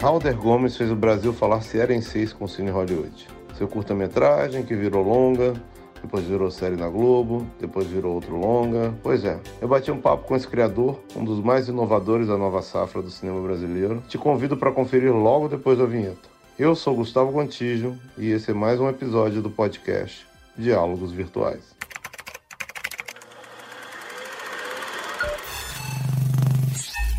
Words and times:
Halder 0.00 0.36
Gomes 0.36 0.76
fez 0.76 0.90
o 0.90 0.94
Brasil 0.96 1.32
falar 1.32 1.62
seis 1.62 2.32
com 2.32 2.44
o 2.44 2.48
Cine 2.48 2.70
Hollywood. 2.70 3.26
Seu 3.56 3.66
curta-metragem, 3.66 4.62
que 4.62 4.74
virou 4.74 5.02
longa, 5.02 5.54
depois 6.02 6.24
virou 6.24 6.50
série 6.50 6.76
na 6.76 6.88
Globo, 6.88 7.46
depois 7.58 7.86
virou 7.86 8.14
outro 8.14 8.36
longa. 8.36 8.94
Pois 9.02 9.24
é, 9.24 9.40
eu 9.60 9.66
bati 9.66 9.90
um 9.90 10.00
papo 10.00 10.26
com 10.26 10.36
esse 10.36 10.46
criador, 10.46 11.00
um 11.16 11.24
dos 11.24 11.42
mais 11.42 11.68
inovadores 11.68 12.28
da 12.28 12.36
nova 12.36 12.60
safra 12.60 13.00
do 13.00 13.10
cinema 13.10 13.40
brasileiro. 13.40 14.02
Te 14.06 14.18
convido 14.18 14.56
para 14.56 14.70
conferir 14.70 15.12
logo 15.14 15.48
depois 15.48 15.78
da 15.78 15.86
vinheta. 15.86 16.28
Eu 16.58 16.74
sou 16.74 16.94
Gustavo 16.94 17.32
Contígio 17.32 17.98
e 18.18 18.30
esse 18.30 18.50
é 18.50 18.54
mais 18.54 18.78
um 18.78 18.88
episódio 18.88 19.40
do 19.40 19.50
podcast 19.50 20.26
Diálogos 20.56 21.10
Virtuais. 21.10 21.74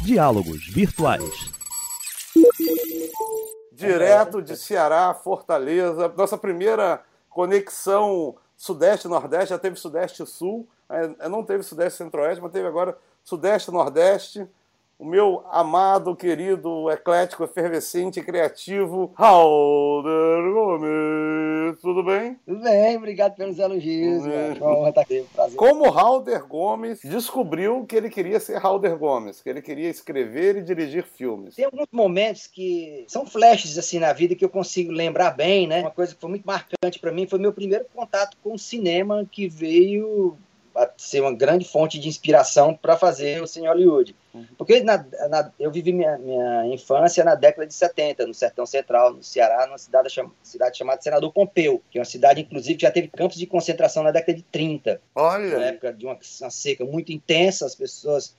Diálogos 0.04 0.68
Virtuais. 0.74 1.57
Direto 3.78 4.42
de 4.42 4.58
Ceará, 4.58 5.14
Fortaleza, 5.14 6.12
nossa 6.18 6.38
primeira 6.38 7.02
conexão 7.30 8.36
Sudeste-Nordeste, 8.56 9.50
já 9.50 9.60
teve 9.60 9.76
Sudeste-Sul, 9.76 10.68
é, 10.90 11.30
não 11.30 11.44
teve 11.44 11.62
Sudeste-Centro-Oeste, 11.62 12.42
mas 12.42 12.52
teve 12.52 12.68
agora 12.68 12.98
Sudeste-Nordeste 13.24 14.48
o 15.00 15.06
meu 15.06 15.44
amado, 15.52 16.16
querido, 16.16 16.90
eclético, 16.90 17.44
efervescente, 17.44 18.22
criativo, 18.22 19.14
Halder 19.16 20.54
Gomes. 20.54 21.80
Tudo 21.82 22.04
bem? 22.04 22.40
Tudo 22.46 22.62
bem, 22.62 22.98
obrigado 22.98 23.36
pelos 23.36 23.60
elogios. 23.60 24.26
É. 24.26 24.58
Honra 24.60 24.90
estar 24.90 25.02
aqui, 25.02 25.24
prazer. 25.36 25.56
Como 25.56 25.90
Halder 25.92 26.48
Gomes 26.48 27.00
descobriu 27.04 27.86
que 27.86 27.96
ele 27.96 28.10
queria 28.10 28.40
ser 28.40 28.58
Halder 28.58 28.98
Gomes, 28.98 29.40
que 29.40 29.50
ele 29.50 29.62
queria 29.62 29.90
escrever 29.90 30.56
e 30.58 30.64
dirigir 30.64 31.04
filmes. 31.04 31.56
Tem 31.56 31.66
alguns 31.66 31.88
momentos 31.92 32.48
que 32.48 33.06
são 33.08 33.26
flashes 33.26 33.78
assim 33.78 34.00
na 34.00 34.14
vida 34.14 34.34
que 34.34 34.44
eu 34.44 34.50
consigo 34.50 34.92
lembrar 34.92 35.32
bem, 35.32 35.68
né? 35.68 35.82
Uma 35.82 35.92
coisa 35.92 36.16
que 36.16 36.20
foi 36.20 36.30
muito 36.30 36.46
marcante 36.46 37.00
para 37.00 37.12
mim 37.12 37.28
foi 37.28 37.38
meu 37.38 37.54
primeiro 37.54 37.86
contato 37.94 38.36
com 38.44 38.56
o 38.56 38.60
cinema 38.60 39.28
que 39.32 39.48
veio 39.48 40.36
a 40.78 40.90
ser 40.96 41.22
uma 41.22 41.34
grande 41.34 41.66
fonte 41.66 41.98
de 41.98 42.08
inspiração 42.08 42.76
para 42.76 42.96
fazer 42.96 43.42
o 43.42 43.48
Cine 43.48 43.68
Hollywood. 43.68 44.16
Uhum. 44.32 44.46
Porque 44.56 44.80
na, 44.82 45.04
na, 45.28 45.52
eu 45.60 45.72
vivi 45.72 45.92
minha, 45.92 46.20
minha, 46.20 46.68
infância 46.68 47.24
na 47.24 47.34
década 47.34 47.66
de 47.66 47.74
70, 47.74 48.28
no 48.28 48.34
Sertão 48.34 48.64
Central, 48.64 49.12
no 49.14 49.24
Ceará, 49.24 49.66
numa 49.66 49.80
cidade, 49.80 50.12
cham, 50.12 50.32
cidade 50.44 50.78
chamada 50.78 51.02
Senador 51.02 51.34
Pompeu, 51.34 51.82
que 51.90 51.98
é 51.98 52.02
uma 52.02 52.06
cidade, 52.06 52.42
inclusive, 52.42 52.76
que 52.76 52.84
já 52.84 52.92
teve 52.92 53.08
campos 53.08 53.38
de 53.38 53.48
concentração 53.48 54.04
na 54.04 54.12
década 54.12 54.38
de 54.38 54.44
30. 54.44 55.02
Olha! 55.16 55.58
Na 55.58 55.66
época 55.66 55.92
de 55.92 56.06
uma, 56.06 56.18
uma 56.42 56.52
seca 56.52 56.86
muito 56.86 57.12
intensa, 57.12 57.66
as 57.66 57.74
pessoas, 57.74 58.36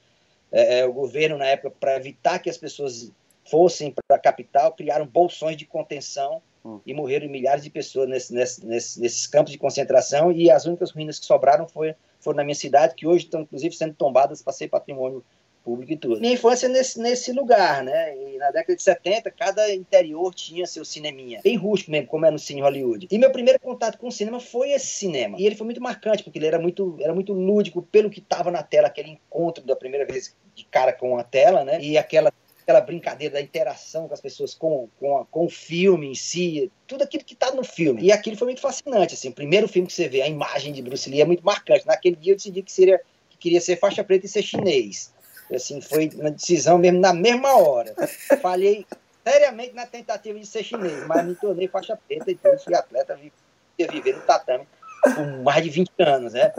é, 0.52 0.80
é, 0.80 0.86
o 0.86 0.92
governo, 0.92 1.36
na 1.36 1.46
época, 1.46 1.72
para 1.80 1.96
evitar 1.96 2.38
que 2.38 2.48
as 2.48 2.56
pessoas 2.56 3.10
fossem 3.50 3.92
para 3.92 4.16
a 4.16 4.20
capital, 4.20 4.72
criaram 4.72 5.06
bolsões 5.06 5.56
de 5.56 5.66
contenção 5.66 6.40
hum. 6.64 6.78
e 6.86 6.94
morreram 6.94 7.28
milhares 7.28 7.64
de 7.64 7.70
pessoas 7.70 8.08
nesse, 8.08 8.32
nesse, 8.32 8.64
nesse, 8.64 9.00
nesses 9.00 9.26
campos 9.26 9.50
de 9.50 9.58
concentração 9.58 10.30
e 10.30 10.50
as 10.50 10.66
únicas 10.66 10.92
ruínas 10.92 11.18
que 11.18 11.26
sobraram 11.26 11.66
foi 11.66 11.96
foram 12.20 12.36
na 12.36 12.44
minha 12.44 12.54
cidade, 12.54 12.94
que 12.94 13.06
hoje 13.06 13.24
estão, 13.24 13.42
inclusive, 13.42 13.74
sendo 13.74 13.94
tombadas 13.94 14.42
para 14.42 14.52
ser 14.52 14.68
patrimônio 14.68 15.24
público 15.68 15.92
e 15.92 15.96
tudo. 15.96 16.20
Minha 16.20 16.32
infância 16.32 16.68
nesse, 16.68 16.98
nesse 16.98 17.32
lugar, 17.32 17.82
né? 17.84 18.16
E 18.16 18.38
na 18.38 18.50
década 18.50 18.74
de 18.74 18.82
70, 18.82 19.30
cada 19.32 19.74
interior 19.74 20.34
tinha 20.34 20.66
seu 20.66 20.84
cineminha. 20.84 21.40
Bem 21.44 21.56
rústico 21.56 21.90
mesmo, 21.90 22.08
como 22.08 22.24
é 22.24 22.30
no 22.30 22.38
Cine 22.38 22.62
Hollywood. 22.62 23.08
E 23.10 23.18
meu 23.18 23.30
primeiro 23.30 23.60
contato 23.60 23.98
com 23.98 24.08
o 24.08 24.12
cinema 24.12 24.40
foi 24.40 24.70
esse 24.70 24.86
cinema. 24.86 25.36
E 25.38 25.44
ele 25.44 25.56
foi 25.56 25.66
muito 25.66 25.82
marcante, 25.82 26.22
porque 26.22 26.38
ele 26.38 26.46
era 26.46 26.58
muito, 26.58 26.96
era 27.00 27.14
muito 27.14 27.34
lúdico 27.34 27.82
pelo 27.82 28.08
que 28.08 28.20
estava 28.20 28.50
na 28.50 28.62
tela, 28.62 28.88
aquele 28.88 29.10
encontro 29.10 29.64
da 29.64 29.76
primeira 29.76 30.06
vez 30.06 30.34
de 30.54 30.64
cara 30.64 30.92
com 30.92 31.18
a 31.18 31.22
tela, 31.22 31.64
né? 31.64 31.78
E 31.82 31.98
aquela 31.98 32.32
aquela 32.68 32.82
brincadeira 32.82 33.34
da 33.34 33.40
interação 33.40 34.06
com 34.06 34.12
as 34.12 34.20
pessoas 34.20 34.52
com, 34.52 34.90
com, 35.00 35.16
a, 35.16 35.24
com 35.24 35.46
o 35.46 35.48
filme 35.48 36.08
em 36.08 36.14
si, 36.14 36.70
tudo 36.86 37.02
aquilo 37.02 37.24
que 37.24 37.32
está 37.32 37.50
no 37.50 37.64
filme. 37.64 38.02
E 38.02 38.12
aquilo 38.12 38.36
foi 38.36 38.48
muito 38.48 38.60
fascinante, 38.60 39.14
assim, 39.14 39.30
o 39.30 39.32
primeiro 39.32 39.66
filme 39.66 39.88
que 39.88 39.94
você 39.94 40.06
vê, 40.06 40.20
a 40.20 40.28
imagem 40.28 40.74
de 40.74 40.82
Bruce 40.82 41.08
Lee 41.08 41.22
é 41.22 41.24
muito 41.24 41.42
marcante. 41.42 41.86
Naquele 41.86 42.16
dia 42.16 42.32
eu 42.32 42.36
decidi 42.36 42.62
que, 42.62 42.70
seria, 42.70 43.00
que 43.30 43.38
queria 43.38 43.60
ser 43.62 43.76
faixa 43.76 44.04
preta 44.04 44.26
e 44.26 44.28
ser 44.28 44.42
chinês. 44.42 45.14
Assim, 45.50 45.80
foi 45.80 46.10
uma 46.14 46.30
decisão 46.30 46.76
mesmo 46.76 47.00
na 47.00 47.14
mesma 47.14 47.56
hora. 47.56 47.94
Falhei 48.42 48.84
seriamente 49.26 49.72
na 49.72 49.86
tentativa 49.86 50.38
de 50.38 50.44
ser 50.44 50.62
chinês, 50.62 51.06
mas 51.06 51.24
me 51.24 51.34
tornei 51.36 51.68
faixa 51.68 51.96
preta 51.96 52.30
e 52.30 52.34
tudo, 52.34 52.58
fui 52.58 52.74
atleta, 52.74 53.16
vi, 53.16 53.32
viver 53.78 54.14
no 54.14 54.20
tatame 54.22 54.66
por 55.14 55.26
mais 55.42 55.62
de 55.64 55.70
20 55.70 55.90
anos, 56.00 56.32
né? 56.34 56.52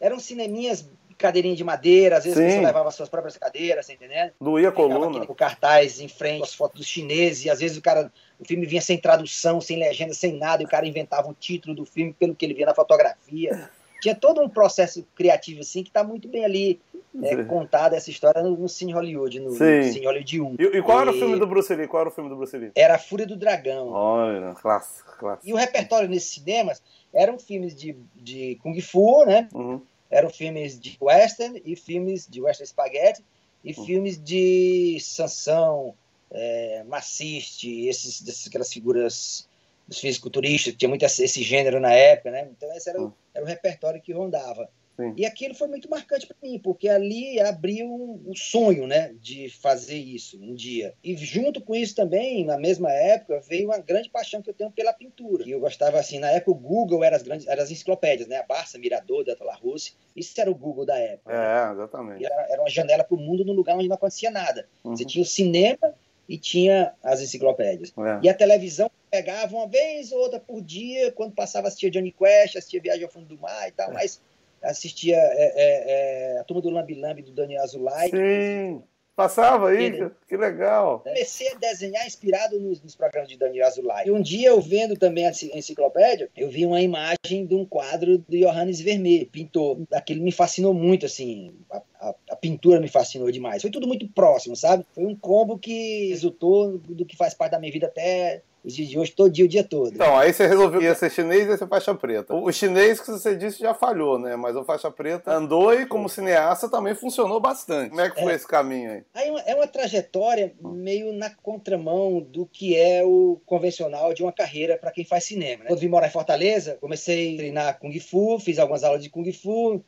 Eram 0.00 0.18
cineminhas 0.18 0.88
cadeirinha 1.12 1.54
de 1.54 1.64
madeira, 1.64 2.18
às 2.18 2.24
vezes 2.24 2.38
Sim. 2.38 2.60
você 2.60 2.66
levava 2.66 2.90
suas 2.90 3.08
próprias 3.08 3.36
cadeiras, 3.36 3.86
você 3.86 3.94
entendendo? 3.94 4.32
Doía 4.40 4.68
a 4.68 4.72
coluna. 4.72 5.26
Com 5.26 5.34
cartaz 5.34 6.00
em 6.00 6.08
frente, 6.08 6.44
as 6.44 6.54
fotos 6.54 6.80
dos 6.80 6.86
chineses, 6.86 7.44
e 7.44 7.50
às 7.50 7.60
vezes 7.60 7.76
o 7.76 7.82
cara, 7.82 8.12
o 8.38 8.44
filme 8.44 8.66
vinha 8.66 8.82
sem 8.82 8.98
tradução, 8.98 9.60
sem 9.60 9.78
legenda, 9.78 10.14
sem 10.14 10.36
nada, 10.36 10.62
e 10.62 10.66
o 10.66 10.68
cara 10.68 10.86
inventava 10.86 11.28
o 11.28 11.34
título 11.34 11.74
do 11.74 11.84
filme 11.84 12.12
pelo 12.12 12.34
que 12.34 12.44
ele 12.44 12.54
via 12.54 12.66
na 12.66 12.74
fotografia. 12.74 13.70
Tinha 14.00 14.16
todo 14.16 14.40
um 14.40 14.48
processo 14.48 15.06
criativo 15.14 15.60
assim 15.60 15.84
que 15.84 15.90
está 15.90 16.02
muito 16.02 16.26
bem 16.26 16.44
ali 16.44 16.80
é, 17.22 17.44
contada 17.44 17.94
essa 17.94 18.10
história 18.10 18.42
no, 18.42 18.56
no 18.56 18.68
Cine 18.68 18.92
Hollywood, 18.92 19.38
no, 19.38 19.50
no 19.50 19.54
Cine 19.54 20.06
Hollywood 20.06 20.40
1. 20.40 20.56
E, 20.58 20.64
e 20.78 20.82
qual 20.82 20.98
e... 20.98 21.02
era 21.02 21.10
o 21.10 21.14
filme 21.14 21.38
do 21.38 21.46
Bruce 21.46 21.72
Lee? 21.74 21.86
Qual 21.86 22.00
era 22.00 22.08
o 22.08 22.12
filme 22.12 22.28
do 22.28 22.36
Bruce 22.36 22.56
Lee? 22.56 22.72
Era 22.74 22.96
A 22.96 22.98
Fúria 22.98 23.26
do 23.26 23.36
Dragão. 23.36 23.90
Olha, 23.90 24.54
clássico, 24.54 25.16
clássico. 25.18 25.48
E 25.48 25.52
o 25.52 25.56
repertório 25.56 26.08
nesses 26.08 26.30
cinemas 26.30 26.82
eram 27.14 27.38
filmes 27.38 27.76
de, 27.76 27.96
de 28.16 28.58
Kung 28.62 28.80
Fu, 28.80 29.24
né? 29.24 29.48
Uhum 29.54 29.80
eram 30.12 30.28
filmes 30.28 30.78
de 30.78 30.96
western 31.00 31.60
e 31.64 31.74
filmes 31.74 32.28
de 32.28 32.40
western 32.40 32.68
spaghetti 32.68 33.24
e 33.64 33.72
uhum. 33.72 33.86
filmes 33.86 34.22
de 34.22 34.98
Sansão, 35.00 35.94
é, 36.30 36.84
Maciste, 36.84 37.86
esses, 37.86 38.20
dessas, 38.20 38.46
aquelas 38.46 38.72
figuras 38.72 39.48
dos 39.88 39.98
fisiculturistas, 39.98 40.74
tinha 40.76 40.88
muito 40.88 41.04
esse 41.04 41.42
gênero 41.42 41.80
na 41.80 41.92
época, 41.92 42.30
né? 42.30 42.48
Então 42.50 42.70
esse 42.76 42.90
era, 42.90 43.00
uhum. 43.00 43.12
era 43.34 43.44
o 43.44 43.48
repertório 43.48 44.00
que 44.00 44.12
rondava. 44.12 44.68
Sim. 45.02 45.14
E 45.16 45.26
aquilo 45.26 45.54
foi 45.54 45.68
muito 45.68 45.90
marcante 45.90 46.26
para 46.26 46.36
mim, 46.42 46.58
porque 46.58 46.88
ali 46.88 47.40
abriu 47.40 47.88
o 47.88 48.20
um, 48.26 48.34
sonho, 48.34 48.86
né, 48.86 49.14
de 49.20 49.48
fazer 49.48 49.96
isso 49.96 50.38
um 50.40 50.54
dia. 50.54 50.94
E 51.02 51.16
junto 51.16 51.60
com 51.60 51.74
isso 51.74 51.94
também, 51.94 52.44
na 52.44 52.58
mesma 52.58 52.92
época, 52.92 53.40
veio 53.40 53.68
uma 53.68 53.78
grande 53.78 54.10
paixão 54.10 54.40
que 54.40 54.50
eu 54.50 54.54
tenho 54.54 54.70
pela 54.70 54.92
pintura. 54.92 55.44
E 55.46 55.50
eu 55.50 55.60
gostava 55.60 55.98
assim, 55.98 56.18
na 56.18 56.30
época 56.30 56.52
o 56.52 56.54
Google 56.54 57.02
era 57.02 57.16
as 57.16 57.22
grandes, 57.22 57.46
eram 57.46 57.62
as 57.62 57.70
enciclopédias, 57.70 58.28
né, 58.28 58.38
a 58.38 58.42
Barça, 58.42 58.78
Mirador, 58.78 59.24
da 59.24 59.34
Rússia. 59.54 59.94
Isso 60.14 60.38
era 60.40 60.50
o 60.50 60.54
Google 60.54 60.84
da 60.84 60.98
época. 60.98 61.32
É, 61.32 61.66
né? 61.66 61.72
exatamente. 61.72 62.24
Era, 62.24 62.46
era, 62.48 62.62
uma 62.62 62.70
janela 62.70 63.04
para 63.04 63.16
o 63.16 63.20
mundo 63.20 63.44
num 63.44 63.52
lugar 63.52 63.76
onde 63.76 63.88
não 63.88 63.96
acontecia 63.96 64.30
nada. 64.30 64.66
Uhum. 64.84 64.96
Você 64.96 65.04
tinha 65.04 65.22
o 65.22 65.26
cinema 65.26 65.94
e 66.28 66.38
tinha 66.38 66.94
as 67.02 67.20
enciclopédias. 67.20 67.92
É. 67.98 68.20
E 68.22 68.28
a 68.28 68.34
televisão 68.34 68.90
pegava 69.10 69.54
uma 69.56 69.68
vez 69.68 70.12
ou 70.12 70.20
outra 70.20 70.40
por 70.40 70.62
dia, 70.62 71.12
quando 71.12 71.34
passava 71.34 71.68
assistia 71.68 71.90
Johnny 71.90 72.12
Quest, 72.12 72.56
assistia 72.56 72.80
Viagem 72.80 73.04
ao 73.04 73.10
Fundo 73.10 73.26
do 73.26 73.38
Mar 73.38 73.68
e 73.68 73.72
tal, 73.72 73.90
é. 73.90 73.94
mas 73.94 74.20
assistia 74.62 75.16
é, 75.16 75.52
é, 75.54 76.36
é, 76.36 76.40
a 76.40 76.44
turma 76.44 76.62
do 76.62 76.70
Lambi 76.70 76.94
Lambi 76.94 77.22
do 77.22 77.32
Daniel 77.32 77.62
Azulay. 77.62 78.10
Sim. 78.10 78.82
Passava 79.14 79.68
aí, 79.68 79.84
Ele, 79.84 80.10
que 80.26 80.36
legal. 80.38 81.00
Comecei 81.00 81.52
a 81.52 81.54
desenhar 81.54 82.06
inspirado 82.06 82.58
nos, 82.58 82.82
nos, 82.82 82.96
programas 82.96 83.28
de 83.28 83.36
Daniel 83.36 83.66
Azulay. 83.66 84.06
E 84.06 84.10
um 84.10 84.22
dia, 84.22 84.48
eu 84.48 84.60
vendo 84.60 84.96
também 84.96 85.26
a 85.26 85.30
enciclopédia, 85.30 86.30
eu 86.34 86.48
vi 86.48 86.64
uma 86.64 86.80
imagem 86.80 87.44
de 87.46 87.54
um 87.54 87.66
quadro 87.66 88.16
do 88.16 88.38
Johannes 88.38 88.80
Vermeer, 88.80 89.28
pintor. 89.28 89.82
Aquilo 89.92 90.22
me 90.22 90.32
fascinou 90.32 90.72
muito, 90.72 91.04
assim, 91.04 91.54
a, 91.70 91.82
a, 92.00 92.14
a, 92.30 92.36
pintura 92.36 92.80
me 92.80 92.88
fascinou 92.88 93.30
demais. 93.30 93.60
Foi 93.60 93.70
tudo 93.70 93.86
muito 93.86 94.08
próximo, 94.08 94.56
sabe? 94.56 94.86
Foi 94.94 95.04
um 95.04 95.14
combo 95.14 95.58
que 95.58 96.08
resultou 96.08 96.78
do 96.78 97.04
que 97.04 97.16
faz 97.16 97.34
parte 97.34 97.52
da 97.52 97.58
minha 97.58 97.72
vida 97.72 97.88
até 97.88 98.40
os 98.64 98.74
hoje, 98.74 99.12
todo 99.12 99.30
dia, 99.30 99.44
o 99.44 99.48
dia 99.48 99.64
todo. 99.64 99.92
Então, 99.92 100.16
aí 100.16 100.32
você 100.32 100.46
resolveu 100.46 100.78
que 100.78 100.86
ia 100.86 100.94
ser 100.94 101.10
chinês 101.10 101.46
e 101.46 101.50
ia 101.50 101.56
ser 101.56 101.66
faixa 101.66 101.92
preta. 101.94 102.32
O 102.32 102.52
chinês 102.52 103.00
que 103.00 103.10
você 103.10 103.34
disse 103.34 103.58
já 103.58 103.74
falhou, 103.74 104.18
né? 104.18 104.36
Mas 104.36 104.54
o 104.54 104.62
faixa 104.62 104.88
preta 104.88 105.34
andou 105.34 105.74
e, 105.74 105.84
como 105.84 106.08
cineasta, 106.08 106.68
também 106.68 106.94
funcionou 106.94 107.40
bastante. 107.40 107.90
Como 107.90 108.00
é 108.00 108.08
que 108.08 108.20
foi 108.22 108.32
é. 108.32 108.36
esse 108.36 108.46
caminho 108.46 108.92
aí? 108.92 109.04
aí 109.14 109.42
é 109.46 109.54
uma 109.56 109.66
trajetória 109.66 110.54
meio 110.60 111.12
na 111.12 111.28
contramão 111.30 112.20
do 112.20 112.46
que 112.46 112.76
é 112.76 113.04
o 113.04 113.40
convencional 113.44 114.14
de 114.14 114.22
uma 114.22 114.32
carreira 114.32 114.78
para 114.78 114.92
quem 114.92 115.04
faz 115.04 115.24
cinema. 115.24 115.64
Né? 115.64 115.68
Quando 115.68 115.80
vim 115.80 115.88
morar 115.88 116.06
em 116.06 116.12
Fortaleza, 116.12 116.78
comecei 116.80 117.34
a 117.34 117.38
treinar 117.38 117.78
Kung 117.80 117.98
Fu, 117.98 118.38
fiz 118.38 118.60
algumas 118.60 118.84
aulas 118.84 119.02
de 119.02 119.10
Kung 119.10 119.30
Fu. 119.32 119.82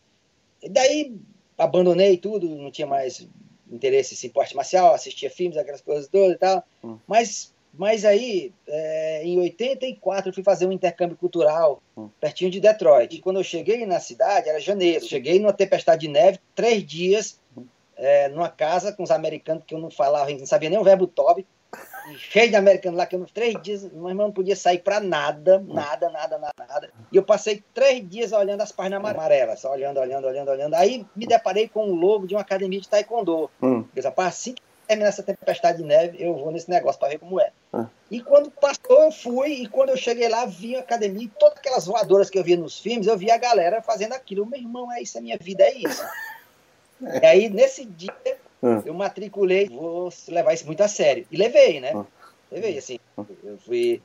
E 0.61 0.69
daí 0.69 1.17
abandonei 1.56 2.17
tudo, 2.17 2.49
não 2.49 2.73
tinha 2.73 2.88
mais 2.88 3.25
interesse 3.70 4.15
em 4.15 4.27
esporte 4.27 4.56
marcial, 4.56 4.94
assistia 4.94 5.31
filmes, 5.31 5.56
aquelas 5.56 5.81
coisas 5.81 6.09
todas 6.09 6.35
e 6.35 6.38
tal. 6.38 6.65
Hum. 6.82 6.99
Mas 7.06 7.54
mas 7.76 8.05
aí, 8.05 8.53
é, 8.67 9.23
em 9.25 9.38
84, 9.41 10.31
eu 10.31 10.35
fui 10.35 10.43
fazer 10.43 10.67
um 10.67 10.73
intercâmbio 10.73 11.17
cultural 11.17 11.82
pertinho 12.21 12.50
de 12.50 12.61
Detroit. 12.61 13.15
E 13.15 13.21
quando 13.21 13.41
eu 13.41 13.44
cheguei 13.44 13.85
na 13.87 14.00
cidade, 14.00 14.49
era 14.49 14.61
janeiro. 14.61 15.05
Cheguei 15.05 15.38
numa 15.38 15.53
tempestade 15.53 16.03
de 16.03 16.09
neve, 16.09 16.38
três 16.55 16.85
dias, 16.85 17.41
é, 17.97 18.29
numa 18.29 18.49
casa 18.49 18.93
com 18.93 19.03
os 19.03 19.11
americanos 19.11 19.65
que 19.67 19.75
eu 19.75 19.79
não 19.79 19.91
falava, 19.91 20.31
não 20.31 20.47
sabia 20.47 20.71
nem 20.71 20.79
o 20.79 20.85
verbo 20.85 21.06
tobe 21.06 21.47
cheio 22.17 22.50
de 22.50 22.56
americano 22.56 22.97
lá, 22.97 23.06
que 23.06 23.17
eu 23.17 23.26
três 23.32 23.55
dias, 23.62 23.91
meu 23.93 24.09
irmão 24.09 24.27
não 24.27 24.32
podia 24.35 24.56
sair 24.56 24.79
para 24.79 25.00
nada, 25.00 25.59
nada, 25.67 26.11
nada, 26.11 26.38
nada, 26.38 26.67
nada. 26.69 26.91
E 27.11 27.17
eu 27.17 27.23
passei 27.23 27.62
três 27.73 28.09
dias 28.09 28.32
olhando 28.32 28.61
as 28.61 28.73
páginas 28.73 29.05
amarelas, 29.05 29.61
só 29.61 29.73
olhando, 29.73 30.00
olhando, 30.00 30.27
olhando, 30.27 30.50
olhando. 30.50 30.75
Aí 30.75 31.06
me 31.17 31.27
deparei 31.27 31.69
com 31.69 31.91
o 31.91 31.94
logo 31.94 32.27
de 32.27 32.35
uma 32.35 32.43
academia 32.43 32.81
de 32.81 32.88
taekwondo. 32.88 33.50
Hum. 33.62 33.85
Eu 33.94 34.03
disse, 34.03 34.12
assim 34.17 34.55
que 34.55 34.62
terminar 34.86 35.08
essa 35.08 35.22
tempestade 35.22 35.78
de 35.78 35.84
neve, 35.84 36.22
eu 36.22 36.34
vou 36.34 36.50
nesse 36.50 36.70
negócio 36.70 36.98
para 36.98 37.10
ver 37.10 37.19
como 37.19 37.40
é. 37.40 37.50
Ah. 37.72 37.86
E 38.10 38.20
quando 38.20 38.50
passou, 38.50 39.04
eu 39.04 39.12
fui, 39.12 39.50
e 39.62 39.69
quando 39.69 39.90
eu 39.90 39.96
cheguei 39.96 40.28
lá, 40.28 40.46
vi 40.46 40.76
a 40.76 40.81
academia, 40.81 41.25
e 41.25 41.28
todas 41.28 41.58
aquelas 41.58 41.86
voadoras 41.86 42.31
que 42.31 42.38
eu 42.38 42.44
via 42.44 42.56
nos 42.56 42.78
filmes, 42.78 43.06
eu 43.06 43.16
vi 43.16 43.31
a 43.31 43.36
galera 43.36 43.82
fazendo 43.82 44.12
aquilo. 44.12 44.46
Meu 44.46 44.60
irmão, 44.60 44.92
é 44.92 45.02
isso, 45.02 45.19
a 45.19 45.20
minha 45.20 45.38
vida 45.38 45.64
é 45.64 45.75
isso. 45.75 46.02
É. 46.02 46.10
E 47.20 47.26
aí, 47.26 47.48
nesse 47.50 47.84
dia, 47.84 48.14
ah. 48.62 48.81
eu 48.86 48.94
matriculei, 48.94 49.69
vou 49.69 50.10
levar 50.28 50.54
isso 50.54 50.64
muito 50.64 50.81
a 50.81 50.88
sério. 50.88 51.26
E 51.31 51.36
levei, 51.36 51.81
né? 51.81 51.92
Ah. 51.94 52.06
Levei, 52.50 52.78
assim. 52.78 52.98
Eu 53.42 53.58
fui 53.58 54.00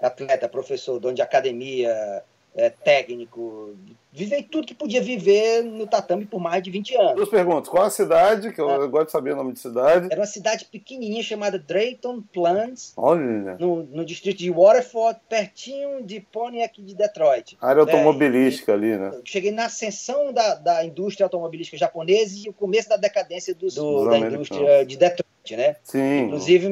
atleta, 0.00 0.48
professor, 0.48 0.98
dono 0.98 1.14
de 1.14 1.22
academia, 1.22 2.24
é, 2.54 2.68
técnico, 2.68 3.74
vivei 4.12 4.42
tudo 4.42 4.66
que 4.66 4.74
podia 4.74 5.00
viver 5.00 5.62
no 5.62 5.86
tatame 5.86 6.26
por 6.26 6.40
mais 6.40 6.62
de 6.62 6.70
20 6.70 6.96
anos. 6.96 7.14
Duas 7.14 7.28
perguntas. 7.28 7.68
Qual 7.68 7.84
a 7.84 7.90
cidade? 7.90 8.52
Que 8.52 8.60
eu, 8.60 8.68
ah. 8.68 8.86
gosto 8.86 9.06
de 9.06 9.12
saber 9.12 9.32
o 9.32 9.36
nome 9.36 9.52
de 9.52 9.60
cidade. 9.60 10.08
Era 10.10 10.20
uma 10.20 10.26
cidade 10.26 10.64
pequenininha 10.64 11.22
chamada 11.22 11.58
Drayton 11.58 12.22
Plains. 12.32 12.92
Olha. 12.96 13.56
No, 13.58 13.84
no 13.84 14.04
distrito 14.04 14.38
de 14.38 14.50
Waterford, 14.50 15.20
pertinho 15.28 16.02
de 16.02 16.20
Pontiac 16.20 16.80
de 16.82 16.94
Detroit. 16.94 17.56
área 17.60 17.80
automobilística 17.82 18.72
é, 18.72 18.74
ali, 18.74 18.96
né? 18.96 19.12
Cheguei 19.24 19.52
na 19.52 19.66
ascensão 19.66 20.32
da, 20.32 20.54
da 20.54 20.84
indústria 20.84 21.24
automobilística 21.26 21.76
japonesa 21.76 22.36
e 22.36 22.48
o 22.48 22.52
começo 22.52 22.88
da 22.88 22.96
decadência 22.96 23.54
do, 23.54 23.68
do 23.68 24.10
da 24.10 24.18
indústria 24.18 24.84
de 24.84 24.96
Detroit, 24.96 25.56
né? 25.56 25.76
Sim. 25.84 26.24
Inclusive, 26.24 26.68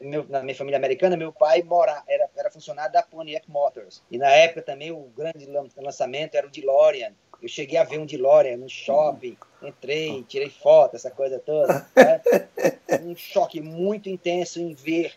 meu, 0.00 0.26
na 0.28 0.42
minha 0.42 0.54
família 0.54 0.76
americana, 0.76 1.16
meu 1.16 1.32
pai 1.32 1.62
mora, 1.62 2.02
era, 2.06 2.28
era 2.36 2.50
funcionário 2.50 2.92
da 2.92 3.02
Pontiac 3.02 3.50
Motors. 3.50 4.02
E 4.10 4.18
na 4.18 4.30
época 4.30 4.62
também 4.62 4.92
o 4.92 5.10
grande 5.16 5.46
lançamento 5.76 6.34
era 6.34 6.46
o 6.46 6.50
DeLorean. 6.50 7.12
Eu 7.40 7.48
cheguei 7.48 7.76
a 7.78 7.84
ver 7.84 7.98
um 7.98 8.06
DeLorean 8.06 8.56
no 8.56 8.68
shopping, 8.68 9.36
entrei, 9.60 10.22
tirei 10.28 10.48
foto, 10.48 10.94
essa 10.94 11.10
coisa 11.10 11.38
toda. 11.38 11.86
Né? 11.96 12.20
Um 13.02 13.16
choque 13.16 13.60
muito 13.60 14.08
intenso 14.10 14.60
em 14.60 14.74
ver 14.74 15.14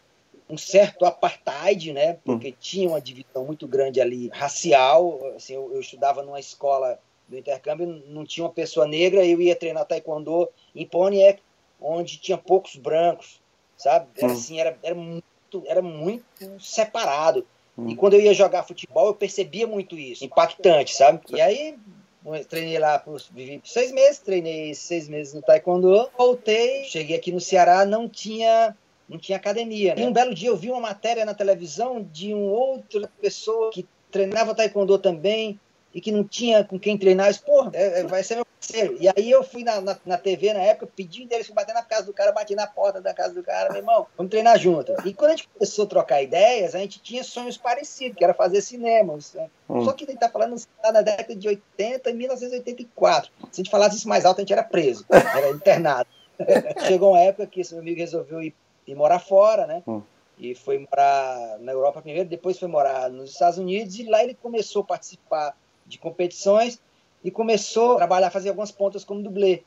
um 0.49 0.57
certo 0.57 1.05
apartheid, 1.05 1.91
né? 1.91 2.17
Porque 2.23 2.51
tinha 2.53 2.87
uma 2.87 3.01
divisão 3.01 3.45
muito 3.45 3.67
grande 3.67 3.99
ali 3.99 4.29
racial. 4.29 5.19
Assim, 5.35 5.53
eu, 5.53 5.71
eu 5.73 5.81
estudava 5.81 6.23
numa 6.23 6.39
escola 6.39 6.97
do 7.27 7.37
intercâmbio, 7.37 7.85
não 8.07 8.25
tinha 8.25 8.45
uma 8.45 8.51
pessoa 8.53 8.87
negra, 8.87 9.25
eu 9.25 9.41
ia 9.41 9.55
treinar 9.55 9.85
taekwondo 9.85 10.49
em 10.73 10.85
Pontiac, 10.87 11.41
onde 11.81 12.17
tinha 12.17 12.37
poucos 12.37 12.75
brancos 12.75 13.41
sabe? 13.77 14.07
Era 14.17 14.31
assim, 14.31 14.59
era, 14.59 14.77
era, 14.81 14.95
muito, 14.95 15.63
era 15.65 15.81
muito 15.81 16.25
separado. 16.59 17.45
Hum. 17.77 17.89
E 17.89 17.95
quando 17.95 18.13
eu 18.13 18.21
ia 18.21 18.33
jogar 18.33 18.63
futebol, 18.63 19.07
eu 19.07 19.13
percebia 19.13 19.67
muito 19.67 19.97
isso, 19.97 20.23
impactante, 20.23 20.95
sabe? 20.95 21.21
E 21.29 21.41
aí 21.41 21.77
treinei 22.49 22.79
lá 22.79 22.97
por 22.97 23.21
vivi 23.31 23.61
seis 23.63 23.91
meses, 23.91 24.19
treinei 24.19 24.73
seis 24.73 25.07
meses 25.07 25.33
no 25.33 25.41
Taekwondo, 25.41 26.09
voltei, 26.17 26.83
cheguei 26.85 27.15
aqui 27.15 27.31
no 27.31 27.39
Ceará, 27.39 27.85
não 27.85 28.09
tinha 28.09 28.75
não 29.07 29.19
tinha 29.19 29.37
academia. 29.37 29.93
Né? 29.93 30.01
E 30.01 30.05
um 30.05 30.11
belo 30.11 30.33
dia 30.33 30.49
eu 30.49 30.57
vi 30.57 30.71
uma 30.71 30.79
matéria 30.79 31.25
na 31.25 31.33
televisão 31.33 32.01
de 32.11 32.33
um 32.33 32.47
outra 32.47 33.07
pessoa 33.21 33.69
que 33.71 33.87
treinava 34.09 34.55
Taekwondo 34.55 34.97
também 34.97 35.59
e 35.93 36.01
que 36.01 36.11
não 36.11 36.23
tinha 36.23 36.63
com 36.63 36.79
quem 36.79 36.97
treinar. 36.97 37.27
Eu 37.27 37.31
disse, 37.31 37.45
porra, 37.45 37.71
é, 37.73 37.99
é, 37.99 38.03
vai 38.03 38.23
ser 38.23 38.44
parceiro. 38.59 38.97
E 38.99 39.07
aí 39.07 39.29
eu 39.29 39.43
fui 39.43 39.63
na, 39.63 39.81
na, 39.81 39.97
na 40.05 40.17
TV 40.17 40.53
na 40.53 40.61
época, 40.61 40.89
pedi 40.95 41.21
o 41.21 41.23
endereço, 41.23 41.47
fui 41.47 41.55
bater 41.55 41.73
na 41.73 41.83
casa 41.83 42.03
do 42.03 42.13
cara, 42.13 42.31
bati 42.31 42.55
na 42.55 42.67
porta 42.67 43.01
da 43.01 43.13
casa 43.13 43.33
do 43.33 43.43
cara, 43.43 43.69
meu 43.69 43.79
irmão, 43.79 44.07
vamos 44.17 44.29
treinar 44.29 44.57
junto. 44.57 44.93
E 45.05 45.13
quando 45.13 45.31
a 45.31 45.35
gente 45.35 45.47
começou 45.49 45.85
a 45.85 45.87
trocar 45.87 46.21
ideias, 46.21 46.75
a 46.75 46.79
gente 46.79 47.01
tinha 47.01 47.23
sonhos 47.23 47.57
parecidos, 47.57 48.17
que 48.17 48.23
era 48.23 48.33
fazer 48.33 48.61
cinema. 48.61 49.17
Hum. 49.69 49.85
Só 49.85 49.93
que 49.93 50.03
a 50.03 50.07
gente 50.07 50.19
tá 50.19 50.29
falando 50.29 50.55
tá 50.81 50.91
na 50.91 51.01
década 51.01 51.35
de 51.35 51.47
80, 51.47 52.09
em 52.09 52.13
1984. 52.13 53.31
Se 53.51 53.61
a 53.61 53.63
gente 53.63 53.71
falasse 53.71 53.97
isso 53.97 54.09
mais 54.09 54.25
alto, 54.25 54.39
a 54.39 54.41
gente 54.41 54.53
era 54.53 54.63
preso, 54.63 55.05
era 55.09 55.49
internado. 55.49 56.09
Chegou 56.87 57.11
uma 57.11 57.21
época 57.21 57.47
que 57.47 57.61
esse 57.61 57.73
meu 57.73 57.81
amigo 57.81 57.99
resolveu 57.99 58.41
ir, 58.41 58.53
ir 58.85 58.95
morar 58.95 59.19
fora, 59.19 59.65
né? 59.65 59.83
Hum 59.87 60.01
e 60.37 60.53
foi 60.53 60.77
morar 60.79 61.57
na 61.59 61.71
Europa 61.71 62.01
primeiro, 62.01 62.27
depois 62.27 62.59
foi 62.59 62.67
morar 62.67 63.09
nos 63.09 63.31
Estados 63.31 63.57
Unidos 63.57 63.97
e 63.97 64.03
lá 64.03 64.23
ele 64.23 64.33
começou 64.35 64.81
a 64.81 64.85
participar 64.85 65.57
de 65.85 65.97
competições 65.97 66.81
e 67.25 67.31
começou 67.31 67.93
a 67.93 67.97
trabalhar, 67.97 68.29
fazer 68.29 68.49
algumas 68.49 68.71
pontas 68.71 69.03
como 69.03 69.23
dublê. 69.23 69.63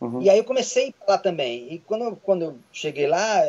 Uhum. 0.00 0.22
E 0.22 0.30
aí 0.30 0.38
eu 0.38 0.44
comecei 0.44 0.94
lá 1.06 1.18
também. 1.18 1.70
E 1.70 1.78
quando 1.80 2.04
eu, 2.04 2.16
quando 2.16 2.42
eu 2.42 2.56
cheguei 2.72 3.06
lá, 3.06 3.42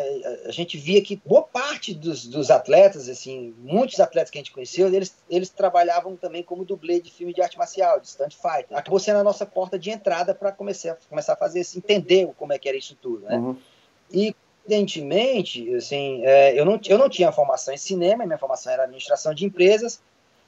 a 0.46 0.52
gente 0.52 0.78
via 0.78 1.02
que 1.02 1.16
boa 1.26 1.42
parte 1.42 1.94
dos, 1.94 2.28
dos 2.28 2.52
atletas, 2.52 3.08
assim, 3.08 3.56
muitos 3.60 4.00
atletas 4.02 4.30
que 4.30 4.38
a 4.38 4.42
gente 4.42 4.52
conheceu, 4.52 4.94
eles, 4.94 5.16
eles 5.30 5.50
trabalhavam 5.50 6.18
também 6.18 6.44
como 6.44 6.66
dublê 6.66 7.00
de 7.00 7.10
filme 7.10 7.34
de 7.34 7.42
arte 7.42 7.58
marcial, 7.58 7.98
de 8.02 8.10
stunt 8.10 8.36
fighter. 8.36 8.78
Acabou 8.78 9.00
sendo 9.00 9.20
a 9.20 9.24
nossa 9.24 9.46
porta 9.46 9.80
de 9.80 9.90
entrada 9.90 10.36
para 10.36 10.52
começar, 10.52 10.98
começar 11.10 11.34
a 11.34 11.38
fazer, 11.38 11.66
entender 11.78 12.30
como 12.38 12.52
é 12.52 12.60
que 12.60 12.68
era 12.68 12.78
isso 12.78 12.98
tudo, 13.02 13.26
né? 13.26 13.38
Uhum. 13.38 13.56
E 14.12 14.36
evidentemente, 14.68 15.74
assim, 15.76 16.26
é, 16.26 16.60
eu, 16.60 16.66
não, 16.66 16.78
eu 16.86 16.98
não 16.98 17.08
tinha 17.08 17.32
formação 17.32 17.74
em 17.74 17.78
cinema, 17.78 18.26
minha 18.26 18.38
formação 18.38 18.74
era 18.74 18.84
administração 18.84 19.34
de 19.34 19.46
empresas, 19.46 20.02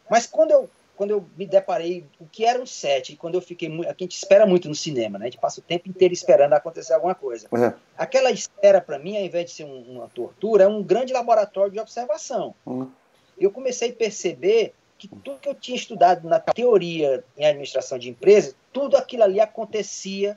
mas 0.09 0.25
quando 0.25 0.51
eu 0.51 0.69
quando 0.97 1.11
eu 1.11 1.25
me 1.37 1.45
deparei 1.45 2.03
o 2.19 2.25
que 2.25 2.43
era 2.43 2.59
um 2.59 2.65
set, 2.65 3.13
e 3.13 3.15
quando 3.15 3.35
eu 3.35 3.41
fiquei 3.41 3.69
muito. 3.69 3.87
A 3.87 3.95
gente 3.97 4.17
espera 4.17 4.47
muito 4.47 4.67
no 4.67 4.73
cinema, 4.73 5.19
né? 5.19 5.25
A 5.25 5.29
gente 5.29 5.39
passa 5.39 5.59
o 5.59 5.63
tempo 5.63 5.87
inteiro 5.87 6.11
esperando 6.11 6.53
acontecer 6.53 6.93
alguma 6.93 7.13
coisa. 7.13 7.47
Uhum. 7.51 7.71
Aquela 7.95 8.31
espera, 8.31 8.81
para 8.81 8.97
mim, 8.97 9.15
ao 9.15 9.23
invés 9.23 9.45
de 9.45 9.51
ser 9.51 9.63
um, 9.63 9.79
uma 9.83 10.07
tortura, 10.09 10.63
é 10.63 10.67
um 10.67 10.81
grande 10.81 11.13
laboratório 11.13 11.71
de 11.71 11.79
observação. 11.79 12.55
Uhum. 12.65 12.89
Eu 13.37 13.51
comecei 13.51 13.91
a 13.91 13.93
perceber 13.93 14.73
que 14.97 15.07
tudo 15.07 15.39
que 15.39 15.47
eu 15.47 15.53
tinha 15.53 15.77
estudado 15.77 16.27
na 16.27 16.39
teoria 16.39 17.23
em 17.37 17.45
administração 17.45 17.99
de 17.99 18.09
empresas, 18.09 18.55
tudo 18.73 18.97
aquilo 18.97 19.23
ali 19.23 19.39
acontecia 19.39 20.35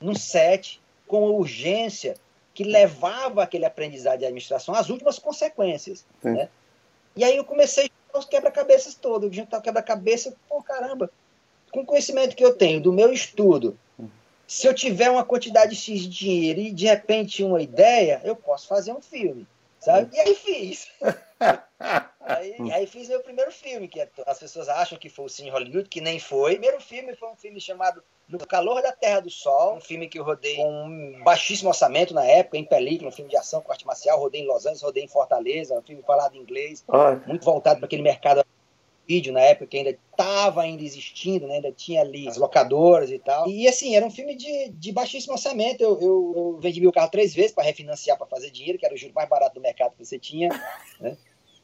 no 0.00 0.16
set 0.16 0.80
com 1.06 1.30
urgência 1.32 2.14
que 2.54 2.64
levava 2.64 3.42
aquele 3.42 3.66
aprendizado 3.66 4.20
de 4.20 4.24
administração 4.24 4.74
às 4.74 4.88
últimas 4.88 5.18
consequências. 5.18 6.06
Né? 6.24 6.48
E 7.14 7.22
aí 7.22 7.36
eu 7.36 7.44
comecei 7.44 7.90
os 8.18 8.24
quebra-cabeças 8.24 8.94
todos. 8.94 9.34
Juntar 9.34 9.58
o 9.58 9.62
quebra-cabeça, 9.62 10.34
pô, 10.48 10.62
caramba, 10.62 11.10
com 11.70 11.80
o 11.80 11.86
conhecimento 11.86 12.36
que 12.36 12.44
eu 12.44 12.54
tenho 12.54 12.80
do 12.80 12.92
meu 12.92 13.12
estudo, 13.12 13.78
se 14.46 14.66
eu 14.66 14.72
tiver 14.72 15.10
uma 15.10 15.24
quantidade 15.24 15.76
X 15.76 16.00
de 16.00 16.08
dinheiro 16.08 16.60
e 16.60 16.72
de 16.72 16.86
repente 16.86 17.44
uma 17.44 17.60
ideia, 17.60 18.20
eu 18.24 18.34
posso 18.34 18.66
fazer 18.66 18.92
um 18.92 19.00
filme, 19.00 19.46
sabe? 19.78 20.16
E 20.16 20.20
aí 20.20 20.34
fiz. 20.34 20.88
aí, 22.18 22.56
aí, 22.72 22.86
fiz 22.86 23.08
meu 23.08 23.20
primeiro 23.20 23.52
filme, 23.52 23.86
que 23.86 24.00
é, 24.00 24.08
as 24.26 24.38
pessoas 24.38 24.68
acham 24.70 24.98
que 24.98 25.10
foi 25.10 25.26
o 25.26 25.28
Cine 25.28 25.50
Hollywood, 25.50 25.90
que 25.90 26.00
nem 26.00 26.18
foi. 26.18 26.52
O 26.52 26.58
primeiro 26.58 26.80
filme 26.80 27.14
foi 27.14 27.28
um 27.28 27.36
filme 27.36 27.60
chamado 27.60 28.02
No 28.28 28.38
Calor 28.46 28.82
da 28.82 28.92
Terra 28.92 29.20
do 29.20 29.30
Sol, 29.30 29.76
um 29.76 29.80
filme 29.80 30.06
que 30.06 30.18
eu 30.18 30.24
rodei 30.24 30.56
com 30.56 30.84
um 30.84 31.22
baixíssimo 31.24 31.70
orçamento 31.70 32.12
na 32.12 32.24
época, 32.24 32.58
em 32.58 32.64
película, 32.64 33.08
um 33.08 33.12
filme 33.12 33.30
de 33.30 33.36
ação 33.36 33.62
com 33.62 33.72
arte 33.72 33.86
marcial, 33.86 34.18
rodei 34.18 34.42
em 34.42 34.46
Los 34.46 34.66
Angeles, 34.66 34.82
rodei 34.82 35.04
em 35.04 35.08
Fortaleza, 35.08 35.78
um 35.78 35.82
filme 35.82 36.02
falado 36.02 36.36
em 36.36 36.40
inglês, 36.40 36.84
muito 37.26 37.44
voltado 37.44 37.78
para 37.78 37.86
aquele 37.86 38.02
mercado 38.02 38.44
vídeo 39.08 39.32
na 39.32 39.40
época 39.40 39.68
que 39.68 39.78
ainda 39.78 39.90
estava 39.90 40.60
ainda 40.60 40.82
existindo, 40.82 41.46
né? 41.46 41.54
ainda 41.54 41.72
tinha 41.72 42.02
ali 42.02 42.28
as 42.28 42.36
locadoras 42.36 43.10
e 43.10 43.18
tal. 43.18 43.48
E 43.48 43.66
assim, 43.66 43.96
era 43.96 44.04
um 44.04 44.10
filme 44.10 44.34
de, 44.34 44.68
de 44.68 44.92
baixíssimo 44.92 45.32
orçamento. 45.32 45.82
Eu, 45.82 45.98
eu, 45.98 46.32
eu 46.36 46.58
vendi 46.60 46.78
meu 46.78 46.92
carro 46.92 47.10
três 47.10 47.34
vezes 47.34 47.52
para 47.52 47.64
refinanciar, 47.64 48.18
para 48.18 48.26
fazer 48.26 48.50
dinheiro, 48.50 48.78
que 48.78 48.84
era 48.84 48.94
o 48.94 48.98
juro 48.98 49.14
mais 49.14 49.28
barato 49.28 49.54
do 49.54 49.62
mercado 49.62 49.92
que 49.96 50.04
você 50.04 50.18
tinha. 50.18 50.50
Né? 51.00 51.16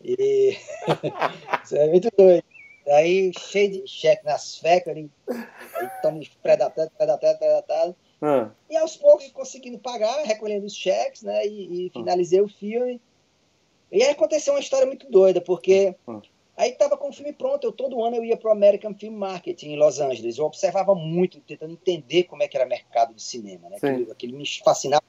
E 0.02 0.56
isso 1.62 1.76
é 1.76 1.88
muito 1.88 2.11
doido. 2.16 2.53
Aí, 2.88 3.33
cheio 3.38 3.71
de 3.71 3.88
cheque 3.88 4.25
nas 4.25 4.59
fecas, 4.59 4.93
ali, 4.93 5.11
aí 5.29 5.88
toma 6.03 6.21
predatado, 6.43 6.91
predatado, 6.91 7.38
predatado. 7.38 7.97
Hum. 8.23 8.50
E 8.69 8.76
aos 8.76 8.97
poucos 8.97 9.29
conseguindo 9.29 9.79
pagar, 9.79 10.25
recolhendo 10.25 10.67
os 10.67 10.75
cheques, 10.75 11.23
né? 11.23 11.47
E, 11.47 11.87
e 11.87 11.91
finalizei 11.91 12.41
hum. 12.41 12.45
o 12.45 12.49
filme. 12.49 13.00
E 13.91 14.03
aí 14.03 14.11
aconteceu 14.11 14.55
uma 14.55 14.61
história 14.61 14.87
muito 14.87 15.11
doida, 15.11 15.41
porque 15.41 15.95
hum. 16.07 16.21
Aí 16.57 16.71
estava 16.71 16.97
com 16.97 17.09
o 17.09 17.12
filme 17.12 17.33
pronto, 17.33 17.64
eu 17.64 17.73
todo 17.73 18.03
ano 18.05 18.17
eu 18.17 18.25
ia 18.25 18.37
para 18.37 18.49
o 18.49 18.53
American 18.53 18.95
Film 18.95 19.17
Market 19.17 19.61
em 19.64 19.76
Los 19.76 19.99
Angeles. 19.99 20.38
Eu 20.38 20.45
observava 20.45 20.95
muito, 20.95 21.41
tentando 21.41 21.73
entender 21.73 22.25
como 22.25 22.43
é 22.45 22.49
que 22.49 22.57
era 22.57 22.64
mercado 22.64 23.12
de 23.12 23.23
cinema, 23.23 23.69
né? 23.69 23.76
Aquilo, 23.76 24.12
aquilo, 24.12 24.38
me 24.38 24.47
fascinava 24.64 25.03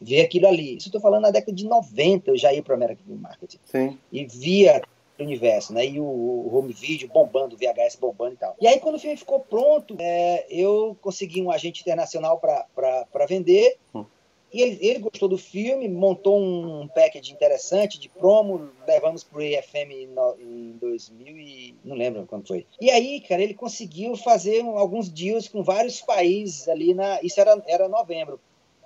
ver 0.00 0.22
aquilo 0.22 0.46
ali. 0.46 0.76
Isso 0.76 0.88
estou 0.88 1.00
falando 1.00 1.22
na 1.22 1.30
década 1.30 1.52
de 1.52 1.64
90, 1.64 2.30
eu 2.30 2.36
já 2.36 2.52
ia 2.52 2.62
para 2.62 2.72
o 2.72 2.76
American 2.76 3.04
Film 3.04 3.18
Market. 3.18 3.56
Sim. 3.64 3.98
E 4.12 4.24
via 4.24 4.80
o 5.22 5.26
universo, 5.26 5.72
né? 5.72 5.86
E 5.86 6.00
o, 6.00 6.04
o, 6.04 6.56
home 6.56 6.72
video 6.72 7.08
bombando, 7.08 7.54
o 7.54 7.58
VHS 7.58 7.96
bombando 7.96 8.34
e 8.34 8.36
tal. 8.36 8.56
E 8.60 8.66
aí, 8.66 8.80
quando 8.80 8.96
o 8.96 8.98
filme 8.98 9.16
ficou 9.16 9.40
pronto, 9.40 9.96
é, 9.98 10.46
eu 10.50 10.96
consegui 11.00 11.42
um 11.42 11.50
agente 11.50 11.80
internacional 11.80 12.38
para 12.38 13.26
vender. 13.26 13.76
Hum. 13.94 14.04
E 14.52 14.62
ele, 14.62 14.78
ele, 14.80 14.98
gostou 14.98 15.28
do 15.28 15.38
filme, 15.38 15.88
montou 15.88 16.36
um 16.36 16.88
package 16.88 17.32
interessante 17.32 18.00
de 18.00 18.08
promo, 18.08 18.70
levamos 18.86 19.22
para 19.22 19.38
o 19.38 19.42
EFM 19.42 19.92
em 20.40 20.76
2000 20.80 21.38
e 21.38 21.74
não 21.84 21.94
lembro 21.94 22.26
quando 22.26 22.48
foi. 22.48 22.66
E 22.80 22.90
aí, 22.90 23.20
cara, 23.20 23.42
ele 23.42 23.54
conseguiu 23.54 24.16
fazer 24.16 24.62
alguns 24.62 25.08
deals 25.08 25.46
com 25.46 25.62
vários 25.62 26.00
países 26.00 26.68
ali 26.68 26.94
na, 26.94 27.22
isso 27.22 27.40
era 27.40 27.62
era 27.68 27.88
novembro, 27.88 28.40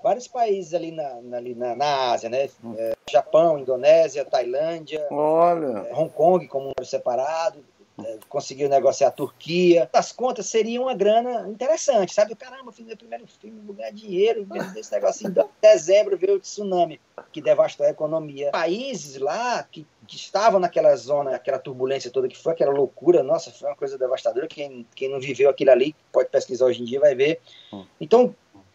vários 0.04 0.28
países 0.28 0.75
ali 0.75 0.90
na, 0.90 1.23
na, 1.23 1.38
ali 1.38 1.54
na, 1.54 1.75
na 1.75 2.12
Ásia, 2.12 2.28
né? 2.28 2.50
É, 2.76 2.94
Japão, 3.11 3.58
Indonésia, 3.58 4.23
Tailândia, 4.23 5.06
Olha. 5.11 5.88
É, 5.88 5.94
Hong 5.94 6.11
Kong 6.11 6.46
como 6.46 6.75
um 6.78 6.84
separado, 6.84 7.64
é, 7.99 8.18
conseguiu 8.28 8.68
negociar 8.68 9.08
a 9.08 9.12
Turquia. 9.12 9.88
As 9.94 10.12
contas 10.12 10.44
seriam 10.44 10.84
uma 10.84 10.94
grana 10.94 11.49
interessante, 11.49 12.12
sabe? 12.12 12.34
Caramba, 12.34 12.70
fiz 12.70 12.84
meu 12.84 12.99
primeiro 12.99 13.26
filme, 13.26 13.62
vou 13.64 13.75
ganhar 13.75 13.92
dinheiro, 13.92 14.44
desse 14.75 14.92
negócio. 14.92 15.26
Em 15.26 15.34
dezembro 15.62 16.18
veio 16.18 16.34
o 16.34 16.40
tsunami, 16.40 17.00
que 17.32 17.40
devastou 17.40 17.87
a 17.87 17.88
economia. 17.88 18.50
Países 18.50 19.16
lá 19.18 19.62
que, 19.62 19.87
que 20.06 20.16
estavam 20.16 20.61
naquela 20.61 20.94
zona, 20.96 21.34
aquela 21.34 21.58
turbulência 21.58 22.11
toda 22.11 22.28
que 22.28 22.37
foi, 22.37 22.52
aquela 22.52 22.73
loucura, 22.73 23.23
nossa, 23.23 23.50
foi 23.50 23.70
uma 23.70 23.76
coisa 23.76 23.96
devastadora. 23.96 24.46
Quem, 24.49 24.87
quem 24.94 25.08
não 25.08 25.18
viveu 25.18 25.49
aquilo 25.49 25.70
ali, 25.70 25.96
pode 26.12 26.28
pesquisar 26.28 26.66
hoje 26.66 26.82
em 26.82 26.84
dia, 26.84 27.00
vai 27.00 27.14
ver. 27.14 27.40
Hum. 27.73 27.87
Então, 27.99 28.34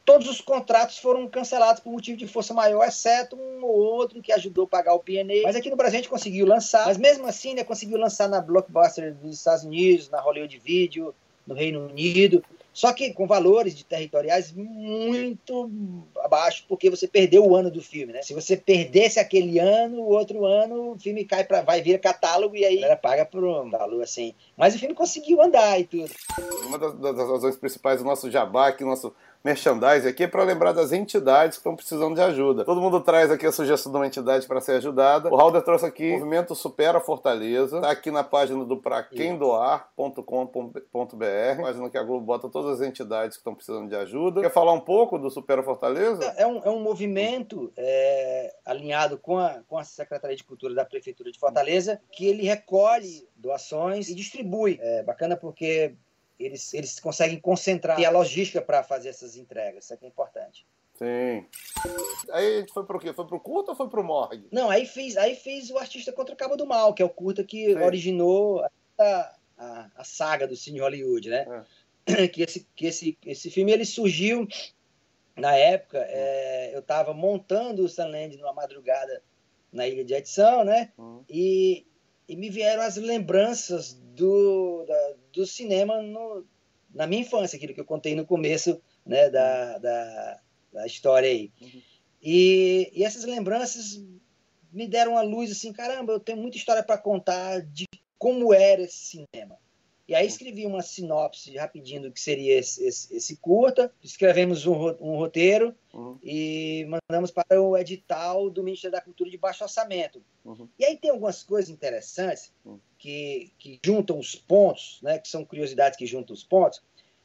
todos 0.09 0.27
os 0.27 0.41
contratos 0.41 0.97
foram 0.97 1.27
cancelados 1.27 1.79
por 1.83 1.91
motivo 1.91 2.17
de 2.17 2.25
força 2.25 2.51
maior, 2.51 2.83
exceto 2.83 3.35
um 3.35 3.63
ou 3.63 3.77
outro 3.77 4.23
que 4.23 4.31
ajudou 4.31 4.63
a 4.63 4.67
pagar 4.67 4.95
o 4.95 4.99
PNA. 4.99 5.43
Mas 5.43 5.55
aqui 5.55 5.69
no 5.69 5.75
Brasil 5.75 5.99
a 5.99 6.01
gente 6.01 6.09
conseguiu 6.09 6.47
lançar, 6.47 6.87
mas 6.87 6.97
mesmo 6.97 7.27
assim, 7.27 7.53
né, 7.53 7.63
conseguiu 7.63 7.95
lançar 7.95 8.27
na 8.27 8.41
Blockbuster 8.41 9.13
dos 9.13 9.37
Estados 9.37 9.63
Unidos, 9.63 10.09
na 10.09 10.19
Hollywood 10.19 10.57
Video, 10.57 11.13
no 11.45 11.53
Reino 11.53 11.85
Unido. 11.85 12.43
Só 12.73 12.91
que 12.91 13.13
com 13.13 13.27
valores 13.27 13.75
de 13.75 13.83
territoriais 13.83 14.51
muito 14.51 15.69
abaixo, 16.23 16.65
porque 16.67 16.89
você 16.89 17.07
perdeu 17.07 17.45
o 17.45 17.55
ano 17.55 17.69
do 17.69 17.81
filme, 17.81 18.13
né? 18.13 18.21
Se 18.23 18.33
você 18.33 18.57
perdesse 18.57 19.19
aquele 19.19 19.59
ano, 19.59 19.97
o 19.97 20.09
outro 20.09 20.45
ano 20.45 20.93
o 20.93 20.99
filme 20.99 21.25
cai 21.25 21.43
para 21.43 21.61
vai 21.61 21.81
vir 21.81 21.99
catálogo 21.99 22.55
e 22.55 22.65
aí 22.65 22.81
ela 22.81 22.95
paga 22.95 23.25
por 23.25 23.43
um 23.43 23.69
valor 23.69 24.01
assim. 24.01 24.33
Mas 24.57 24.73
o 24.73 24.79
filme 24.79 24.95
conseguiu 24.95 25.41
andar 25.41 25.79
e 25.79 25.83
tudo. 25.83 26.09
Uma 26.65 26.79
das, 26.79 26.97
das 26.97 27.17
razões 27.17 27.57
principais 27.57 27.99
do 27.99 28.05
nosso 28.05 28.31
jabá, 28.31 28.71
que 28.71 28.83
o 28.83 28.87
nosso 28.87 29.13
merchandise 29.43 30.07
aqui 30.07 30.23
é 30.23 30.27
para 30.27 30.43
lembrar 30.43 30.73
das 30.73 30.91
entidades 30.91 31.57
que 31.57 31.61
estão 31.61 31.75
precisando 31.75 32.15
de 32.15 32.21
ajuda. 32.21 32.65
Todo 32.65 32.81
mundo 32.81 32.99
traz 32.99 33.31
aqui 33.31 33.45
a 33.45 33.51
sugestão 33.51 33.91
de 33.91 33.97
uma 33.97 34.07
entidade 34.07 34.47
para 34.47 34.61
ser 34.61 34.73
ajudada. 34.73 35.29
O 35.29 35.35
Halder 35.35 35.61
trouxe 35.61 35.85
aqui 35.85 36.09
o 36.09 36.19
Movimento 36.19 36.55
Supera 36.55 36.99
Fortaleza. 36.99 37.77
Está 37.77 37.91
aqui 37.91 38.11
na 38.11 38.23
página 38.23 38.65
do 38.65 38.77
praquemdoar.com.br, 38.77 41.61
página 41.61 41.89
que 41.89 41.97
a 41.97 42.03
Globo 42.03 42.25
bota 42.25 42.49
todas 42.49 42.81
as 42.81 42.87
entidades 42.87 43.37
que 43.37 43.41
estão 43.41 43.55
precisando 43.55 43.87
de 43.87 43.95
ajuda. 43.95 44.41
Quer 44.41 44.51
falar 44.51 44.73
um 44.73 44.81
pouco 44.81 45.17
do 45.17 45.29
Supera 45.29 45.63
Fortaleza? 45.63 46.23
É 46.37 46.45
um, 46.45 46.61
é 46.63 46.69
um 46.69 46.81
movimento 46.81 47.71
é, 47.77 48.53
alinhado 48.65 49.17
com 49.17 49.37
a, 49.37 49.61
com 49.67 49.77
a 49.77 49.83
Secretaria 49.83 50.35
de 50.35 50.43
Cultura 50.43 50.73
da 50.73 50.85
Prefeitura 50.85 51.31
de 51.31 51.39
Fortaleza, 51.39 52.01
que 52.11 52.27
ele 52.27 52.43
recolhe 52.43 53.27
doações 53.35 54.09
e 54.09 54.15
distribui. 54.15 54.77
É 54.81 55.03
bacana 55.03 55.37
porque 55.37 55.95
eles, 56.39 56.73
eles 56.73 56.99
conseguem 56.99 57.39
concentrar 57.39 57.99
e 57.99 58.05
a 58.05 58.09
logística 58.09 58.61
para 58.61 58.83
fazer 58.83 59.09
essas 59.09 59.35
entregas. 59.35 59.83
Isso 59.83 59.93
é 59.93 59.97
que 59.97 60.05
é 60.05 60.07
importante. 60.07 60.65
Sim. 60.99 61.45
Aí 62.31 62.57
a 62.57 62.59
gente 62.59 62.73
foi 62.73 62.85
pro 62.85 62.99
quê? 62.99 63.13
Foi 63.13 63.25
pro 63.25 63.39
curta 63.39 63.71
ou 63.71 63.77
foi 63.77 63.89
pro 63.89 64.03
morgue? 64.03 64.47
Não, 64.51 64.69
aí 64.69 64.85
fez, 64.85 65.15
aí 65.15 65.35
fez 65.35 65.69
o 65.69 65.77
Artista 65.77 66.11
contra 66.11 66.33
o 66.33 66.37
Cabo 66.37 66.57
do 66.57 66.65
Mal, 66.65 66.93
que 66.93 67.01
é 67.01 67.05
o 67.05 67.09
curta 67.09 67.43
que 67.43 67.73
Sim. 67.73 67.79
originou 67.79 68.61
a, 68.99 69.35
a, 69.57 69.89
a, 69.95 70.03
saga 70.03 70.45
do 70.45 70.57
Cine 70.57 70.79
Hollywood, 70.79 71.29
né? 71.29 71.65
É. 72.05 72.27
Que, 72.33 72.41
esse, 72.41 72.67
que 72.75 72.87
esse, 72.87 73.17
esse 73.23 73.51
filme 73.51 73.71
ele 73.71 73.85
surgiu 73.85 74.47
na 75.37 75.55
época, 75.55 75.99
é, 76.09 76.71
eu 76.73 76.79
estava 76.79 77.13
montando 77.13 77.85
o 77.85 77.89
Sunland 77.89 78.35
numa 78.35 78.51
madrugada 78.51 79.21
na 79.71 79.87
ilha 79.87 80.03
de 80.03 80.13
edição, 80.13 80.63
né? 80.63 80.91
Uhum. 80.97 81.23
E, 81.29 81.85
e 82.27 82.35
me 82.35 82.49
vieram 82.49 82.81
as 82.81 82.97
lembranças 82.97 83.93
do, 83.93 84.83
da, 84.85 85.15
do 85.33 85.45
cinema 85.45 86.01
no, 86.01 86.45
na 86.93 87.07
minha 87.07 87.21
infância, 87.21 87.57
aquilo 87.57 87.73
que 87.73 87.79
eu 87.79 87.85
contei 87.85 88.15
no 88.15 88.25
começo 88.25 88.81
né, 89.05 89.29
da, 89.29 89.77
da, 89.77 90.39
da 90.73 90.85
história 90.85 91.29
aí. 91.29 91.51
Uhum. 91.61 91.81
E, 92.21 92.91
e 92.93 93.03
essas 93.03 93.23
lembranças 93.23 94.03
me 94.71 94.87
deram 94.87 95.13
uma 95.13 95.21
luz 95.21 95.51
assim, 95.51 95.71
caramba, 95.71 96.13
eu 96.13 96.19
tenho 96.19 96.37
muita 96.37 96.57
história 96.57 96.83
para 96.83 96.97
contar 96.97 97.61
de 97.61 97.85
como 98.17 98.53
era 98.53 98.81
esse 98.81 98.97
cinema. 98.97 99.57
E 100.09 100.15
aí 100.15 100.25
escrevi 100.25 100.65
uma 100.65 100.81
sinopse 100.81 101.55
rapidinho 101.55 102.01
do 102.01 102.11
que 102.11 102.19
seria 102.19 102.57
esse, 102.57 102.83
esse, 102.83 103.15
esse 103.15 103.35
curta, 103.37 103.93
escrevemos 104.01 104.65
um, 104.65 104.73
um 104.99 105.15
roteiro 105.17 105.75
uhum. 105.93 106.17
e 106.23 106.83
mandamos 106.89 107.29
para 107.29 107.61
o 107.61 107.77
edital 107.77 108.49
do 108.49 108.63
Ministério 108.63 108.93
da 108.93 109.01
Cultura 109.01 109.29
de 109.29 109.37
baixo 109.37 109.63
orçamento. 109.63 110.19
Uhum. 110.43 110.67
E 110.79 110.83
aí 110.83 110.97
tem 110.97 111.11
algumas 111.11 111.43
coisas 111.43 111.69
interessantes 111.69 112.51
uhum. 112.65 112.79
que, 112.97 113.51
que 113.59 113.79
juntam 113.85 114.17
os 114.17 114.33
pontos, 114.33 114.99
né, 115.03 115.19
que 115.19 115.27
são 115.27 115.45
curiosidades 115.45 115.95
que 115.95 116.07
juntam 116.07 116.33
os 116.33 116.43
pontos. 116.43 116.81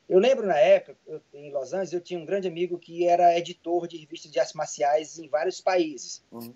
Eu 0.06 0.18
lembro 0.18 0.46
na 0.46 0.58
época, 0.58 0.94
eu, 1.06 1.22
em 1.32 1.50
Los 1.50 1.72
Angeles, 1.72 1.94
eu 1.94 2.02
tinha 2.02 2.20
um 2.20 2.26
grande 2.26 2.46
amigo 2.46 2.78
que 2.78 3.06
era 3.06 3.38
editor 3.38 3.88
de 3.88 3.96
revistas 3.96 4.30
de 4.30 4.38
artes 4.38 4.52
marciais 4.52 5.18
em 5.18 5.26
vários 5.26 5.58
países. 5.58 6.22
Uhum. 6.30 6.54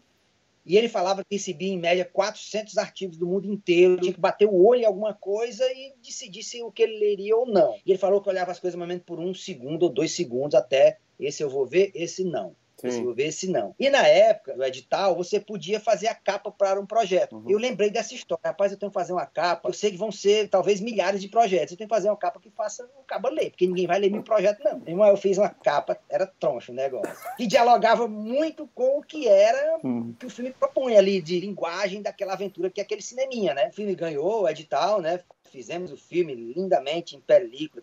E 0.68 0.76
ele 0.76 0.88
falava 0.88 1.25
que 1.25 1.34
recebia, 1.34 1.72
em 1.72 1.78
média, 1.78 2.04
400 2.04 2.76
artigos 2.76 3.16
do 3.16 3.26
mundo 3.26 3.50
inteiro, 3.50 3.96
tinha 3.96 4.12
que 4.12 4.20
bater 4.20 4.46
o 4.46 4.66
olho 4.66 4.82
em 4.82 4.84
alguma 4.84 5.14
coisa 5.14 5.64
e 5.72 5.94
decidir 6.04 6.42
se 6.42 6.62
o 6.62 6.70
que 6.70 6.82
ele 6.82 6.98
leria 6.98 7.34
ou 7.34 7.46
não. 7.46 7.75
E 7.87 7.90
ele 7.90 7.98
falou 7.98 8.20
que 8.20 8.28
olhava 8.28 8.52
as 8.52 8.60
coisas 8.60 8.76
mais 8.76 8.87
ou 8.87 8.88
menos 8.88 9.04
por 9.06 9.18
um 9.18 9.32
segundo 9.32 9.84
ou 9.84 9.88
dois 9.88 10.12
segundos 10.12 10.54
até 10.54 10.98
esse 11.18 11.42
eu 11.42 11.48
vou 11.48 11.66
ver, 11.66 11.90
esse 11.94 12.22
não. 12.22 12.54
Sim. 12.80 13.04
Vou 13.04 13.14
ver 13.14 13.28
esse 13.28 13.49
não. 13.49 13.75
E 13.78 13.90
na 13.90 14.06
época 14.06 14.54
do 14.54 14.64
edital, 14.64 15.16
você 15.16 15.40
podia 15.40 15.80
fazer 15.80 16.08
a 16.08 16.14
capa 16.14 16.50
para 16.50 16.80
um 16.80 16.87
projeto. 16.87 17.37
Uhum. 17.37 17.50
Eu 17.50 17.58
lembrei 17.58 17.90
dessa 17.90 18.14
história. 18.14 18.42
Rapaz, 18.44 18.73
eu 18.73 18.78
tenho 18.78 18.90
que 18.90 18.94
fazer 18.94 19.12
uma 19.12 19.26
capa. 19.26 19.68
Eu 19.68 19.73
sei 19.73 19.90
que 19.90 19.97
vão 19.97 20.12
ser 20.12 20.49
talvez 20.49 20.80
milhares 20.80 21.20
de 21.20 21.28
projetos. 21.28 21.73
Eu 21.73 21.78
tenho 21.78 21.88
que 21.88 21.94
fazer 21.94 22.08
uma 22.08 22.16
capa 22.16 22.40
que 22.40 22.50
faça 22.50 22.85
o 22.99 23.04
cabo 23.04 23.28
ler, 23.28 23.50
porque 23.50 23.66
ninguém 23.66 23.87
vai 23.87 23.99
ler 23.99 24.11
meu 24.11 24.23
projeto, 24.23 24.62
não. 24.62 24.82
Irmão, 24.87 25.08
eu 25.08 25.16
fiz 25.16 25.38
uma 25.38 25.49
capa, 25.49 25.99
era 26.08 26.26
troncho 26.26 26.73
o 26.73 26.75
negócio. 26.75 27.14
Que 27.37 27.47
dialogava 27.47 28.06
muito 28.06 28.68
com 28.75 28.99
o 28.99 29.02
que 29.02 29.26
era 29.26 29.78
uhum. 29.82 30.14
que 30.18 30.26
o 30.26 30.30
filme 30.30 30.52
propõe 30.52 30.97
ali, 30.97 31.20
de 31.20 31.40
linguagem 31.40 32.02
daquela 32.02 32.35
aventura 32.35 32.70
que 32.70 32.80
é 32.80 32.85
aquele 32.85 33.02
cineminha, 33.02 33.54
né? 33.54 33.68
O 33.68 33.73
filme 33.73 33.94
ganhou 33.94 34.42
o 34.42 34.49
edital, 34.49 35.00
né? 35.00 35.20
Fizemos 35.50 35.90
o 35.90 35.97
filme 35.97 36.35
lindamente 36.35 37.16
em 37.16 37.20
película, 37.20 37.82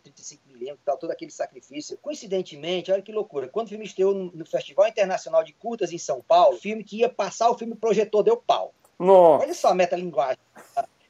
35mm, 0.55 0.77
tal, 0.83 0.97
todo 0.97 1.12
aquele 1.12 1.31
sacrifício. 1.31 1.97
Coincidentemente, 1.97 2.91
olha 2.91 3.01
que 3.01 3.12
loucura, 3.12 3.47
quando 3.47 3.67
o 3.67 3.69
filme 3.69 3.85
estreou 3.85 4.13
no, 4.13 4.31
no 4.31 4.45
Festival 4.45 4.88
Internacional 4.88 5.43
de 5.43 5.53
Curtas 5.53 5.91
em 5.91 5.97
São 5.97 6.21
Paulo, 6.21 6.57
o 6.57 6.59
filme 6.59 6.83
que 6.83 6.97
ia 6.97 7.09
passar, 7.09 7.50
o 7.50 7.57
filme 7.57 7.75
projetor 7.75 8.24
deu 8.24 8.38
pau. 8.38 8.74
Nossa. 8.97 9.43
Olha 9.43 9.53
só 9.53 9.69
a 9.69 9.75
metalinguagem. 9.75 10.39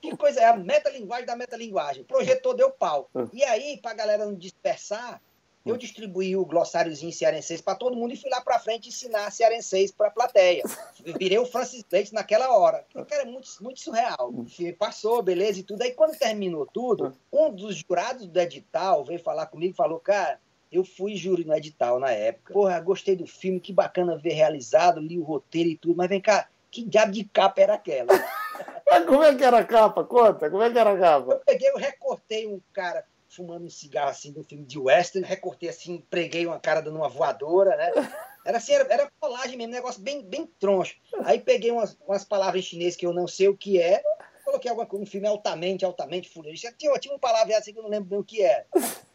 Que 0.02 0.16
coisa 0.16 0.40
é 0.40 0.46
a 0.46 0.56
metalinguagem 0.56 1.26
da 1.26 1.36
metalinguagem. 1.36 2.04
Projetor 2.04 2.54
deu 2.54 2.70
pau. 2.70 3.10
Hum. 3.16 3.28
E 3.34 3.44
aí, 3.44 3.80
pra 3.82 3.94
galera 3.94 4.26
não 4.26 4.36
dispersar, 4.36 5.22
eu 5.66 5.76
distribuí 5.78 6.38
o 6.38 6.46
glossáriozinho 6.46 7.12
cearenseis 7.12 7.60
para 7.60 7.76
todo 7.76 7.96
mundo 7.96 8.14
e 8.14 8.18
fui 8.18 8.30
lá 8.30 8.40
para 8.40 8.60
frente 8.60 8.90
ensinar 8.90 9.32
cearenseis 9.32 9.92
para 9.92 10.10
a 10.10 10.12
plateia. 10.12 10.64
Virei 11.18 11.40
o 11.40 11.46
Francis 11.46 11.84
Leite 11.92 12.14
naquela 12.14 12.56
hora. 12.56 12.86
Cara 13.08 13.24
é 13.24 13.26
muito, 13.26 13.50
muito 13.62 13.80
surreal. 13.80 14.32
Passou, 14.78 15.24
beleza 15.24 15.60
e 15.60 15.64
tudo. 15.64 15.82
Aí 15.82 15.92
quando 15.92 16.18
terminou 16.18 16.68
tudo, 16.68 17.18
um 17.34 17.52
dos 17.52 17.78
jurados 17.78 18.28
do 18.28 18.40
edital 18.40 19.04
veio 19.04 19.20
falar 19.20 19.48
comigo 19.48 19.74
e 19.74 19.76
falou, 19.76 20.00
cara, 20.00 20.40
eu 20.72 20.84
fui 20.84 21.16
júri 21.16 21.46
no 21.46 21.56
edital 21.56 22.00
na 22.00 22.12
época. 22.12 22.54
Porra, 22.54 22.80
gostei 22.80 23.16
do 23.16 23.26
filme, 23.26 23.60
que 23.60 23.74
bacana 23.74 24.18
ver 24.18 24.34
realizado, 24.34 25.00
li 25.00 25.18
o 25.18 25.24
roteiro 25.24 25.70
e 25.70 25.78
tudo. 25.78 25.96
Mas 25.96 26.10
vem 26.10 26.22
cá, 26.22 26.48
que 26.70 26.84
diabo 26.84 27.12
de 27.12 27.24
capa 27.24 27.62
era 27.62 27.74
aquela? 27.74 28.10
Como 29.08 29.24
é 29.24 29.34
que 29.36 29.44
era 29.44 29.60
a 29.60 29.64
capa? 29.64 30.04
Conta, 30.04 30.50
como 30.50 30.64
é 30.64 30.72
que 30.72 30.78
era 30.78 30.94
a 30.94 30.98
capa? 30.98 31.34
Eu 31.34 31.40
peguei, 31.40 31.70
eu 31.70 31.76
recortei 31.76 32.48
um 32.48 32.62
cara 32.72 33.04
fumando 33.30 33.66
um 33.66 33.70
cigarro 33.70 34.10
assim 34.10 34.34
um 34.38 34.44
filme 34.44 34.66
de 34.66 34.80
western, 34.80 35.28
recortei 35.28 35.70
assim, 35.70 36.04
preguei 36.10 36.46
uma 36.46 36.60
cara 36.60 36.82
dando 36.82 36.98
uma 36.98 37.10
voadora, 37.10 37.76
né? 37.76 37.92
Era 38.46 38.60
assim, 38.60 38.74
era, 38.74 38.94
era 38.94 39.12
colagem 39.20 39.58
mesmo, 39.58 39.74
negócio 39.74 40.02
bem, 40.02 40.24
bem 40.24 40.46
troncho. 40.60 40.96
Aí 41.24 41.40
peguei 41.40 41.72
umas, 41.72 41.98
umas 42.08 42.24
palavras 42.24 42.64
em 42.64 42.68
chinês 42.68 42.96
que 42.96 43.06
eu 43.06 43.12
não 43.12 43.28
sei 43.28 43.48
o 43.48 43.58
que 43.58 43.82
é, 43.82 44.04
coloquei 44.46 44.70
alguma, 44.70 44.88
um 44.94 45.06
filme 45.06 45.28
altamente, 45.28 45.84
altamente 45.84 46.30
futurista. 46.30 46.74
Tinha, 46.78 46.94
tinha 47.00 47.14
uma 47.14 47.20
palavra 47.20 47.58
assim 47.58 47.74
que 47.74 47.80
eu 47.80 47.84
não 47.84 47.90
lembro 47.90 48.10
bem 48.10 48.20
o 48.20 48.24
que 48.24 48.44
era. 48.44 48.66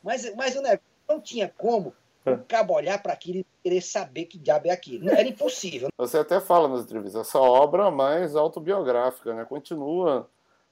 Mas, 0.02 0.34
mas 0.34 0.56
o 0.56 0.62
negócio 0.62 0.80
não 1.08 1.20
tinha 1.20 1.48
como 1.56 1.94
o 2.26 2.38
cabo 2.44 2.74
olhar 2.74 3.02
para 3.02 3.12
aquilo 3.12 3.38
e 3.38 3.46
querer 3.62 3.80
saber 3.80 4.26
que 4.26 4.38
diabo 4.38 4.68
é 4.68 4.70
aquilo. 4.70 5.08
Era 5.08 5.28
impossível. 5.28 5.88
Você 5.96 6.18
até 6.18 6.40
fala 6.40 6.68
nas 6.68 6.82
entrevistas, 6.82 7.28
essa 7.28 7.38
obra 7.38 7.90
mais 7.90 8.36
autobiográfica, 8.36 9.34
né? 9.34 9.44
Continua 9.44 10.28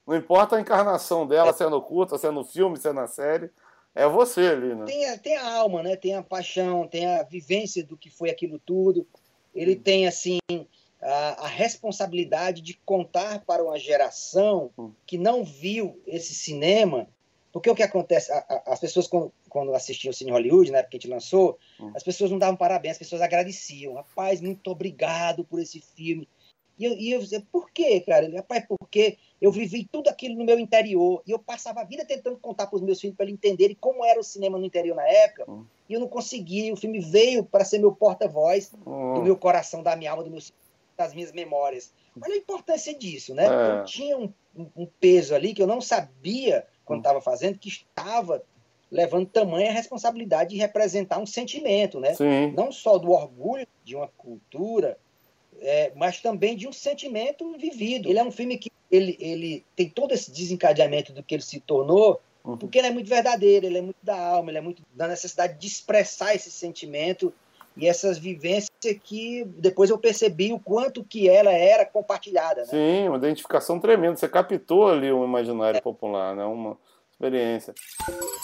não 0.08 0.16
importa 0.16 0.56
a 0.56 0.60
encarnação 0.60 1.26
dela, 1.26 1.52
se 1.52 1.62
é 1.62 1.68
no 1.68 1.82
curta, 1.82 2.16
se 2.16 2.26
é 2.26 2.30
no 2.30 2.42
filme, 2.42 2.78
se 2.78 2.88
é 2.88 2.94
na 2.94 3.06
série, 3.06 3.50
é 3.94 4.08
você 4.08 4.40
ali, 4.40 4.74
né? 4.74 4.86
Tem 4.86 5.10
a, 5.10 5.18
tem 5.18 5.36
a 5.36 5.54
alma, 5.56 5.82
né? 5.82 5.96
Tem 5.96 6.14
a 6.14 6.22
paixão, 6.22 6.88
tem 6.88 7.04
a 7.04 7.22
vivência 7.22 7.84
do 7.84 7.94
que 7.94 8.08
foi 8.08 8.30
aquilo 8.30 8.58
tudo. 8.58 9.06
Ele 9.54 9.74
hum. 9.74 9.82
tem, 9.82 10.06
assim, 10.06 10.38
a, 11.02 11.44
a, 11.44 11.46
responsabilidade 11.46 12.62
de 12.62 12.80
contar 12.86 13.44
para 13.44 13.62
uma 13.62 13.78
geração 13.78 14.70
hum. 14.78 14.92
que 15.06 15.18
não 15.18 15.44
viu 15.44 16.00
esse 16.06 16.34
cinema. 16.34 17.06
Porque 17.52 17.68
o 17.68 17.74
que 17.74 17.82
acontece, 17.82 18.32
a, 18.32 18.38
a, 18.38 18.72
as 18.72 18.80
pessoas 18.80 19.06
quando, 19.06 19.30
quando 19.50 19.74
assistiam 19.74 20.10
o 20.10 20.14
Cine 20.14 20.30
Hollywood, 20.30 20.70
na 20.70 20.78
época 20.78 20.92
que 20.92 20.96
a 20.96 21.00
gente 21.00 21.10
lançou, 21.10 21.58
hum. 21.78 21.92
as 21.94 22.02
pessoas 22.02 22.30
não 22.30 22.38
davam 22.38 22.56
parabéns, 22.56 22.92
as 22.92 22.98
pessoas 22.98 23.20
agradeciam. 23.20 23.92
Rapaz, 23.92 24.40
muito 24.40 24.70
obrigado 24.70 25.44
por 25.44 25.60
esse 25.60 25.82
filme. 25.82 26.26
E 26.78 26.84
eu, 26.86 26.92
e 26.92 27.10
eu 27.10 27.18
dizia, 27.18 27.44
por 27.52 27.70
quê, 27.72 28.00
cara? 28.00 28.30
Rapaz, 28.34 28.64
porque 28.66 29.18
eu 29.40 29.52
vivi 29.52 29.88
tudo 29.90 30.08
aquilo 30.08 30.34
no 30.34 30.44
meu 30.44 30.58
interior 30.58 31.22
e 31.26 31.30
eu 31.30 31.38
passava 31.38 31.80
a 31.80 31.84
vida 31.84 32.04
tentando 32.04 32.36
contar 32.38 32.66
para 32.66 32.76
os 32.76 32.82
meus 32.82 33.00
filhos 33.00 33.16
para 33.16 33.24
eles 33.24 33.34
entenderem 33.34 33.76
como 33.80 34.04
era 34.04 34.18
o 34.18 34.24
cinema 34.24 34.58
no 34.58 34.64
interior 34.64 34.96
na 34.96 35.06
época 35.06 35.48
hum. 35.48 35.64
e 35.88 35.94
eu 35.94 36.00
não 36.00 36.08
conseguia. 36.08 36.72
O 36.72 36.76
filme 36.76 37.00
veio 37.00 37.44
para 37.44 37.64
ser 37.64 37.78
meu 37.78 37.92
porta-voz 37.92 38.72
hum. 38.84 39.14
do 39.14 39.22
meu 39.22 39.36
coração, 39.36 39.82
da 39.82 39.94
minha 39.94 40.10
alma, 40.10 40.24
do 40.24 40.30
meu 40.30 40.40
das 40.96 41.14
minhas 41.14 41.30
memórias. 41.30 41.92
Olha 42.20 42.34
a 42.34 42.38
importância 42.38 42.92
disso, 42.92 43.32
né? 43.32 43.46
É. 43.46 43.78
Eu 43.78 43.84
tinha 43.84 44.18
um, 44.18 44.32
um, 44.76 44.84
peso 44.98 45.32
ali 45.32 45.54
que 45.54 45.62
eu 45.62 45.66
não 45.66 45.80
sabia 45.80 46.66
quando 46.84 46.98
estava 46.98 47.20
fazendo, 47.20 47.56
que 47.56 47.68
estava 47.68 48.42
levando 48.90 49.26
tamanha 49.26 49.70
responsabilidade 49.70 50.50
de 50.50 50.56
representar 50.56 51.18
um 51.18 51.26
sentimento, 51.26 52.00
né? 52.00 52.14
Sim. 52.14 52.52
Não 52.56 52.72
só 52.72 52.98
do 52.98 53.12
orgulho 53.12 53.64
de 53.84 53.94
uma 53.94 54.08
cultura, 54.08 54.98
é, 55.60 55.92
mas 55.94 56.20
também 56.20 56.56
de 56.56 56.66
um 56.66 56.72
sentimento 56.72 57.56
vivido. 57.56 58.08
Ele 58.08 58.18
é 58.18 58.24
um 58.24 58.32
filme 58.32 58.58
que 58.58 58.72
ele, 58.90 59.16
ele 59.20 59.64
tem 59.76 59.88
todo 59.88 60.12
esse 60.12 60.30
desencadeamento 60.30 61.12
do 61.12 61.22
que 61.22 61.34
ele 61.34 61.42
se 61.42 61.60
tornou, 61.60 62.20
uhum. 62.44 62.56
porque 62.56 62.78
ele 62.78 62.88
é 62.88 62.90
muito 62.90 63.08
verdadeiro, 63.08 63.66
ele 63.66 63.78
é 63.78 63.82
muito 63.82 63.98
da 64.02 64.18
alma, 64.18 64.50
ele 64.50 64.58
é 64.58 64.62
muito 64.62 64.82
da 64.94 65.06
necessidade 65.06 65.58
de 65.58 65.66
expressar 65.66 66.34
esse 66.34 66.50
sentimento 66.50 67.32
e 67.76 67.86
essas 67.86 68.18
vivências 68.18 68.68
que 69.04 69.44
depois 69.44 69.88
eu 69.88 69.98
percebi 69.98 70.52
o 70.52 70.58
quanto 70.58 71.04
que 71.04 71.28
ela 71.28 71.52
era 71.52 71.86
compartilhada. 71.86 72.62
Né? 72.62 72.66
Sim, 72.66 73.08
uma 73.08 73.18
identificação 73.18 73.78
tremenda. 73.78 74.16
Você 74.16 74.28
captou 74.28 74.88
ali 74.88 75.12
o 75.12 75.24
imaginário 75.24 75.78
é. 75.78 75.80
popular, 75.80 76.34
né? 76.34 76.44
Uma 76.44 76.76
experiência. 77.12 77.72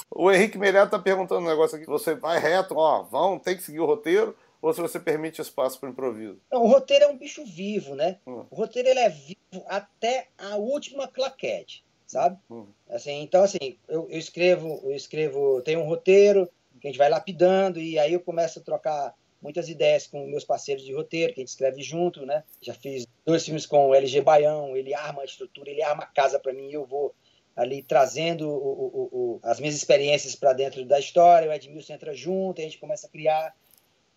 O 0.08 0.30
Henrique 0.30 0.56
Melhado 0.56 0.86
está 0.86 0.98
perguntando 1.00 1.40
um 1.40 1.48
negócio 1.48 1.76
aqui. 1.76 1.86
Você 1.86 2.14
vai 2.14 2.38
reto, 2.38 2.76
ó, 2.76 3.02
vão, 3.02 3.38
tem 3.38 3.56
que 3.56 3.62
seguir 3.62 3.80
o 3.80 3.86
roteiro, 3.86 4.36
ou 4.64 4.73
se 4.73 4.80
você 4.80 4.99
permite 4.99 5.42
espaço 5.42 5.78
para 5.78 5.90
improviso? 5.90 6.40
Não, 6.50 6.62
o 6.62 6.68
roteiro 6.68 7.04
é 7.04 7.09
um 7.09 7.18
bicho 7.18 7.44
vivo, 7.44 7.94
né? 7.94 8.18
Hum. 8.26 8.47
O 8.50 8.56
roteiro 8.56 8.88
ele 8.88 9.00
é 9.00 9.11
vivo 9.11 9.64
até 9.66 10.28
a 10.38 10.56
última 10.56 11.06
claquete, 11.06 11.85
sabe? 12.06 12.38
Hum. 12.50 12.66
Assim, 12.88 13.21
então, 13.21 13.44
assim, 13.44 13.76
eu, 13.87 14.09
eu 14.09 14.18
escrevo, 14.18 14.80
eu 14.85 14.92
escrevo, 14.92 15.61
tem 15.61 15.76
um 15.76 15.85
roteiro 15.85 16.49
que 16.80 16.88
a 16.88 16.90
gente 16.90 16.99
vai 16.99 17.11
lapidando 17.11 17.78
e 17.78 17.99
aí 17.99 18.14
eu 18.14 18.21
começo 18.21 18.59
a 18.59 18.62
trocar 18.62 19.14
muitas 19.40 19.68
ideias 19.68 20.06
com 20.06 20.26
meus 20.26 20.44
parceiros 20.44 20.83
de 20.83 20.94
roteiro, 20.94 21.35
que 21.35 21.40
a 21.40 21.42
gente 21.42 21.50
escreve 21.50 21.83
junto, 21.83 22.25
né? 22.25 22.42
Já 22.62 22.73
fiz 22.73 23.06
dois 23.26 23.44
filmes 23.44 23.66
com 23.66 23.88
o 23.88 23.94
LG 23.94 24.23
Baião, 24.23 24.75
ele 24.75 24.94
arma 24.94 25.21
a 25.21 25.26
estrutura, 25.26 25.71
ele 25.71 25.83
arma 25.83 26.04
a 26.04 26.06
casa 26.06 26.38
para 26.38 26.54
mim, 26.54 26.71
e 26.71 26.73
eu 26.73 26.87
vou 26.87 27.14
ali 27.54 27.83
trazendo 27.83 28.49
o, 28.49 28.54
o, 28.54 29.09
o, 29.12 29.40
as 29.42 29.61
minhas 29.61 29.75
experiências 29.75 30.35
para 30.35 30.54
dentro 30.54 30.85
da 30.87 30.99
história, 30.99 31.50
o 31.50 31.52
Edmilson 31.52 31.92
entra 31.92 32.14
junto, 32.14 32.61
a 32.61 32.64
gente 32.64 32.78
começa 32.78 33.06
a 33.06 33.11
criar. 33.11 33.54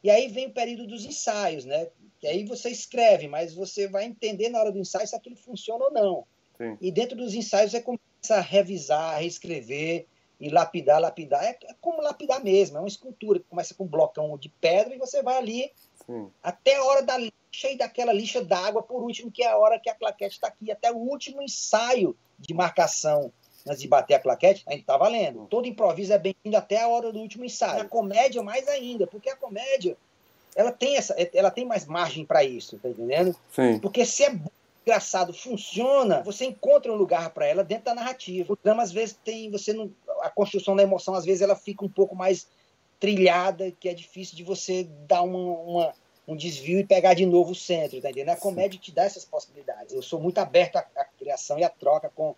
E 0.03 0.09
aí 0.09 0.27
vem 0.27 0.47
o 0.47 0.53
período 0.53 0.87
dos 0.87 1.05
ensaios, 1.05 1.65
né? 1.65 1.87
Que 2.19 2.27
aí 2.27 2.45
você 2.45 2.69
escreve, 2.69 3.27
mas 3.27 3.53
você 3.53 3.87
vai 3.87 4.05
entender 4.05 4.49
na 4.49 4.59
hora 4.59 4.71
do 4.71 4.79
ensaio 4.79 5.07
se 5.07 5.15
aquilo 5.15 5.35
funciona 5.35 5.85
ou 5.85 5.91
não. 5.91 6.27
Sim. 6.57 6.77
E 6.81 6.91
dentro 6.91 7.15
dos 7.15 7.33
ensaios 7.33 7.71
você 7.71 7.81
começa 7.81 8.01
a 8.35 8.41
revisar, 8.41 9.15
a 9.15 9.17
reescrever, 9.17 10.07
e 10.39 10.49
lapidar, 10.49 11.01
lapidar, 11.01 11.43
é, 11.43 11.57
é, 11.63 11.75
como 11.81 12.01
lapidar 12.01 12.43
mesmo, 12.43 12.77
é 12.77 12.79
uma 12.79 12.87
escultura 12.87 13.39
que 13.39 13.45
começa 13.45 13.73
com 13.73 13.85
um 13.85 13.87
blocão 13.87 14.37
de 14.37 14.49
pedra 14.49 14.93
e 14.93 14.99
você 14.99 15.23
vai 15.23 15.37
ali 15.37 15.71
Sim. 16.05 16.29
até 16.43 16.75
a 16.75 16.83
hora 16.83 17.01
da 17.01 17.17
lixa 17.17 17.71
e 17.71 17.77
daquela 17.77 18.13
lixa 18.13 18.43
d'água, 18.43 18.83
por 18.83 19.01
último, 19.01 19.31
que 19.31 19.41
é 19.43 19.49
a 19.49 19.57
hora 19.57 19.79
que 19.79 19.89
a 19.89 19.95
claquete 19.95 20.35
está 20.35 20.47
aqui, 20.47 20.71
até 20.71 20.91
o 20.91 20.97
último 20.97 21.41
ensaio 21.41 22.15
de 22.37 22.53
marcação 22.53 23.33
antes 23.69 23.81
de 23.81 23.87
bater 23.87 24.15
a 24.15 24.19
claquete, 24.19 24.63
a 24.67 24.71
gente 24.71 24.85
tá 24.85 24.97
valendo. 24.97 25.47
Todo 25.49 25.67
improviso 25.67 26.13
é 26.13 26.17
bem-vindo 26.17 26.57
até 26.57 26.81
a 26.81 26.87
hora 26.87 27.11
do 27.11 27.19
último 27.19 27.45
ensaio. 27.45 27.81
A 27.81 27.85
comédia, 27.85 28.41
mais 28.41 28.67
ainda, 28.67 29.07
porque 29.07 29.29
a 29.29 29.35
comédia 29.35 29.97
ela 30.55 30.71
tem, 30.71 30.97
essa, 30.97 31.15
ela 31.33 31.51
tem 31.51 31.65
mais 31.65 31.85
margem 31.85 32.25
para 32.25 32.43
isso, 32.43 32.79
tá 32.79 32.89
entendendo? 32.89 33.35
Sim. 33.51 33.77
Porque 33.79 34.03
se 34.05 34.23
é 34.23 34.35
engraçado 34.81 35.33
funciona, 35.33 36.23
você 36.23 36.45
encontra 36.45 36.91
um 36.91 36.95
lugar 36.95 37.29
para 37.29 37.45
ela 37.45 37.63
dentro 37.63 37.85
da 37.85 37.93
narrativa. 37.93 38.53
O 38.53 38.57
drama 38.61 38.81
às 38.81 38.91
vezes 38.91 39.19
tem, 39.23 39.51
você 39.51 39.73
não, 39.73 39.91
a 40.21 40.29
construção 40.29 40.75
da 40.75 40.81
emoção 40.81 41.13
às 41.13 41.25
vezes 41.25 41.41
ela 41.41 41.55
fica 41.55 41.85
um 41.85 41.89
pouco 41.89 42.15
mais 42.15 42.47
trilhada, 42.99 43.71
que 43.71 43.87
é 43.87 43.93
difícil 43.93 44.35
de 44.35 44.43
você 44.43 44.87
dar 45.07 45.21
uma, 45.21 45.37
uma 45.37 45.93
um 46.27 46.35
desvio 46.35 46.79
e 46.79 46.83
pegar 46.83 47.13
de 47.13 47.25
novo 47.25 47.51
o 47.51 47.55
centro, 47.55 48.01
tá 48.01 48.09
entendendo? 48.09 48.29
A 48.29 48.35
comédia 48.35 48.79
te 48.79 48.91
dá 48.91 49.03
essas 49.03 49.23
possibilidades. 49.23 49.93
Eu 49.93 50.01
sou 50.01 50.19
muito 50.19 50.39
aberto 50.39 50.75
à, 50.75 50.85
à 50.95 51.05
criação 51.05 51.57
e 51.57 51.63
à 51.63 51.69
troca 51.69 52.11
com, 52.13 52.35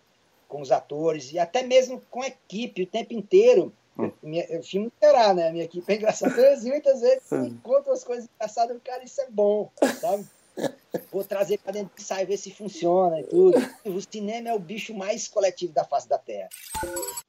com 0.50 0.60
os 0.60 0.72
atores 0.72 1.32
e 1.32 1.38
até 1.38 1.62
mesmo 1.62 2.02
com 2.10 2.22
a 2.22 2.26
equipe 2.26 2.82
o 2.82 2.86
tempo 2.86 3.14
inteiro. 3.14 3.72
Hum. 3.96 4.10
Minha, 4.22 4.44
o 4.58 4.62
filme 4.62 4.90
terá, 4.98 5.32
né? 5.32 5.48
A 5.48 5.52
minha 5.52 5.64
equipe 5.64 5.90
é 5.90 5.96
engraçada. 5.96 6.34
Muitas 6.62 7.00
vezes 7.00 7.32
encontro 7.32 7.92
as 7.92 8.02
coisas 8.02 8.28
engraçadas 8.34 8.76
e, 8.76 8.80
cara, 8.80 9.04
isso 9.04 9.20
é 9.20 9.26
bom, 9.30 9.70
sabe? 10.00 10.26
Vou 11.12 11.24
trazer 11.24 11.58
para 11.58 11.72
dentro 11.72 11.94
do 11.94 12.00
ensaio, 12.00 12.26
ver 12.26 12.36
se 12.36 12.50
funciona 12.50 13.20
e 13.20 13.24
tudo. 13.24 13.56
O 13.84 14.00
cinema 14.00 14.48
é 14.48 14.54
o 14.54 14.58
bicho 14.58 14.92
mais 14.92 15.28
coletivo 15.28 15.72
da 15.72 15.84
face 15.84 16.08
da 16.08 16.18
Terra. 16.18 16.48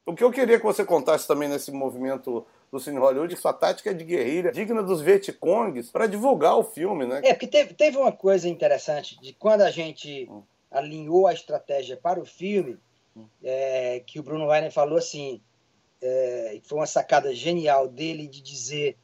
O 0.05 0.15
que 0.15 0.23
eu 0.23 0.31
queria 0.31 0.57
que 0.57 0.65
você 0.65 0.83
contasse 0.83 1.27
também 1.27 1.47
nesse 1.47 1.71
movimento 1.71 2.45
do 2.71 2.79
Cine 2.79 2.97
Hollywood, 2.97 3.35
sua 3.37 3.53
tática 3.53 3.93
de 3.93 4.03
guerrilha, 4.03 4.51
digna 4.51 4.81
dos 4.81 5.01
Vietcongs, 5.01 5.91
para 5.91 6.07
divulgar 6.07 6.57
o 6.57 6.63
filme, 6.63 7.05
né? 7.05 7.21
É, 7.23 7.33
porque 7.33 7.47
teve, 7.47 7.73
teve 7.73 7.97
uma 7.97 8.11
coisa 8.11 8.49
interessante 8.49 9.19
de 9.21 9.33
quando 9.33 9.61
a 9.61 9.69
gente 9.69 10.27
hum. 10.29 10.41
alinhou 10.71 11.27
a 11.27 11.33
estratégia 11.33 11.97
para 11.97 12.19
o 12.19 12.25
filme, 12.25 12.73
hum. 12.73 12.77
É, 13.43 14.01
que 14.05 14.19
o 14.19 14.23
Bruno 14.23 14.47
Weiner 14.47 14.71
falou 14.71 14.97
assim, 14.97 15.41
é, 16.01 16.59
foi 16.63 16.79
uma 16.79 16.87
sacada 16.87 17.33
genial 17.33 17.87
dele 17.87 18.27
de 18.27 18.41
dizer 18.41 18.97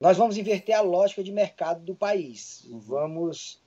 nós 0.00 0.16
vamos 0.16 0.36
inverter 0.36 0.74
a 0.74 0.80
lógica 0.80 1.22
de 1.22 1.32
mercado 1.32 1.82
do 1.82 1.94
país. 1.94 2.64
Uhum. 2.64 2.80
Vamos 2.80 3.62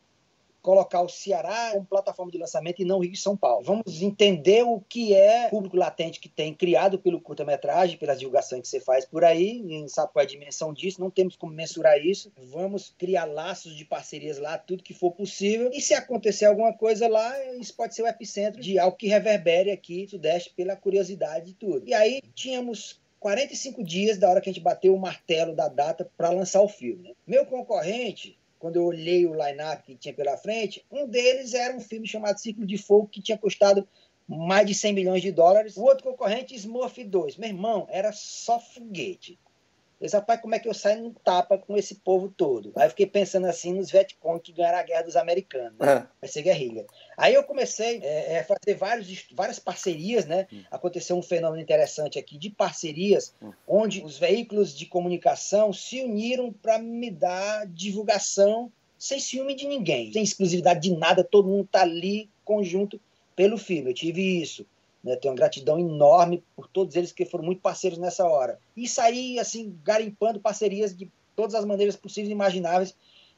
colocar 0.61 1.01
o 1.01 1.09
Ceará 1.09 1.71
como 1.71 1.85
plataforma 1.85 2.31
de 2.31 2.37
lançamento 2.37 2.81
e 2.81 2.85
não 2.85 2.99
Rio 2.99 3.13
e 3.13 3.17
São 3.17 3.37
Paulo. 3.37 3.63
Vamos 3.63 4.01
entender 4.01 4.63
o 4.63 4.81
que 4.81 5.13
é 5.13 5.47
o 5.47 5.49
público 5.51 5.77
latente 5.77 6.19
que 6.19 6.29
tem 6.29 6.53
criado 6.53 6.99
pelo 6.99 7.21
curta-metragem, 7.21 7.97
pelas 7.97 8.19
divulgações 8.19 8.61
que 8.61 8.67
você 8.67 8.79
faz 8.79 9.05
por 9.05 9.23
aí, 9.23 9.63
e 9.67 9.89
sabe 9.89 10.11
qual 10.11 10.21
é 10.21 10.25
a 10.25 10.29
dimensão 10.29 10.73
disso, 10.73 10.99
não 10.99 11.09
temos 11.09 11.35
como 11.35 11.53
mensurar 11.53 11.97
isso. 11.97 12.31
Vamos 12.51 12.93
criar 12.97 13.25
laços 13.25 13.75
de 13.75 13.85
parcerias 13.85 14.37
lá, 14.37 14.57
tudo 14.57 14.83
que 14.83 14.93
for 14.93 15.11
possível. 15.11 15.69
E 15.73 15.81
se 15.81 15.93
acontecer 15.93 16.45
alguma 16.45 16.73
coisa 16.73 17.07
lá, 17.07 17.33
isso 17.55 17.75
pode 17.75 17.95
ser 17.95 18.03
o 18.03 18.07
epicentro 18.07 18.61
de 18.61 18.77
algo 18.77 18.97
que 18.97 19.07
reverbere 19.07 19.71
aqui 19.71 20.03
no 20.03 20.09
Sudeste 20.09 20.53
pela 20.55 20.75
curiosidade 20.75 21.51
e 21.51 21.53
tudo. 21.53 21.87
E 21.87 21.93
aí 21.93 22.21
tínhamos 22.33 23.01
45 23.19 23.83
dias 23.83 24.17
da 24.17 24.29
hora 24.29 24.41
que 24.41 24.49
a 24.49 24.53
gente 24.53 24.63
bateu 24.63 24.93
o 24.93 24.99
martelo 24.99 25.55
da 25.55 25.67
data 25.67 26.09
para 26.15 26.29
lançar 26.29 26.61
o 26.61 26.67
filme. 26.69 27.09
Né? 27.09 27.15
Meu 27.25 27.45
concorrente, 27.45 28.37
quando 28.59 28.77
eu 28.77 28.85
olhei 28.85 29.25
o 29.25 29.33
line-up 29.33 29.83
que 29.83 29.95
tinha 29.95 30.13
pela 30.13 30.37
frente, 30.37 30.85
um 30.91 31.07
deles 31.07 31.53
era 31.53 31.75
um 31.75 31.79
filme 31.79 32.07
chamado 32.07 32.39
Ciclo 32.39 32.65
de 32.65 32.77
Fogo, 32.77 33.07
que 33.07 33.21
tinha 33.21 33.37
custado 33.37 33.87
mais 34.27 34.67
de 34.67 34.73
100 34.73 34.93
milhões 34.93 35.21
de 35.21 35.31
dólares. 35.31 35.77
O 35.77 35.83
outro 35.83 36.03
concorrente, 36.03 36.55
Smurf 36.55 37.03
2. 37.03 37.37
Meu 37.37 37.49
irmão, 37.49 37.87
era 37.89 38.11
só 38.11 38.59
foguete. 38.59 39.39
Eu 39.99 40.05
disse, 40.05 40.15
rapaz, 40.15 40.39
como 40.39 40.53
é 40.53 40.59
que 40.59 40.69
eu 40.69 40.73
saio 40.75 41.01
no 41.01 41.11
tapa 41.11 41.57
com 41.57 41.75
esse 41.75 41.95
povo 41.95 42.29
todo? 42.29 42.71
Aí 42.75 42.85
eu 42.85 42.89
fiquei 42.91 43.07
pensando 43.07 43.47
assim 43.47 43.73
nos 43.73 43.89
Vietcong 43.89 44.39
que 44.39 44.51
ganharam 44.51 44.77
a 44.77 44.83
guerra 44.83 45.01
dos 45.01 45.15
americanos. 45.15 45.73
Né? 45.79 45.91
É. 45.91 46.07
Vai 46.21 46.29
ser 46.29 46.43
guerrilha. 46.43 46.85
Aí 47.17 47.33
eu 47.33 47.43
comecei 47.43 47.99
é, 48.03 48.39
a 48.39 48.43
fazer 48.43 48.75
vários, 48.75 49.25
várias 49.31 49.57
parcerias, 49.57 50.25
né? 50.25 50.45
Hum. 50.53 50.63
Aconteceu 50.69 51.17
um 51.17 51.23
fenômeno 51.23 51.61
interessante 51.61 52.19
aqui 52.19 52.37
de 52.37 52.51
parcerias, 52.51 53.33
hum. 53.41 53.51
onde 53.67 54.03
os 54.03 54.19
veículos 54.19 54.77
de 54.77 54.85
comunicação 54.85 55.73
se 55.73 56.03
uniram 56.03 56.53
para 56.53 56.77
me 56.77 57.09
dar 57.09 57.65
divulgação 57.65 58.71
sem 58.99 59.19
ciúme 59.19 59.55
de 59.55 59.67
ninguém, 59.67 60.11
sem 60.11 60.23
exclusividade 60.23 60.79
de 60.79 60.95
nada, 60.95 61.23
todo 61.23 61.47
mundo 61.47 61.65
está 61.65 61.81
ali 61.81 62.29
conjunto 62.43 62.99
pelo 63.35 63.57
filme. 63.57 63.91
Eu 63.91 63.95
tive 63.95 64.41
isso. 64.41 64.65
Né? 65.07 65.15
Tenho 65.15 65.33
uma 65.33 65.37
gratidão 65.37 65.79
enorme 65.79 66.43
por 66.55 66.67
todos 66.67 66.95
eles 66.95 67.11
que 67.11 67.25
foram 67.25 67.45
muito 67.45 67.61
parceiros 67.61 67.97
nessa 67.97 68.25
hora. 68.25 68.59
E 68.75 68.87
saí, 68.87 69.39
assim, 69.39 69.79
garimpando 69.83 70.39
parcerias 70.39 70.95
de 70.95 71.09
todas 71.35 71.55
as 71.55 71.65
maneiras 71.65 71.95
possíveis 71.95 72.29
e 72.29 72.33
imagináveis. 72.33 72.95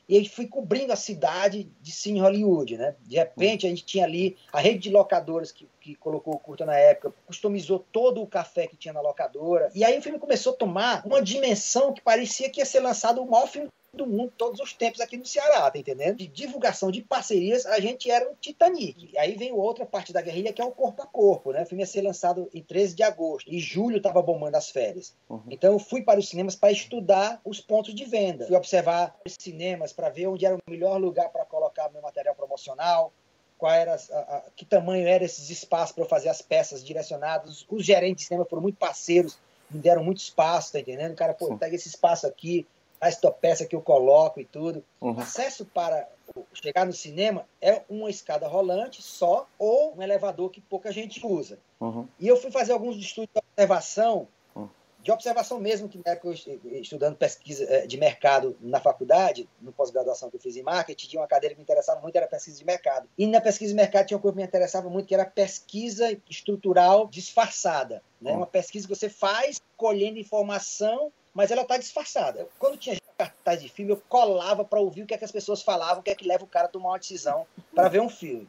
E 0.07 0.17
aí 0.17 0.27
fui 0.27 0.47
cobrindo 0.47 0.91
a 0.91 0.95
cidade 0.95 1.69
de 1.79 1.91
Cine 1.91 2.19
Hollywood, 2.19 2.77
né? 2.77 2.95
De 3.05 3.15
repente 3.15 3.67
a 3.67 3.69
gente 3.69 3.85
tinha 3.85 4.05
ali 4.05 4.35
a 4.51 4.59
rede 4.59 4.79
de 4.79 4.89
locadoras 4.89 5.51
que, 5.51 5.67
que 5.79 5.93
colocou 5.93 6.33
o 6.33 6.39
curta 6.39 6.65
na 6.65 6.75
época, 6.75 7.13
customizou 7.27 7.85
todo 7.91 8.19
o 8.19 8.25
café 8.25 8.65
que 8.65 8.75
tinha 8.75 8.91
na 8.91 9.01
locadora. 9.01 9.69
E 9.75 9.83
aí 9.83 9.99
o 9.99 10.01
filme 10.01 10.17
começou 10.17 10.53
a 10.53 10.55
tomar 10.55 11.05
uma 11.05 11.21
dimensão 11.21 11.93
que 11.93 12.01
parecia 12.01 12.49
que 12.49 12.59
ia 12.59 12.65
ser 12.65 12.79
lançado 12.79 13.21
o 13.21 13.29
maior 13.29 13.47
filme 13.47 13.69
do 13.93 14.05
mundo 14.05 14.31
todos 14.37 14.59
os 14.59 14.73
tempos 14.73 15.01
aqui 15.01 15.17
no 15.17 15.25
Ceará, 15.25 15.69
tá 15.69 15.77
entendendo? 15.77 16.17
De 16.17 16.27
divulgação 16.27 16.91
de 16.91 17.01
parcerias, 17.01 17.65
a 17.65 17.79
gente 17.79 18.09
era 18.09 18.29
um 18.29 18.35
Titanic. 18.35 19.17
Aí 19.17 19.35
vem 19.35 19.51
outra 19.51 19.85
parte 19.85 20.13
da 20.13 20.21
guerrilha 20.21 20.53
que 20.53 20.61
é 20.61 20.65
o 20.65 20.71
corpo 20.71 21.01
a 21.01 21.05
corpo, 21.05 21.51
né? 21.51 21.63
O 21.63 21.65
filme 21.65 21.83
ia 21.83 21.87
ser 21.87 22.01
lançado 22.01 22.49
em 22.53 22.61
13 22.61 22.95
de 22.95 23.03
agosto. 23.03 23.51
E 23.51 23.59
julho 23.59 24.01
tava 24.01 24.21
bombando 24.21 24.57
as 24.57 24.69
férias. 24.69 25.13
Uhum. 25.29 25.41
Então 25.49 25.73
eu 25.73 25.79
fui 25.79 26.01
para 26.01 26.19
os 26.19 26.29
cinemas 26.29 26.55
para 26.55 26.71
estudar 26.71 27.41
os 27.43 27.59
pontos 27.59 27.93
de 27.93 28.05
venda. 28.05 28.45
Fui 28.47 28.55
observar 28.55 29.15
os 29.25 29.35
cinemas 29.39 29.93
para 29.93 30.09
ver 30.09 30.27
onde 30.27 30.45
era 30.45 30.55
o 30.55 30.59
melhor 30.69 30.99
lugar 30.99 31.29
para 31.29 31.45
colocar 31.45 31.89
meu 31.89 32.01
material 32.01 32.35
promocional, 32.35 33.11
qual 33.57 33.73
era 33.73 33.95
a, 33.95 34.17
a, 34.17 34.43
que 34.55 34.65
tamanho 34.65 35.07
eram 35.07 35.25
esses 35.25 35.49
espaços 35.49 35.93
para 35.93 36.03
eu 36.03 36.07
fazer 36.07 36.29
as 36.29 36.41
peças 36.41 36.83
direcionadas. 36.83 37.65
Os 37.69 37.85
gerentes 37.85 38.23
de 38.23 38.27
cinema 38.27 38.45
foram 38.45 38.61
muito 38.61 38.77
parceiros, 38.77 39.37
me 39.69 39.79
deram 39.79 40.03
muito 40.03 40.19
espaço, 40.19 40.71
tá 40.71 40.79
entendendo? 40.79 41.11
O 41.11 41.15
cara, 41.15 41.33
pô, 41.33 41.55
pega 41.57 41.75
esse 41.75 41.89
espaço 41.89 42.25
aqui, 42.25 42.65
a 42.99 43.09
estopeça 43.09 43.65
que 43.65 43.75
eu 43.75 43.81
coloco 43.81 44.39
e 44.39 44.45
tudo. 44.45 44.83
Uhum. 44.99 45.13
O 45.13 45.19
acesso 45.19 45.65
para 45.65 46.07
chegar 46.53 46.85
no 46.85 46.93
cinema 46.93 47.45
é 47.61 47.81
uma 47.89 48.09
escada 48.09 48.47
rolante 48.47 49.01
só 49.01 49.47
ou 49.57 49.95
um 49.95 50.01
elevador 50.01 50.49
que 50.49 50.61
pouca 50.61 50.91
gente 50.91 51.25
usa. 51.25 51.59
Uhum. 51.79 52.07
E 52.19 52.27
eu 52.27 52.37
fui 52.37 52.51
fazer 52.51 52.73
alguns 52.73 52.97
estudos 52.97 53.29
de 53.33 53.39
observação 53.39 54.27
uhum. 54.55 54.69
de 55.01 55.11
observação 55.11 55.59
mesmo, 55.59 55.87
que 55.87 55.99
na 56.05 56.11
época 56.11 56.27
eu 56.27 56.81
estudando 56.81 57.15
pesquisa 57.15 57.63
eh, 57.63 57.87
de 57.87 57.97
mercado 57.97 58.57
na 58.59 58.79
faculdade, 58.79 59.47
no 59.61 59.71
pós-graduação 59.71 60.29
que 60.29 60.35
eu 60.35 60.41
fiz 60.41 60.57
em 60.57 60.63
marketing, 60.63 61.07
tinha 61.07 61.21
uma 61.21 61.27
cadeira 61.27 61.55
que 61.55 61.59
me 61.59 61.63
interessava 61.63 62.01
muito, 62.01 62.15
era 62.15 62.27
pesquisa 62.27 62.57
de 62.57 62.65
mercado. 62.65 63.07
E 63.17 63.25
na 63.25 63.39
pesquisa 63.39 63.71
de 63.71 63.75
mercado 63.75 64.07
tinha 64.07 64.17
uma 64.17 64.21
coisa 64.21 64.35
que 64.35 64.41
me 64.41 64.47
interessava 64.47 64.89
muito, 64.89 65.07
que 65.07 65.15
era 65.15 65.25
pesquisa 65.25 66.17
estrutural 66.29 67.07
disfarçada. 67.07 68.03
Né? 68.21 68.33
Hum. 68.33 68.37
Uma 68.37 68.47
pesquisa 68.47 68.87
que 68.87 68.95
você 68.95 69.09
faz 69.09 69.61
colhendo 69.77 70.19
informação, 70.19 71.11
mas 71.33 71.51
ela 71.51 71.61
está 71.61 71.77
disfarçada. 71.77 72.47
Quando 72.57 72.77
tinha 72.77 72.97
cartaz 73.17 73.61
de 73.61 73.67
filme, 73.67 73.91
eu 73.91 74.01
colava 74.07 74.63
para 74.63 74.79
ouvir 74.79 75.03
o 75.03 75.05
que, 75.05 75.13
é 75.13 75.17
que 75.17 75.25
as 75.25 75.31
pessoas 75.31 75.61
falavam, 75.61 75.99
o 75.99 76.03
que 76.03 76.11
é 76.11 76.15
que 76.15 76.27
leva 76.27 76.43
o 76.43 76.47
cara 76.47 76.65
a 76.65 76.69
tomar 76.69 76.89
uma 76.89 76.99
decisão 76.99 77.45
para 77.75 77.89
ver 77.89 77.99
um 77.99 78.09
filme. 78.09 78.47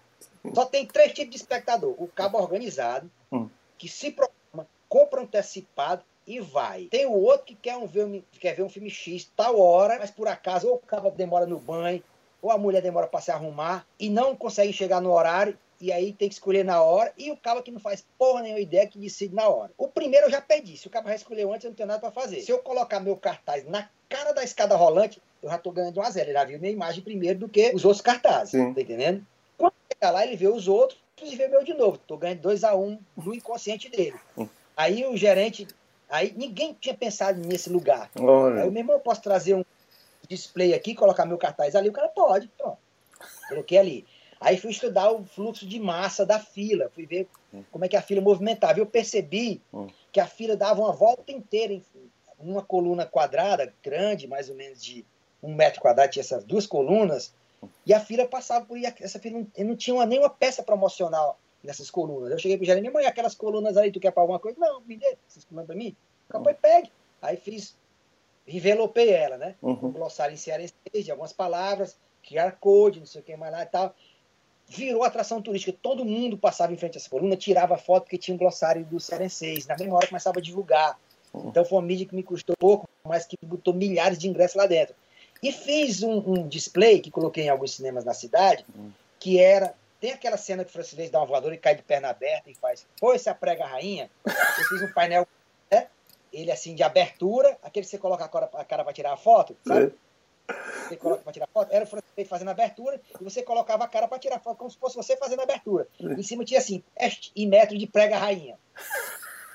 Só 0.54 0.64
tem 0.64 0.86
três 0.86 1.12
tipos 1.12 1.30
de 1.30 1.36
espectador. 1.36 1.94
O 1.98 2.06
cabo 2.06 2.38
organizado, 2.38 3.10
hum. 3.32 3.48
que 3.76 3.88
se 3.88 4.12
programa, 4.12 4.68
compra 4.88 5.22
antecipado 5.22 6.02
e 6.26 6.40
vai. 6.40 6.84
Tem 6.84 7.06
o 7.06 7.12
outro 7.12 7.46
que 7.46 7.54
quer, 7.54 7.76
um 7.76 7.86
ver, 7.86 8.22
quer 8.38 8.54
ver 8.54 8.62
um 8.62 8.68
filme 8.68 8.88
X 8.88 9.30
tal 9.36 9.58
hora, 9.58 9.98
mas 9.98 10.10
por 10.10 10.28
acaso 10.28 10.68
ou 10.68 10.76
o 10.76 10.78
cabo 10.78 11.10
demora 11.10 11.46
no 11.46 11.58
banho, 11.58 12.02
ou 12.40 12.50
a 12.50 12.58
mulher 12.58 12.80
demora 12.80 13.06
para 13.06 13.20
se 13.20 13.30
arrumar 13.30 13.86
e 13.98 14.08
não 14.08 14.36
consegue 14.36 14.72
chegar 14.72 15.00
no 15.00 15.12
horário 15.12 15.58
e 15.80 15.90
aí 15.90 16.12
tem 16.12 16.28
que 16.28 16.34
escolher 16.34 16.64
na 16.64 16.82
hora, 16.82 17.12
e 17.16 17.30
o 17.30 17.36
cabo 17.36 17.62
que 17.62 17.70
não 17.70 17.80
faz 17.80 18.04
porra 18.18 18.42
nenhuma 18.42 18.60
ideia 18.60 18.86
que 18.86 18.98
decide 18.98 19.34
na 19.34 19.48
hora. 19.48 19.72
O 19.78 19.88
primeiro 19.88 20.26
eu 20.26 20.30
já 20.30 20.40
perdi, 20.40 20.76
se 20.76 20.86
o 20.86 20.90
cabo 20.90 21.08
já 21.08 21.14
escolheu 21.14 21.52
antes, 21.52 21.64
eu 21.64 21.70
não 21.70 21.76
tenho 21.76 21.86
nada 21.86 22.00
para 22.00 22.10
fazer. 22.10 22.42
Se 22.42 22.52
eu 22.52 22.58
colocar 22.58 23.00
meu 23.00 23.16
cartaz 23.16 23.66
na 23.66 23.88
cara 24.08 24.32
da 24.32 24.44
escada 24.44 24.76
rolante, 24.76 25.22
eu 25.42 25.48
já 25.48 25.56
tô 25.56 25.70
ganhando 25.70 25.98
1 25.98 26.02
a 26.02 26.10
0 26.10 26.26
Ele 26.26 26.32
já 26.34 26.44
viu 26.44 26.58
minha 26.58 26.72
imagem 26.72 27.02
primeiro 27.02 27.38
do 27.38 27.48
que 27.48 27.72
os 27.74 27.84
outros 27.84 28.02
cartazes, 28.02 28.50
Sim. 28.50 28.74
tá 28.74 28.80
entendendo? 28.80 29.24
Quando 29.56 29.72
chegar 29.90 30.10
lá, 30.10 30.26
ele 30.26 30.36
vê 30.36 30.48
os 30.48 30.68
outros 30.68 31.00
e 31.22 31.36
vê 31.36 31.48
meu 31.48 31.64
de 31.64 31.74
novo. 31.74 31.98
Tô 31.98 32.16
ganhando 32.16 32.40
2 32.40 32.64
a 32.64 32.74
1 32.74 32.82
um 32.82 32.98
no 33.16 33.34
inconsciente 33.34 33.88
dele. 33.88 34.18
Aí 34.76 35.06
o 35.06 35.16
gerente, 35.16 35.66
aí 36.08 36.34
ninguém 36.36 36.76
tinha 36.78 36.94
pensado 36.94 37.38
nesse 37.40 37.70
lugar. 37.70 38.10
Olha. 38.18 38.62
Aí 38.62 38.68
o 38.68 38.72
meu 38.72 38.80
irmão, 38.80 38.96
eu 38.96 39.00
posso 39.00 39.22
trazer 39.22 39.54
um 39.54 39.64
display 40.28 40.74
aqui, 40.74 40.94
colocar 40.94 41.26
meu 41.26 41.38
cartaz 41.38 41.74
ali, 41.74 41.88
o 41.88 41.92
cara 41.92 42.08
pode, 42.08 42.48
pronto. 42.56 42.78
Coloquei 43.48 43.78
ali. 43.78 44.06
Aí 44.40 44.56
fui 44.56 44.70
estudar 44.70 45.12
o 45.12 45.22
fluxo 45.22 45.66
de 45.66 45.78
massa 45.78 46.24
da 46.24 46.38
fila, 46.38 46.90
fui 46.94 47.04
ver 47.04 47.28
como 47.70 47.84
é 47.84 47.88
que 47.88 47.96
a 47.96 48.00
fila 48.00 48.22
movimentava. 48.22 48.78
Eu 48.78 48.86
percebi 48.86 49.60
hum. 49.72 49.86
que 50.10 50.18
a 50.18 50.26
fila 50.26 50.56
dava 50.56 50.80
uma 50.80 50.92
volta 50.92 51.30
inteira, 51.30 51.74
em 51.74 51.82
uma 52.40 52.62
coluna 52.62 53.04
quadrada, 53.04 53.72
grande, 53.82 54.26
mais 54.26 54.48
ou 54.48 54.56
menos 54.56 54.82
de 54.82 55.04
um 55.42 55.54
metro 55.54 55.82
quadrado, 55.82 56.10
tinha 56.10 56.22
essas 56.22 56.42
duas 56.42 56.66
colunas, 56.66 57.34
e 57.84 57.92
a 57.92 58.00
fila 58.00 58.26
passava 58.26 58.64
por 58.64 58.78
aí. 58.78 58.84
Essa 59.00 59.18
fila 59.18 59.40
não, 59.40 59.66
não 59.66 59.76
tinha 59.76 59.94
uma, 59.94 60.06
nenhuma 60.06 60.30
peça 60.30 60.62
promocional 60.62 61.38
nessas 61.62 61.90
colunas. 61.90 62.30
Eu 62.30 62.38
cheguei 62.38 62.56
pro 62.56 62.64
gerente, 62.64 62.80
minha 62.80 62.92
mãe, 62.92 63.04
aquelas 63.04 63.34
colunas 63.34 63.76
ali, 63.76 63.92
tu 63.92 64.00
quer 64.00 64.10
para 64.10 64.22
alguma 64.22 64.38
coisa? 64.38 64.58
Não, 64.58 64.80
me 64.80 64.96
dê, 64.96 65.18
essas 65.28 65.44
colunas 65.44 65.66
para 65.66 65.76
mim. 65.76 65.94
Acabou, 66.30 66.54
pegue. 66.54 66.90
Aí 67.20 67.36
fiz, 67.36 67.76
envelopei 68.48 69.10
ela, 69.10 69.36
né? 69.36 69.54
Uhum. 69.60 69.78
Um 69.82 69.92
glossário 69.92 70.32
em 70.32 70.38
cearense 70.38 70.72
de 70.94 71.10
algumas 71.10 71.34
palavras, 71.34 71.98
QR 72.26 72.52
Code, 72.58 73.00
não 73.00 73.06
sei 73.06 73.20
o 73.20 73.24
que 73.24 73.36
mais 73.36 73.52
lá 73.52 73.62
e 73.62 73.66
tal 73.66 73.94
virou 74.70 75.02
atração 75.02 75.42
turística. 75.42 75.76
Todo 75.82 76.04
mundo 76.04 76.38
passava 76.38 76.72
em 76.72 76.76
frente 76.76 76.96
a 76.96 77.00
essa 77.00 77.10
coluna, 77.10 77.36
tirava 77.36 77.76
foto 77.76 78.04
porque 78.04 78.16
tinha 78.16 78.34
um 78.34 78.38
glossário 78.38 78.84
do 78.84 79.00
Cearenseis. 79.00 79.66
Na 79.66 79.76
mesma 79.76 79.96
hora 79.96 80.06
começava 80.06 80.38
a 80.38 80.42
divulgar. 80.42 80.96
Então 81.34 81.64
foi 81.64 81.78
uma 81.78 81.86
mídia 81.86 82.06
que 82.06 82.14
me 82.14 82.22
custou 82.22 82.56
pouco, 82.56 82.88
mas 83.04 83.26
que 83.26 83.36
botou 83.42 83.74
milhares 83.74 84.16
de 84.16 84.28
ingressos 84.28 84.56
lá 84.56 84.66
dentro. 84.66 84.94
E 85.42 85.50
fiz 85.50 86.02
um, 86.02 86.18
um 86.18 86.46
display 86.46 87.00
que 87.00 87.10
coloquei 87.10 87.44
em 87.44 87.48
alguns 87.48 87.74
cinemas 87.74 88.04
na 88.04 88.14
cidade, 88.14 88.64
que 89.18 89.40
era. 89.40 89.74
Tem 90.00 90.12
aquela 90.12 90.36
cena 90.36 90.64
que 90.64 90.70
o 90.70 90.72
francês 90.72 91.10
dá 91.10 91.18
uma 91.18 91.26
voadora 91.26 91.54
e 91.54 91.58
cai 91.58 91.74
de 91.74 91.82
perna 91.82 92.08
aberta 92.08 92.48
e 92.48 92.54
faz. 92.54 92.86
Foi 92.98 93.18
se 93.18 93.28
a 93.28 93.34
prega 93.34 93.66
rainha. 93.66 94.08
Eu 94.24 94.64
fiz 94.64 94.82
um 94.82 94.92
painel, 94.92 95.26
né? 95.70 95.88
Ele 96.32 96.50
assim 96.50 96.74
de 96.74 96.82
abertura, 96.82 97.58
aquele 97.62 97.84
que 97.84 97.90
você 97.90 97.98
coloca 97.98 98.24
a 98.24 98.28
cara, 98.28 98.48
a 98.54 98.64
cara 98.64 98.84
para 98.84 98.92
tirar 98.92 99.12
a 99.12 99.16
foto, 99.16 99.56
sabe? 99.66 99.92
Você 100.88 100.96
coloca 100.96 101.22
para 101.22 101.32
tirar 101.32 101.48
foto, 101.48 101.72
era 101.72 101.84
o 101.84 101.86
francês 101.86 102.28
fazendo 102.28 102.48
a 102.48 102.52
abertura, 102.52 103.00
e 103.20 103.24
você 103.24 103.42
colocava 103.42 103.84
a 103.84 103.88
cara 103.88 104.08
para 104.08 104.18
tirar 104.18 104.40
foto, 104.40 104.56
como 104.56 104.70
se 104.70 104.78
fosse 104.78 104.96
você 104.96 105.16
fazendo 105.16 105.40
a 105.40 105.44
abertura. 105.44 105.86
Em 106.00 106.22
cima 106.22 106.44
tinha 106.44 106.58
assim, 106.58 106.82
teste 106.96 107.32
e 107.34 107.46
metro 107.46 107.76
de 107.76 107.86
prega 107.86 108.18
rainha. 108.18 108.58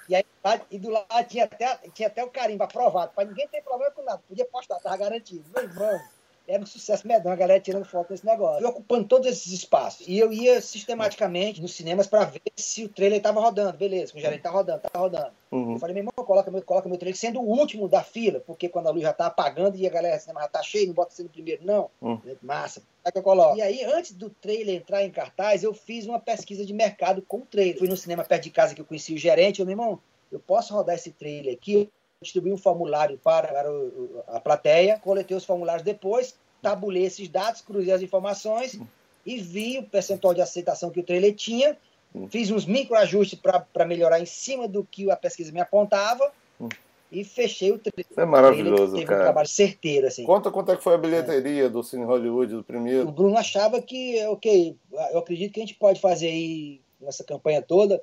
E, 0.08 0.16
aí, 0.16 0.24
e 0.70 0.78
do 0.78 0.92
lado 0.92 1.28
tinha 1.28 1.46
até, 1.46 1.78
tinha 1.94 2.08
até 2.08 2.24
o 2.24 2.30
carimbo 2.30 2.64
aprovado, 2.64 3.12
para 3.14 3.28
ninguém 3.28 3.48
ter 3.48 3.62
problema 3.62 3.92
com 3.92 4.04
nada, 4.04 4.22
podia 4.28 4.46
postar, 4.46 4.78
estava 4.78 4.98
garantido. 4.98 5.44
Meu 5.54 5.64
irmão, 5.64 6.00
era 6.48 6.62
um 6.62 6.66
sucesso 6.66 7.08
medonho, 7.08 7.34
a 7.34 7.38
galera 7.38 7.60
tirando 7.60 7.86
foto 7.86 8.10
desse 8.10 8.26
negócio. 8.26 8.62
E 8.62 8.66
ocupando 8.66 9.08
todos 9.08 9.28
esses 9.28 9.52
espaços. 9.52 10.08
E 10.08 10.18
eu 10.18 10.32
ia 10.32 10.62
sistematicamente 10.62 11.62
nos 11.62 11.74
cinemas 11.74 12.08
para 12.08 12.26
ver 12.26 12.42
se 12.56 12.84
o 12.84 12.90
trailer 12.90 13.18
estava 13.18 13.40
rodando. 13.40 13.78
Beleza, 13.78 14.14
o 14.16 14.20
gerente 14.20 14.42
tá 14.42 14.50
rodando, 14.50 14.82
tá 14.82 15.00
rodando. 15.00 15.32
Uhum. 15.52 15.74
Eu 15.74 15.80
falei, 15.80 15.94
meu 15.94 16.02
irmão, 16.02 16.26
coloca 16.26 16.52
meu, 16.52 16.62
coloca 16.62 16.88
meu 16.88 16.98
trailer 16.98 17.18
sendo 17.18 17.40
o 17.40 17.48
último 17.48 17.88
da 17.88 18.04
fila, 18.04 18.40
porque 18.40 18.70
quando 18.70 18.88
a 18.88 18.92
luz 18.92 19.02
já 19.02 19.14
tá 19.14 19.28
apagando 19.28 19.78
e 19.78 19.88
a 19.88 19.90
galera 19.90 20.20
cinema 20.20 20.42
já 20.42 20.48
tá 20.48 20.62
cheia, 20.62 20.86
não 20.86 20.94
bota 20.94 21.14
sendo 21.14 21.28
o 21.28 21.32
primeiro, 21.32 21.66
não. 21.66 21.90
Uhum. 22.02 22.20
Massa. 22.42 22.82
É 23.04 23.12
que 23.12 23.18
eu 23.18 23.24
coloco. 23.24 23.58
E 23.58 23.62
aí, 23.62 23.84
antes 23.84 24.14
do 24.14 24.30
trailer 24.30 24.76
entrar 24.76 25.04
em 25.04 25.12
cartaz, 25.12 25.64
eu 25.64 25.74
fiz 25.74 26.06
uma 26.06 26.20
pesquisa 26.20 26.66
de 26.66 26.74
mercado 26.74 27.22
com 27.22 27.38
o 27.38 27.46
trailer. 27.46 27.78
Fui 27.78 27.88
no 27.88 27.98
cinema 27.98 28.24
perto 28.24 28.44
de 28.44 28.50
casa 28.50 28.74
que 28.74 28.82
eu 28.82 28.86
conheci 28.86 29.14
o 29.14 29.18
gerente, 29.18 29.60
eu, 29.60 29.66
meu 29.66 29.74
irmão, 29.74 30.00
eu 30.32 30.40
posso 30.40 30.74
rodar 30.74 30.96
esse 30.96 31.12
trailer 31.12 31.54
aqui? 31.54 31.90
Distribuí 32.22 32.52
um 32.52 32.58
formulário 32.58 33.18
para, 33.18 33.50
a 34.28 34.40
plateia, 34.40 35.00
coletei 35.00 35.36
os 35.36 35.46
formulários 35.46 35.84
depois, 35.84 36.36
tabulei 36.62 37.04
esses 37.04 37.28
dados, 37.28 37.62
cruzei 37.62 37.94
as 37.94 38.02
informações 38.02 38.80
e 39.26 39.38
vi 39.38 39.80
o 39.80 39.84
percentual 39.84 40.34
de 40.34 40.42
aceitação 40.42 40.90
que 40.90 41.00
o 41.00 41.04
trailer 41.04 41.36
tinha, 41.36 41.78
fiz 42.30 42.52
uns 42.52 42.66
microajustes 42.66 43.40
para 43.40 43.86
melhorar 43.86 44.20
em 44.20 44.26
cima 44.26 44.68
do 44.68 44.84
que 44.84 45.10
a 45.12 45.16
pesquisa 45.16 45.52
me 45.52 45.60
apontava 45.60 46.32
e 47.12 47.24
fechei 47.24 47.72
o 47.72 47.80
trailer. 47.80 48.06
Isso 48.10 48.20
é 48.20 48.26
maravilhoso, 48.26 48.94
teve 48.94 49.06
cara. 49.06 49.20
um 49.20 49.24
trabalho 49.24 49.48
certeiro, 49.48 50.08
assim. 50.08 50.24
Conta 50.24 50.52
quanto 50.52 50.72
é 50.72 50.78
que 50.78 50.84
foi 50.84 50.96
a 50.96 50.98
bilheteria 50.98 51.66
é. 51.66 51.70
do 51.70 51.84
Cine 51.84 52.04
Hollywood, 52.04 52.56
do 52.56 52.64
primeiro. 52.64 53.08
O 53.08 53.12
Bruno 53.12 53.38
achava 53.38 53.82
que, 53.82 54.26
ok, 54.28 54.76
eu 55.12 55.20
acredito 55.20 55.54
que 55.54 55.60
a 55.60 55.64
gente 55.64 55.76
pode 55.76 56.00
fazer 56.00 56.28
aí, 56.28 56.82
nessa 57.00 57.24
campanha 57.24 57.62
toda, 57.62 58.02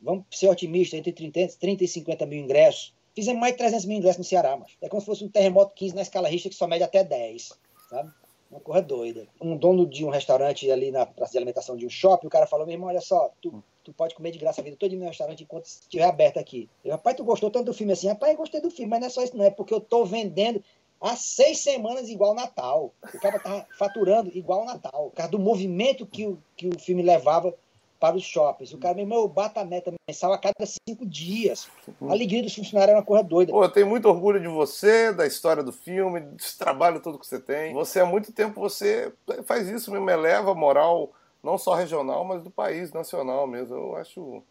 vamos 0.00 0.24
ser 0.30 0.48
otimistas, 0.48 0.98
entre 0.98 1.12
30, 1.12 1.56
30 1.58 1.84
e 1.84 1.88
50 1.88 2.26
mil 2.26 2.40
ingressos. 2.40 2.92
Fizemos 3.14 3.40
mais 3.40 3.52
de 3.52 3.58
300 3.58 3.86
mil 3.86 3.98
ingressos 3.98 4.18
no 4.18 4.24
Ceará, 4.24 4.56
mas 4.56 4.72
é 4.80 4.88
como 4.88 5.00
se 5.00 5.06
fosse 5.06 5.24
um 5.24 5.28
terremoto 5.28 5.74
15 5.74 5.94
na 5.94 6.02
escala 6.02 6.28
Richter 6.28 6.50
que 6.50 6.56
só 6.56 6.66
mede 6.66 6.82
até 6.82 7.04
10, 7.04 7.52
sabe? 7.90 8.10
Uma 8.50 8.60
coisa 8.60 8.82
doida. 8.82 9.26
Um 9.40 9.56
dono 9.56 9.86
de 9.86 10.04
um 10.04 10.10
restaurante 10.10 10.70
ali 10.70 10.90
na 10.90 11.06
praça 11.06 11.32
de 11.32 11.38
alimentação 11.38 11.76
de 11.76 11.86
um 11.86 11.90
shopping, 11.90 12.26
o 12.26 12.30
cara 12.30 12.46
falou, 12.46 12.66
meu 12.66 12.74
irmão, 12.74 12.88
olha 12.88 13.00
só, 13.00 13.30
tu, 13.40 13.62
tu 13.82 13.92
pode 13.92 14.14
comer 14.14 14.30
de 14.30 14.38
graça 14.38 14.60
a 14.60 14.64
vida 14.64 14.76
toda 14.76 14.94
no 14.94 15.04
restaurante 15.04 15.42
enquanto 15.42 15.66
estiver 15.66 16.04
aberto 16.04 16.38
aqui. 16.38 16.68
Eu, 16.84 16.92
rapaz, 16.92 17.16
tu 17.16 17.24
gostou 17.24 17.50
tanto 17.50 17.66
do 17.66 17.74
filme 17.74 17.92
assim? 17.92 18.08
Rapaz, 18.08 18.32
eu 18.32 18.38
gostei 18.38 18.60
do 18.60 18.70
filme, 18.70 18.90
mas 18.90 19.00
não 19.00 19.06
é 19.06 19.10
só 19.10 19.22
isso 19.22 19.36
não, 19.36 19.44
é 19.44 19.50
porque 19.50 19.72
eu 19.72 19.80
tô 19.80 20.04
vendendo 20.04 20.62
há 21.00 21.16
seis 21.16 21.60
semanas 21.60 22.08
igual 22.08 22.34
Natal. 22.34 22.94
O 23.02 23.20
cara 23.20 23.38
tava 23.38 23.66
faturando 23.78 24.30
igual 24.34 24.64
Natal. 24.64 25.10
Por 25.10 25.16
causa 25.16 25.32
do 25.32 25.38
movimento 25.38 26.06
que 26.06 26.26
o, 26.26 26.38
que 26.56 26.68
o 26.68 26.78
filme 26.78 27.02
levava 27.02 27.54
para 28.02 28.16
os 28.16 28.24
shoppings. 28.24 28.72
O 28.72 28.78
cara, 28.78 28.96
meu 28.96 29.04
irmão, 29.04 29.20
eu 29.20 29.28
bato 29.28 29.60
a 29.60 29.64
meta 29.64 29.92
mensal 30.08 30.32
a 30.32 30.38
cada 30.38 30.66
cinco 30.66 31.06
dias. 31.06 31.70
A 32.00 32.10
alegria 32.10 32.42
dos 32.42 32.52
funcionários 32.52 32.94
é 32.94 32.96
uma 32.96 33.04
coisa 33.04 33.22
doida. 33.22 33.52
Pô, 33.52 33.62
eu 33.62 33.70
tenho 33.70 33.86
muito 33.86 34.08
orgulho 34.08 34.40
de 34.40 34.48
você, 34.48 35.12
da 35.12 35.24
história 35.24 35.62
do 35.62 35.70
filme, 35.70 36.18
desse 36.18 36.58
trabalho 36.58 37.00
todo 37.00 37.16
que 37.16 37.24
você 37.24 37.38
tem. 37.38 37.72
Você, 37.74 38.00
há 38.00 38.04
muito 38.04 38.32
tempo, 38.32 38.60
você 38.60 39.12
faz 39.44 39.68
isso 39.68 39.92
mesmo, 39.92 40.10
eleva 40.10 40.50
a 40.50 40.54
moral, 40.54 41.12
não 41.40 41.56
só 41.56 41.74
regional, 41.74 42.24
mas 42.24 42.42
do 42.42 42.50
país, 42.50 42.92
nacional 42.92 43.46
mesmo. 43.46 43.76
Eu 43.76 43.94
acho 43.94 44.42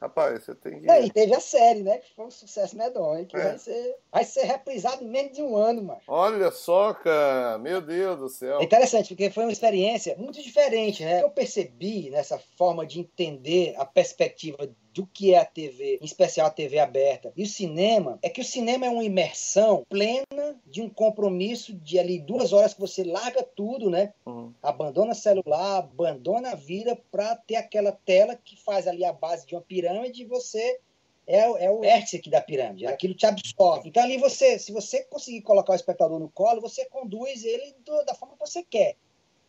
Rapaz, 0.00 0.44
você 0.44 0.54
tem 0.54 0.80
que. 0.80 0.86
e 0.86 1.10
teve 1.10 1.34
a 1.34 1.40
série, 1.40 1.82
né? 1.82 1.98
Que 1.98 2.14
foi 2.14 2.26
um 2.26 2.30
sucesso 2.30 2.76
medonho, 2.76 3.26
que 3.26 3.36
é. 3.36 3.42
vai, 3.42 3.58
ser, 3.58 3.96
vai 4.12 4.24
ser 4.24 4.44
reprisado 4.44 5.02
em 5.02 5.08
menos 5.08 5.32
de 5.32 5.42
um 5.42 5.56
ano, 5.56 5.82
mano. 5.82 6.00
Olha 6.06 6.52
só, 6.52 6.94
cara. 6.94 7.58
Meu 7.58 7.80
Deus 7.80 8.18
do 8.18 8.28
céu. 8.28 8.60
É 8.60 8.64
interessante, 8.64 9.08
porque 9.08 9.30
foi 9.30 9.44
uma 9.44 9.52
experiência 9.52 10.14
muito 10.16 10.40
diferente, 10.40 11.04
né? 11.04 11.22
Eu 11.22 11.30
percebi 11.30 12.10
nessa 12.10 12.38
forma 12.56 12.86
de 12.86 13.00
entender 13.00 13.74
a 13.76 13.84
perspectiva 13.84 14.70
do 14.92 15.06
que 15.06 15.34
é 15.34 15.38
a 15.38 15.44
TV, 15.44 15.98
em 16.00 16.04
especial 16.04 16.46
a 16.46 16.50
TV 16.50 16.78
aberta, 16.78 17.32
e 17.36 17.42
o 17.42 17.46
cinema, 17.46 18.18
é 18.22 18.28
que 18.28 18.40
o 18.40 18.44
cinema 18.44 18.86
é 18.86 18.90
uma 18.90 19.04
imersão 19.04 19.84
plena 19.88 20.60
de 20.66 20.82
um 20.82 20.88
compromisso 20.88 21.72
de 21.72 21.98
ali 21.98 22.18
duas 22.18 22.52
horas 22.52 22.74
que 22.74 22.80
você 22.80 23.04
larga 23.04 23.42
tudo, 23.42 23.90
né? 23.90 24.12
Uhum. 24.26 24.52
Abandona 24.62 25.14
celular, 25.14 25.78
abandona 25.78 26.52
a 26.52 26.54
vida 26.54 26.98
para 27.10 27.36
ter 27.36 27.56
aquela 27.56 27.92
tela 27.92 28.34
que 28.36 28.56
faz 28.56 28.86
ali 28.86 29.04
a 29.04 29.12
base 29.12 29.46
de 29.46 29.54
uma 29.54 29.62
pirâmide 29.62 30.22
e 30.22 30.26
você 30.26 30.80
é, 31.28 31.66
é 31.66 31.70
o 31.70 31.80
vértice 31.80 32.16
aqui 32.16 32.30
da 32.30 32.40
pirâmide, 32.40 32.86
aquilo 32.86 33.14
te 33.14 33.26
absorve. 33.26 33.90
Então 33.90 34.02
ali 34.02 34.16
você, 34.16 34.58
se 34.58 34.72
você 34.72 35.04
conseguir 35.04 35.42
colocar 35.42 35.72
o 35.72 35.76
espectador 35.76 36.18
no 36.18 36.30
colo, 36.30 36.60
você 36.60 36.86
conduz 36.86 37.44
ele 37.44 37.74
do, 37.84 38.04
da 38.04 38.14
forma 38.14 38.34
que 38.34 38.46
você 38.46 38.62
quer. 38.62 38.96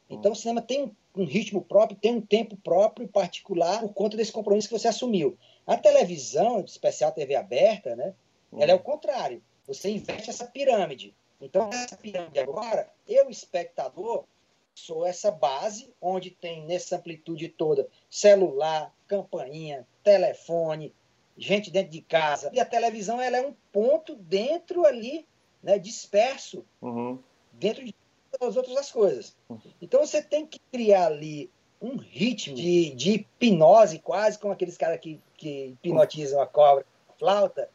Então 0.09 0.31
o 0.31 0.35
cinema 0.35 0.61
tem 0.61 0.83
um, 0.83 1.21
um, 1.21 1.25
ritmo 1.25 1.61
próprio, 1.61 1.97
tem 1.99 2.15
um 2.15 2.21
tempo 2.21 2.57
próprio 2.57 3.07
particular 3.07 3.81
por 3.81 3.93
conta 3.93 4.17
desse 4.17 4.31
compromisso 4.31 4.67
que 4.67 4.77
você 4.77 4.87
assumiu. 4.87 5.37
A 5.67 5.77
televisão, 5.77 6.61
especial 6.61 7.11
TV 7.11 7.35
aberta, 7.35 7.95
né? 7.95 8.13
Uhum. 8.51 8.61
Ela 8.61 8.71
é 8.71 8.75
o 8.75 8.79
contrário. 8.79 9.41
Você 9.67 9.91
investe 9.91 10.29
essa 10.29 10.45
pirâmide. 10.45 11.13
Então 11.39 11.69
essa 11.71 11.95
pirâmide 11.95 12.39
agora, 12.39 12.91
eu 13.07 13.29
espectador 13.29 14.25
sou 14.73 15.05
essa 15.05 15.29
base 15.29 15.93
onde 16.01 16.31
tem 16.31 16.65
nessa 16.65 16.95
amplitude 16.95 17.49
toda 17.49 17.87
celular, 18.09 18.93
campainha, 19.07 19.85
telefone, 20.03 20.93
gente 21.37 21.69
dentro 21.69 21.91
de 21.91 22.01
casa. 22.01 22.49
E 22.53 22.59
a 22.59 22.65
televisão 22.65 23.21
ela 23.21 23.37
é 23.37 23.41
um 23.41 23.53
ponto 23.71 24.15
dentro 24.15 24.85
ali, 24.85 25.27
né, 25.61 25.77
disperso, 25.77 26.65
uhum. 26.81 27.19
dentro 27.53 27.83
de 27.83 27.93
as 28.39 28.55
outras 28.55 28.91
coisas. 28.91 29.35
Então 29.81 30.05
você 30.05 30.21
tem 30.21 30.45
que 30.45 30.59
criar 30.71 31.07
ali 31.07 31.51
um 31.81 31.97
ritmo 31.97 32.55
de, 32.55 32.91
de 32.91 33.11
hipnose, 33.11 33.99
quase 33.99 34.37
como 34.37 34.53
aqueles 34.53 34.77
caras 34.77 34.99
que, 34.99 35.19
que 35.37 35.77
hipnotizam 35.83 36.41
a 36.41 36.47
cobra, 36.47 36.85
a 37.09 37.13
flauta, 37.13 37.69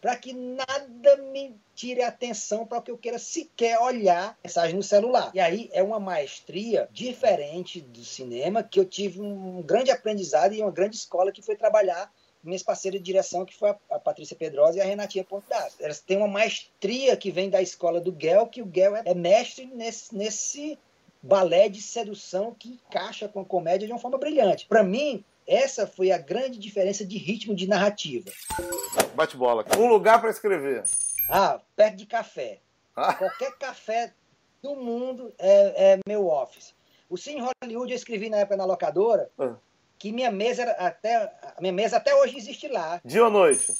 para 0.00 0.16
que 0.16 0.34
nada 0.34 1.16
me 1.32 1.56
tire 1.74 2.02
a 2.02 2.08
atenção 2.08 2.66
para 2.66 2.78
o 2.78 2.82
que 2.82 2.90
eu 2.90 2.98
queira 2.98 3.18
sequer 3.18 3.78
olhar 3.78 4.38
mensagem 4.44 4.76
no 4.76 4.82
celular. 4.82 5.30
E 5.34 5.40
aí 5.40 5.70
é 5.72 5.82
uma 5.82 5.98
maestria 5.98 6.88
diferente 6.92 7.80
do 7.80 8.04
cinema 8.04 8.62
que 8.62 8.78
eu 8.78 8.84
tive 8.84 9.20
um 9.20 9.62
grande 9.62 9.90
aprendizado 9.90 10.52
e 10.52 10.60
uma 10.60 10.70
grande 10.70 10.96
escola 10.96 11.32
que 11.32 11.40
foi 11.40 11.56
trabalhar 11.56 12.12
minhas 12.42 12.62
parceiras 12.62 13.00
de 13.00 13.04
direção, 13.04 13.44
que 13.44 13.56
foi 13.56 13.70
a, 13.70 13.76
a 13.90 13.98
Patrícia 13.98 14.36
Pedrosa 14.36 14.78
e 14.78 14.80
a 14.80 14.84
Renatinha 14.84 15.24
Portas. 15.24 15.74
Elas 15.80 16.00
têm 16.00 16.16
uma 16.16 16.28
maestria 16.28 17.16
que 17.16 17.30
vem 17.30 17.48
da 17.48 17.62
escola 17.62 18.00
do 18.00 18.12
Guel, 18.12 18.46
que 18.46 18.62
o 18.62 18.66
Guel 18.66 18.96
é, 18.96 19.02
é 19.06 19.14
mestre 19.14 19.66
nesse, 19.66 20.14
nesse 20.14 20.78
balé 21.22 21.68
de 21.68 21.80
sedução 21.80 22.54
que 22.58 22.68
encaixa 22.70 23.28
com 23.28 23.40
a 23.40 23.44
comédia 23.44 23.86
de 23.86 23.92
uma 23.92 24.00
forma 24.00 24.18
brilhante. 24.18 24.66
Para 24.66 24.82
mim, 24.82 25.24
essa 25.46 25.86
foi 25.86 26.10
a 26.10 26.18
grande 26.18 26.58
diferença 26.58 27.04
de 27.04 27.16
ritmo 27.16 27.54
de 27.54 27.66
narrativa. 27.68 28.30
Bate 29.14 29.36
bola. 29.36 29.64
Um 29.78 29.86
lugar 29.86 30.20
para 30.20 30.30
escrever. 30.30 30.84
Ah, 31.28 31.60
perto 31.76 31.96
de 31.96 32.06
café. 32.06 32.58
Ah. 32.96 33.14
Qualquer 33.14 33.56
café 33.56 34.12
do 34.60 34.74
mundo 34.74 35.32
é, 35.38 35.92
é, 35.92 35.98
meu 36.06 36.28
office. 36.28 36.74
O 37.08 37.16
Cine 37.16 37.40
Hollywood 37.40 37.92
eu 37.92 37.96
escrevi 37.96 38.28
na 38.28 38.38
época 38.38 38.56
na 38.56 38.64
locadora. 38.64 39.30
Ah 39.38 39.54
que 40.02 40.10
minha 40.10 40.32
mesa 40.32 40.64
até 40.64 41.32
minha 41.60 41.72
mesa 41.72 41.98
até 41.98 42.12
hoje 42.12 42.36
existe 42.36 42.66
lá. 42.66 43.00
Dia 43.04 43.24
ou 43.24 43.30
noite? 43.30 43.72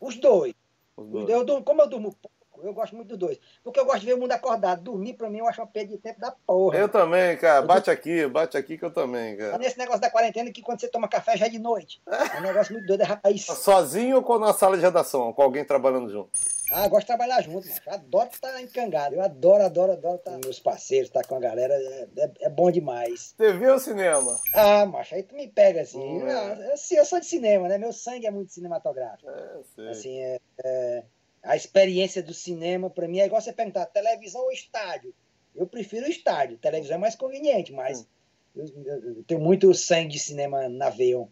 Os 0.00 0.16
dois. 0.16 0.52
Os 0.96 1.08
dois. 1.08 1.28
Eu, 1.28 1.62
como 1.62 1.82
eu 1.82 1.88
durmo 1.88 2.16
pouco, 2.58 2.66
eu 2.66 2.74
gosto 2.74 2.96
muito 2.96 3.08
dos 3.08 3.18
dois. 3.18 3.38
Porque 3.62 3.78
eu 3.78 3.84
gosto 3.84 4.00
de 4.00 4.06
ver 4.06 4.14
o 4.14 4.18
mundo 4.18 4.32
acordado. 4.32 4.82
Dormir, 4.82 5.14
pra 5.14 5.30
mim, 5.30 5.38
eu 5.38 5.48
acho 5.48 5.60
uma 5.60 5.66
perda 5.66 5.92
de 5.92 5.98
tempo 5.98 6.20
da 6.20 6.30
porra. 6.30 6.78
Eu 6.78 6.88
também, 6.88 7.36
cara. 7.36 7.62
Bate 7.62 7.90
aqui, 7.90 8.26
bate 8.26 8.56
aqui 8.56 8.76
que 8.76 8.84
eu 8.84 8.90
também, 8.90 9.36
cara. 9.36 9.52
Tá 9.52 9.58
nesse 9.58 9.78
negócio 9.78 10.00
da 10.00 10.10
quarentena 10.10 10.50
que 10.50 10.62
quando 10.62 10.80
você 10.80 10.88
toma 10.88 11.08
café 11.08 11.36
já 11.36 11.46
é 11.46 11.48
de 11.48 11.58
noite. 11.58 12.02
É 12.06 12.38
um 12.38 12.42
negócio 12.42 12.72
muito 12.72 12.86
doido, 12.86 13.02
é 13.02 13.04
rapaz. 13.04 13.44
Sozinho 13.46 14.24
ou 14.26 14.38
na 14.38 14.52
sala 14.52 14.76
de 14.76 14.82
redação? 14.82 15.32
Com 15.32 15.42
alguém 15.42 15.64
trabalhando 15.64 16.10
junto? 16.10 16.30
Ah, 16.70 16.86
gosto 16.86 17.00
de 17.00 17.06
trabalhar 17.06 17.40
junto, 17.42 17.66
macho. 17.66 17.80
Adoro 17.88 18.28
estar 18.30 18.60
encangado. 18.60 19.14
Eu 19.14 19.22
adoro, 19.22 19.62
adoro, 19.64 19.92
adoro 19.92 20.16
estar 20.16 20.32
com 20.32 20.40
meus 20.44 20.60
parceiros, 20.60 21.08
estar 21.08 21.26
com 21.26 21.36
a 21.36 21.40
galera. 21.40 21.72
É, 21.72 22.08
é, 22.18 22.30
é 22.42 22.50
bom 22.50 22.70
demais. 22.70 23.32
TV 23.38 23.70
ou 23.70 23.78
cinema? 23.78 24.38
Ah, 24.54 24.84
macho, 24.84 25.14
aí 25.14 25.22
tu 25.22 25.34
me 25.34 25.48
pega 25.48 25.80
assim. 25.80 25.98
Hum, 25.98 26.26
é. 26.26 26.72
assim 26.72 26.96
eu 26.96 27.06
sou 27.06 27.20
de 27.20 27.26
cinema, 27.26 27.68
né? 27.68 27.78
Meu 27.78 27.92
sangue 27.92 28.26
é 28.26 28.30
muito 28.30 28.52
cinematográfico. 28.52 29.30
É, 29.30 29.60
sei. 29.74 29.88
Assim, 29.88 30.18
é, 30.18 30.40
é 30.62 31.04
a 31.42 31.56
experiência 31.56 32.22
do 32.22 32.34
cinema, 32.34 32.90
para 32.90 33.08
mim, 33.08 33.20
é 33.20 33.26
igual 33.26 33.40
você 33.40 33.52
perguntar 33.52 33.86
televisão 33.86 34.42
ou 34.42 34.52
estádio. 34.52 35.14
Eu 35.54 35.66
prefiro 35.66 36.06
o 36.06 36.10
estádio. 36.10 36.58
Televisão 36.58 36.96
é 36.96 36.98
mais 36.98 37.16
conveniente, 37.16 37.72
mas 37.72 38.06
eu, 38.54 38.66
eu, 38.84 39.16
eu, 39.16 39.24
tenho 39.24 39.40
muito 39.40 39.72
sangue 39.74 40.12
de 40.12 40.18
cinema 40.18 40.68
na 40.68 40.90
veia 40.90 41.26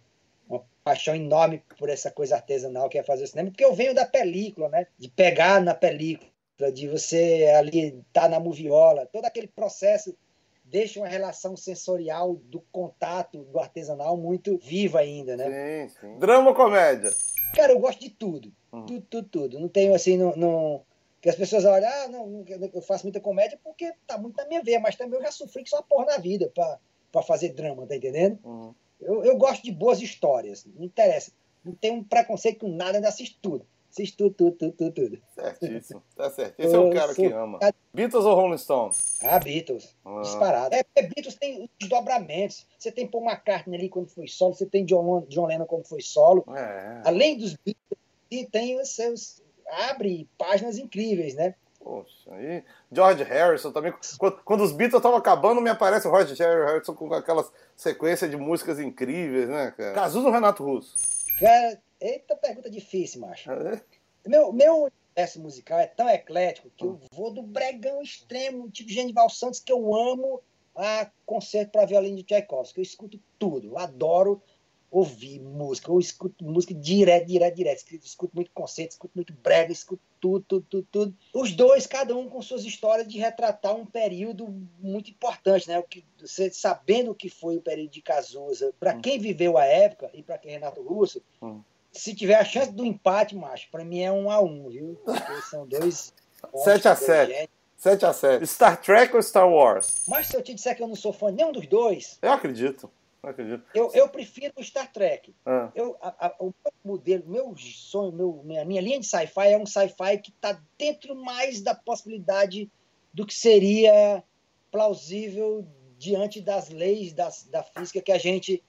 uma 0.48 0.64
paixão 0.84 1.14
enorme 1.14 1.62
por 1.78 1.88
essa 1.88 2.10
coisa 2.10 2.36
artesanal 2.36 2.88
que 2.88 2.98
é 2.98 3.02
fazer 3.02 3.26
cinema, 3.26 3.50
porque 3.50 3.64
eu 3.64 3.74
venho 3.74 3.94
da 3.94 4.06
película, 4.06 4.68
né? 4.68 4.86
De 4.98 5.08
pegar 5.08 5.60
na 5.60 5.74
película, 5.74 6.30
de 6.72 6.88
você 6.88 7.52
ali 7.56 7.88
estar 7.88 8.22
tá 8.22 8.28
na 8.28 8.40
moviola, 8.40 9.06
todo 9.06 9.24
aquele 9.24 9.48
processo 9.48 10.16
deixa 10.64 11.00
uma 11.00 11.08
relação 11.08 11.56
sensorial 11.56 12.34
do 12.34 12.60
contato 12.72 13.44
do 13.44 13.58
artesanal 13.58 14.16
muito 14.16 14.58
viva 14.58 15.00
ainda, 15.00 15.36
né? 15.36 15.88
Sim, 15.88 16.00
sim. 16.00 16.18
Drama 16.18 16.50
ou 16.50 16.54
comédia? 16.54 17.12
Cara, 17.54 17.72
eu 17.72 17.78
gosto 17.78 18.00
de 18.00 18.10
tudo. 18.10 18.52
Hum. 18.72 18.86
Tudo, 18.86 19.06
tudo, 19.08 19.28
tudo. 19.28 19.60
Não 19.60 19.68
tenho 19.68 19.94
assim, 19.94 20.16
não, 20.16 20.34
não... 20.36 20.82
que 21.20 21.28
as 21.28 21.36
pessoas 21.36 21.64
olham, 21.64 21.88
ah, 21.88 22.08
não, 22.08 22.44
eu 22.72 22.82
faço 22.82 23.04
muita 23.04 23.20
comédia 23.20 23.58
porque 23.62 23.92
tá 24.06 24.18
muito 24.18 24.36
na 24.36 24.46
minha 24.46 24.62
veia, 24.62 24.80
mas 24.80 24.96
também 24.96 25.18
eu 25.18 25.24
já 25.24 25.32
sofri 25.32 25.62
que 25.62 25.70
só 25.70 25.82
porra 25.82 26.06
na 26.06 26.18
vida 26.18 26.52
para 26.54 27.22
fazer 27.22 27.50
drama, 27.50 27.86
tá 27.86 27.96
entendendo? 27.96 28.38
Hum. 28.44 28.74
Eu, 29.00 29.24
eu 29.24 29.36
gosto 29.36 29.62
de 29.62 29.72
boas 29.72 30.00
histórias, 30.00 30.64
não 30.64 30.84
interessa. 30.84 31.32
Não 31.64 31.74
tenho 31.74 31.94
um 31.94 32.04
preconceito 32.04 32.60
com 32.60 32.68
nada, 32.68 32.98
ainda 32.98 33.08
assisto 33.08 33.38
tudo. 33.42 33.66
Assisto 33.96 34.30
tudo, 34.30 34.52
tudo, 34.52 34.72
tudo, 34.72 34.92
tudo. 34.92 35.18
Certíssimo, 35.34 36.02
tá 36.14 36.28
certo. 36.28 36.60
Esse 36.60 36.74
eu 36.74 36.82
é 36.82 36.90
o 36.90 36.92
cara 36.92 37.14
que 37.14 37.24
ama. 37.32 37.58
Beatles 37.94 38.26
ou 38.26 38.34
Rolling 38.34 38.58
Stones? 38.58 39.18
Ah, 39.22 39.38
Beatles. 39.38 39.96
Ah. 40.04 40.20
Disparado. 40.20 40.74
É, 40.74 40.84
é, 40.94 41.02
Beatles 41.02 41.34
tem 41.36 41.70
desdobramentos. 41.78 42.66
Você 42.78 42.92
tem 42.92 43.06
Paul 43.06 43.24
McCartney 43.24 43.78
ali 43.78 43.88
quando 43.88 44.08
foi 44.08 44.28
solo, 44.28 44.52
você 44.52 44.66
tem 44.66 44.84
John, 44.84 45.24
John 45.30 45.46
Lennon 45.46 45.64
quando 45.64 45.86
foi 45.86 46.02
solo. 46.02 46.44
É. 46.54 47.00
Além 47.06 47.38
dos 47.38 47.56
Beatles, 47.56 48.50
tem 48.52 48.78
os 48.78 48.90
seus. 48.90 49.42
abre 49.88 50.28
páginas 50.36 50.76
incríveis, 50.76 51.34
né? 51.34 51.54
Poxa, 51.82 52.34
aí. 52.34 52.62
George 52.92 53.22
Harrison 53.22 53.72
também. 53.72 53.94
Quando, 54.18 54.36
quando 54.44 54.62
os 54.62 54.72
Beatles 54.72 54.98
estavam 54.98 55.16
acabando, 55.16 55.62
me 55.62 55.70
aparece 55.70 56.06
o 56.06 56.10
George 56.10 56.34
Harrison 56.42 56.94
com 56.94 57.14
aquelas 57.14 57.50
sequências 57.74 58.30
de 58.30 58.36
músicas 58.36 58.78
incríveis, 58.78 59.48
né, 59.48 59.72
cara? 59.74 59.94
Cazuza 59.94 60.26
ou 60.26 60.34
Renato 60.34 60.62
Russo? 60.62 60.94
Cara, 61.40 61.78
eita 62.00 62.36
pergunta 62.36 62.70
difícil, 62.70 63.20
macho. 63.20 63.50
É? 63.50 63.82
Meu, 64.26 64.52
meu 64.52 64.90
universo 65.16 65.40
musical 65.40 65.78
é 65.78 65.86
tão 65.86 66.08
eclético 66.08 66.70
que 66.76 66.84
eu 66.84 67.00
vou 67.12 67.32
do 67.32 67.42
bregão 67.42 68.02
extremo, 68.02 68.70
tipo 68.70 68.90
Genival 68.90 69.30
Santos, 69.30 69.60
que 69.60 69.72
eu 69.72 69.94
amo, 69.94 70.42
a 70.74 71.10
concerto 71.24 71.72
para 71.72 71.86
violino 71.86 72.16
de 72.16 72.24
Tchaikovsky. 72.24 72.78
Eu 72.78 72.82
escuto 72.82 73.20
tudo, 73.38 73.66
eu 73.66 73.78
adoro 73.78 74.42
ouvir 74.90 75.40
música. 75.40 75.90
Eu 75.90 75.98
escuto 75.98 76.44
música 76.44 76.74
direto, 76.74 77.26
direto, 77.26 77.54
direto. 77.54 77.84
Escuto 78.02 78.34
muito 78.34 78.50
conceito, 78.52 78.92
escuto 78.92 79.12
muito 79.14 79.32
brega, 79.32 79.72
escuto 79.72 80.02
tudo, 80.20 80.44
tudo, 80.46 80.66
tudo, 80.68 80.88
tudo. 80.90 81.16
Os 81.34 81.52
dois, 81.52 81.86
cada 81.86 82.16
um 82.16 82.28
com 82.28 82.40
suas 82.40 82.64
histórias 82.64 83.06
de 83.06 83.18
retratar 83.18 83.74
um 83.74 83.84
período 83.84 84.48
muito 84.78 85.10
importante, 85.10 85.68
né? 85.68 85.78
O 85.78 85.82
que, 85.82 86.04
você 86.18 86.50
sabendo 86.50 87.10
o 87.10 87.14
que 87.14 87.28
foi 87.28 87.56
o 87.56 87.62
período 87.62 87.90
de 87.90 88.02
Cazuza, 88.02 88.72
para 88.78 88.96
hum. 88.96 89.00
quem 89.00 89.18
viveu 89.18 89.58
a 89.58 89.64
época 89.64 90.10
e 90.14 90.22
para 90.22 90.38
quem 90.38 90.52
é 90.52 90.54
Renato 90.54 90.82
Russo, 90.82 91.22
hum. 91.42 91.60
Se 91.96 92.14
tiver 92.14 92.36
a 92.36 92.44
chance 92.44 92.72
do 92.72 92.84
empate, 92.84 93.34
macho, 93.34 93.68
para 93.70 93.84
mim 93.84 94.00
é 94.00 94.12
um 94.12 94.30
a 94.30 94.40
um, 94.40 94.68
viu? 94.68 95.00
Porque 95.04 95.42
são 95.50 95.66
dois. 95.66 96.12
7 96.54 96.88
a 96.88 96.94
7 96.94 97.50
7 97.76 98.06
a 98.06 98.12
7 98.12 98.46
Star 98.46 98.80
Trek 98.80 99.14
ou 99.14 99.22
Star 99.22 99.48
Wars? 99.48 100.04
Mas 100.06 100.28
se 100.28 100.36
eu 100.36 100.42
te 100.42 100.54
disser 100.54 100.76
que 100.76 100.82
eu 100.82 100.88
não 100.88 100.94
sou 100.94 101.12
fã 101.12 101.30
de 101.30 101.36
nenhum 101.36 101.52
dos 101.52 101.66
dois. 101.66 102.18
Eu 102.22 102.32
acredito. 102.32 102.90
Não 103.22 103.30
acredito. 103.30 103.64
Eu, 103.74 103.90
eu 103.92 104.08
prefiro 104.08 104.52
o 104.56 104.62
Star 104.62 104.90
Trek. 104.92 105.34
Ah. 105.44 105.70
Eu, 105.74 105.96
a, 106.00 106.26
a, 106.26 106.34
o 106.38 106.54
meu 106.64 106.72
modelo, 106.84 107.24
meu 107.26 107.54
sonho, 107.56 108.12
meu, 108.12 108.40
minha, 108.44 108.64
minha 108.64 108.80
linha 108.80 109.00
de 109.00 109.06
sci-fi 109.06 109.48
é 109.48 109.58
um 109.58 109.66
sci-fi 109.66 110.18
que 110.22 110.30
está 110.30 110.60
dentro 110.78 111.14
mais 111.14 111.60
da 111.60 111.74
possibilidade 111.74 112.70
do 113.12 113.26
que 113.26 113.34
seria 113.34 114.22
plausível 114.70 115.66
diante 115.98 116.40
das 116.40 116.68
leis 116.68 117.12
das, 117.12 117.44
da 117.44 117.62
física 117.62 118.00
que 118.00 118.12
a 118.12 118.18
gente 118.18 118.62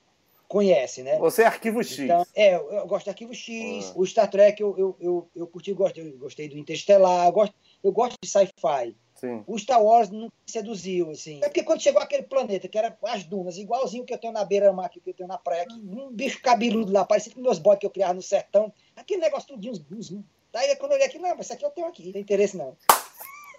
conhece, 0.48 1.04
né? 1.04 1.18
Você 1.20 1.42
é 1.42 1.46
arquivo 1.46 1.84
X. 1.84 2.00
Então, 2.00 2.26
é, 2.36 2.56
eu, 2.56 2.88
gosto 2.88 3.06
de 3.06 3.10
arquivo 3.10 3.34
X. 3.34 3.90
Ah. 3.90 3.94
O 3.96 4.06
Star 4.06 4.30
Trek 4.30 4.62
eu, 4.62 4.78
eu, 4.78 4.98
eu, 5.00 5.30
eu 5.36 5.48
curti, 5.48 5.74
gostei, 5.74 6.08
eu 6.08 6.18
gostei 6.18 6.48
do 6.48 6.58
Interstellar, 6.58 7.28
eu 7.28 7.32
gosto, 7.32 7.56
eu 7.84 7.92
gosto 7.92 8.16
de 8.22 8.30
sci-fi. 8.30 8.96
Sim. 9.16 9.44
O 9.48 9.58
Star 9.58 9.84
Wars 9.84 10.10
não 10.10 10.32
seduziu, 10.46 11.10
assim. 11.10 11.40
É 11.44 11.48
porque 11.48 11.64
quando 11.64 11.82
chegou 11.82 12.02
aquele 12.02 12.24
planeta, 12.24 12.68
que 12.68 12.78
era 12.78 12.96
as 13.04 13.24
dunas, 13.24 13.58
igualzinho 13.58 14.06
que 14.06 14.14
eu 14.14 14.18
tenho 14.18 14.32
na 14.32 14.46
beira-mar, 14.46 14.90
que 14.90 15.02
eu 15.06 15.14
tenho 15.14 15.28
na 15.28 15.40
praia, 15.40 15.66
um 15.72 16.12
bicho 16.12 16.40
cabeludo 16.42 16.94
lá, 16.94 17.04
parecia 17.04 17.34
com 17.34 17.42
meus 17.42 17.58
bodes 17.58 17.80
que 17.80 17.86
eu 17.88 17.92
criava 17.92 18.14
no 18.14 18.22
sertão. 18.22 18.72
Aquele 18.96 19.22
negócio 19.22 19.48
tudinho, 19.48 19.74
uns, 19.74 20.12
uns... 20.12 20.24
Daí 20.52 20.76
quando 20.76 20.92
eu 20.92 20.98
olhei 20.98 21.08
aqui, 21.08 21.18
não, 21.18 21.36
mas 21.36 21.48
isso 21.48 21.54
aqui 21.54 21.66
eu 21.66 21.72
tenho 21.72 21.88
aqui, 21.88 22.06
não 22.06 22.12
tem 22.12 22.22
interesse 22.22 22.56
não. 22.56 22.78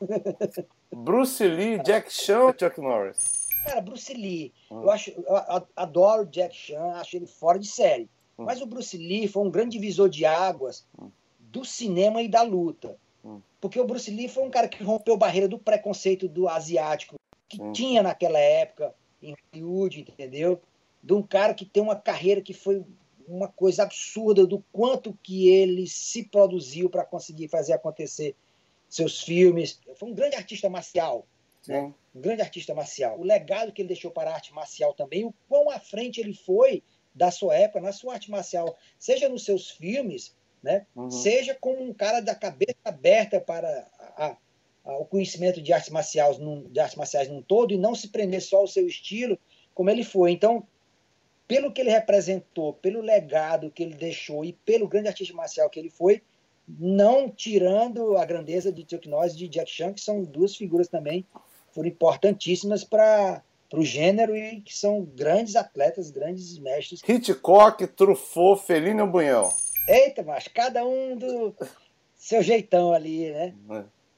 Bruce 0.94 1.44
Lee, 1.44 1.83
Jack 1.83 2.12
Chan 2.12 2.55
Chuck 2.59 2.81
Norris? 2.81 3.38
Cara, 3.68 3.81
Bruce 3.81 4.12
Lee, 4.14 4.52
hum. 4.70 4.83
eu 4.83 4.90
acho, 4.90 5.11
eu 5.11 5.66
adoro 5.76 6.26
Jack 6.26 6.54
Chan, 6.54 6.92
acho 6.94 7.16
ele 7.16 7.26
fora 7.26 7.59
de 7.59 7.66
série. 7.66 8.09
Hum. 8.38 8.44
Mas 8.44 8.61
o 8.61 8.66
Bruce 8.66 8.96
Lee 8.96 9.28
foi 9.28 9.44
um 9.44 9.50
grande 9.50 9.78
divisor 9.78 10.09
de 10.09 10.24
águas 10.24 10.87
hum. 10.98 11.11
do 11.38 11.64
cinema 11.64 12.22
e 12.22 12.28
da 12.28 12.42
luta. 12.42 12.96
Porque 13.61 13.81
o 13.81 13.85
Bruce 13.85 14.11
Lee 14.11 14.28
foi 14.28 14.44
um 14.44 14.50
cara 14.50 14.68
que 14.68 14.83
rompeu 14.83 15.14
a 15.14 15.18
barreira 15.18 15.48
do 15.48 15.59
preconceito 15.59 16.28
do 16.28 16.48
asiático 16.48 17.16
que 17.48 17.59
tinha 17.72 18.02
naquela 18.02 18.38
época 18.38 18.94
em 19.22 19.35
Hollywood, 19.52 20.00
entendeu? 20.00 20.61
De 21.02 21.12
um 21.12 21.22
cara 21.22 21.54
que 21.54 21.64
tem 21.64 21.83
uma 21.83 21.96
carreira 21.96 22.40
que 22.40 22.52
foi 22.52 22.85
uma 23.26 23.48
coisa 23.48 23.83
absurda 23.83 24.46
do 24.46 24.62
quanto 24.72 25.18
que 25.22 25.48
ele 25.48 25.87
se 25.87 26.24
produziu 26.24 26.88
para 26.88 27.04
conseguir 27.04 27.48
fazer 27.48 27.72
acontecer 27.72 28.37
seus 28.88 29.20
filmes. 29.22 29.81
Foi 29.96 30.09
um 30.09 30.14
grande 30.14 30.37
artista 30.37 30.68
marcial, 30.68 31.26
né? 31.66 31.92
Um 32.18 32.20
grande 32.20 32.42
artista 32.42 32.74
marcial. 32.74 33.18
O 33.18 33.22
legado 33.22 33.72
que 33.72 33.81
ele 33.81 33.88
deixou 33.88 34.11
para 34.11 34.31
a 34.31 34.35
arte 34.35 34.52
marcial 34.52 34.92
também, 34.92 35.24
o 35.24 35.33
quão 35.48 35.70
à 35.70 35.78
frente 35.78 36.20
ele 36.20 36.35
foi 36.35 36.83
da 37.14 37.31
sua 37.31 37.54
época, 37.54 37.81
na 37.81 37.92
sua 37.92 38.14
arte 38.14 38.31
marcial, 38.31 38.76
seja 38.98 39.28
nos 39.28 39.44
seus 39.44 39.70
filmes, 39.70 40.37
né? 40.62 40.87
Uhum. 40.94 41.11
Seja 41.11 41.57
como 41.59 41.83
um 41.83 41.94
cara 41.94 42.20
da 42.20 42.35
cabeça 42.35 42.76
aberta 42.85 43.40
para 43.40 43.88
a, 43.98 44.37
a, 44.85 44.96
o 44.98 45.04
conhecimento 45.04 45.62
de 45.62 45.72
artes 45.72 45.90
marciais 45.90 46.38
num, 46.38 46.68
de 46.68 46.81
artes 46.81 46.96
marciais 46.96 47.28
num 47.28 47.40
todo 47.40 47.72
e 47.72 47.78
não 47.78 47.94
se 47.94 48.09
prender 48.09 48.42
só 48.42 48.59
ao 48.59 48.66
seu 48.66 48.87
estilo, 48.87 49.38
como 49.74 49.90
ele 49.90 50.04
foi. 50.04 50.33
Então, 50.33 50.66
pelo 51.46 51.72
que 51.72 51.81
ele 51.81 51.90
representou, 51.90 52.74
pelo 52.74 53.00
legado 53.00 53.70
que 53.70 53.83
ele 53.83 53.94
deixou 53.94 54.44
e 54.44 54.52
pelo 54.52 54.88
grande 54.88 55.09
artista 55.09 55.35
marcial 55.35 55.70
que 55.70 55.78
ele 55.78 55.90
foi, 55.90 56.22
não 56.68 57.31
tirando 57.31 58.16
a 58.18 58.24
grandeza 58.24 58.70
de 58.70 58.85
Chuck 58.88 59.09
Norris 59.09 59.33
e 59.33 59.38
de 59.38 59.48
Jack 59.48 59.70
Chan, 59.70 59.94
que 59.94 60.00
são 60.00 60.22
duas 60.22 60.54
figuras 60.54 60.88
também 60.88 61.24
foram 61.78 61.88
importantíssimas 61.88 62.82
para 62.82 63.40
o 63.72 63.84
gênero 63.84 64.36
e 64.36 64.60
que 64.60 64.76
são 64.76 65.04
grandes 65.04 65.54
atletas, 65.54 66.10
grandes 66.10 66.58
mestres. 66.58 67.00
Hitchcock, 67.08 67.86
Truffaut, 67.86 68.64
Fellini 68.66 69.00
ou 69.00 69.06
Bunhão? 69.06 69.52
Eita, 69.86 70.24
mas 70.24 70.48
cada 70.48 70.84
um 70.84 71.16
do 71.16 71.54
seu 72.16 72.42
jeitão 72.42 72.92
ali, 72.92 73.30
né? 73.30 73.54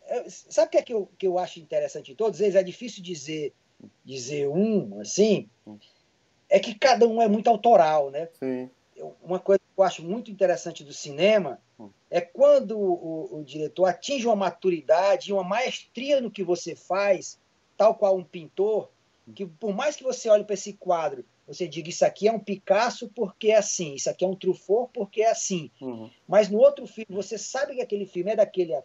É. 0.09 0.25
Sabe 0.29 0.69
o 0.69 0.71
que 0.71 0.79
é 0.79 0.83
que 0.83 0.95
eu, 0.95 1.09
que 1.19 1.27
eu 1.27 1.39
acho 1.39 1.61
interessante 1.61 2.11
em 2.11 2.15
todos 2.15 2.41
eles? 2.41 2.55
É 2.55 2.63
difícil 2.63 3.03
dizer, 3.03 3.53
dizer 4.03 4.49
um, 4.49 4.99
assim, 4.99 5.49
é 6.49 6.59
que 6.59 6.75
cada 6.75 7.07
um 7.07 7.21
é 7.21 7.29
muito 7.29 7.49
autoral, 7.49 8.11
né? 8.11 8.29
Sim. 8.39 8.71
Uma 9.23 9.39
coisa 9.39 9.61
que 9.61 9.81
eu 9.81 9.85
acho 9.85 10.03
muito 10.03 10.31
interessante 10.31 10.83
do 10.83 10.93
cinema 10.93 11.61
é 12.11 12.21
quando 12.21 12.79
o, 12.79 13.39
o, 13.39 13.45
diretor 13.45 13.87
atinge 13.87 14.27
uma 14.27 14.37
maturidade, 14.37 15.33
uma 15.33 15.45
maestria 15.45 16.21
no 16.21 16.31
que 16.31 16.43
você 16.43 16.75
faz, 16.75 17.39
tal 17.81 17.95
qual 17.95 18.15
um 18.15 18.23
pintor, 18.23 18.91
que 19.35 19.47
por 19.47 19.73
mais 19.73 19.97
que 19.97 20.03
você 20.03 20.29
olhe 20.29 20.45
para 20.45 20.53
esse 20.53 20.75
quadro, 20.75 21.25
você 21.47 21.67
diga 21.67 21.89
isso 21.89 22.05
aqui 22.05 22.29
é 22.29 22.33
um 22.33 22.39
Picasso 22.39 23.09
porque 23.09 23.53
é 23.53 23.57
assim, 23.57 23.95
isso 23.95 24.11
aqui 24.11 24.23
é 24.23 24.29
um 24.29 24.37
Truffaut 24.37 24.91
porque 24.93 25.23
é 25.23 25.31
assim. 25.31 25.71
Uhum. 25.81 26.11
Mas 26.29 26.51
no 26.51 26.59
outro 26.59 26.87
filme, 26.87 27.07
você 27.09 27.39
sabe 27.39 27.77
que 27.77 27.81
aquele 27.81 28.05
filme 28.05 28.33
é 28.33 28.37
daquele, 28.37 28.79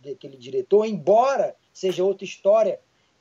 daquele 0.00 0.36
diretor, 0.36 0.86
embora 0.86 1.54
seja 1.72 2.02
outra 2.02 2.24
história, 2.24 2.80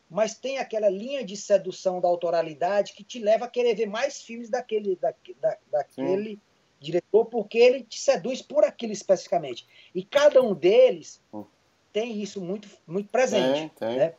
mas 0.10 0.34
tem 0.34 0.58
aquela 0.58 0.90
linha 0.90 1.24
de 1.24 1.38
sedução 1.38 2.02
da 2.02 2.08
autoralidade 2.08 2.94
que 2.94 3.04
te 3.04 3.20
leva 3.20 3.46
a 3.46 3.48
querer 3.48 3.76
ver 3.76 3.86
mais 3.86 4.24
filmes 4.24 4.50
daquele, 4.50 4.96
da, 4.96 5.14
da, 5.40 5.58
daquele 5.72 6.40
diretor, 6.80 7.26
porque 7.26 7.60
ele 7.60 7.84
te 7.84 8.00
seduz 8.00 8.42
por 8.42 8.64
aquilo 8.64 8.92
especificamente. 8.92 9.68
E 9.94 10.04
cada 10.04 10.42
um 10.42 10.56
deles 10.56 11.22
hum. 11.32 11.46
tem 11.94 12.20
isso 12.20 12.42
muito, 12.42 12.68
muito 12.88 13.10
presente. 13.10 13.72
Né? 13.80 14.16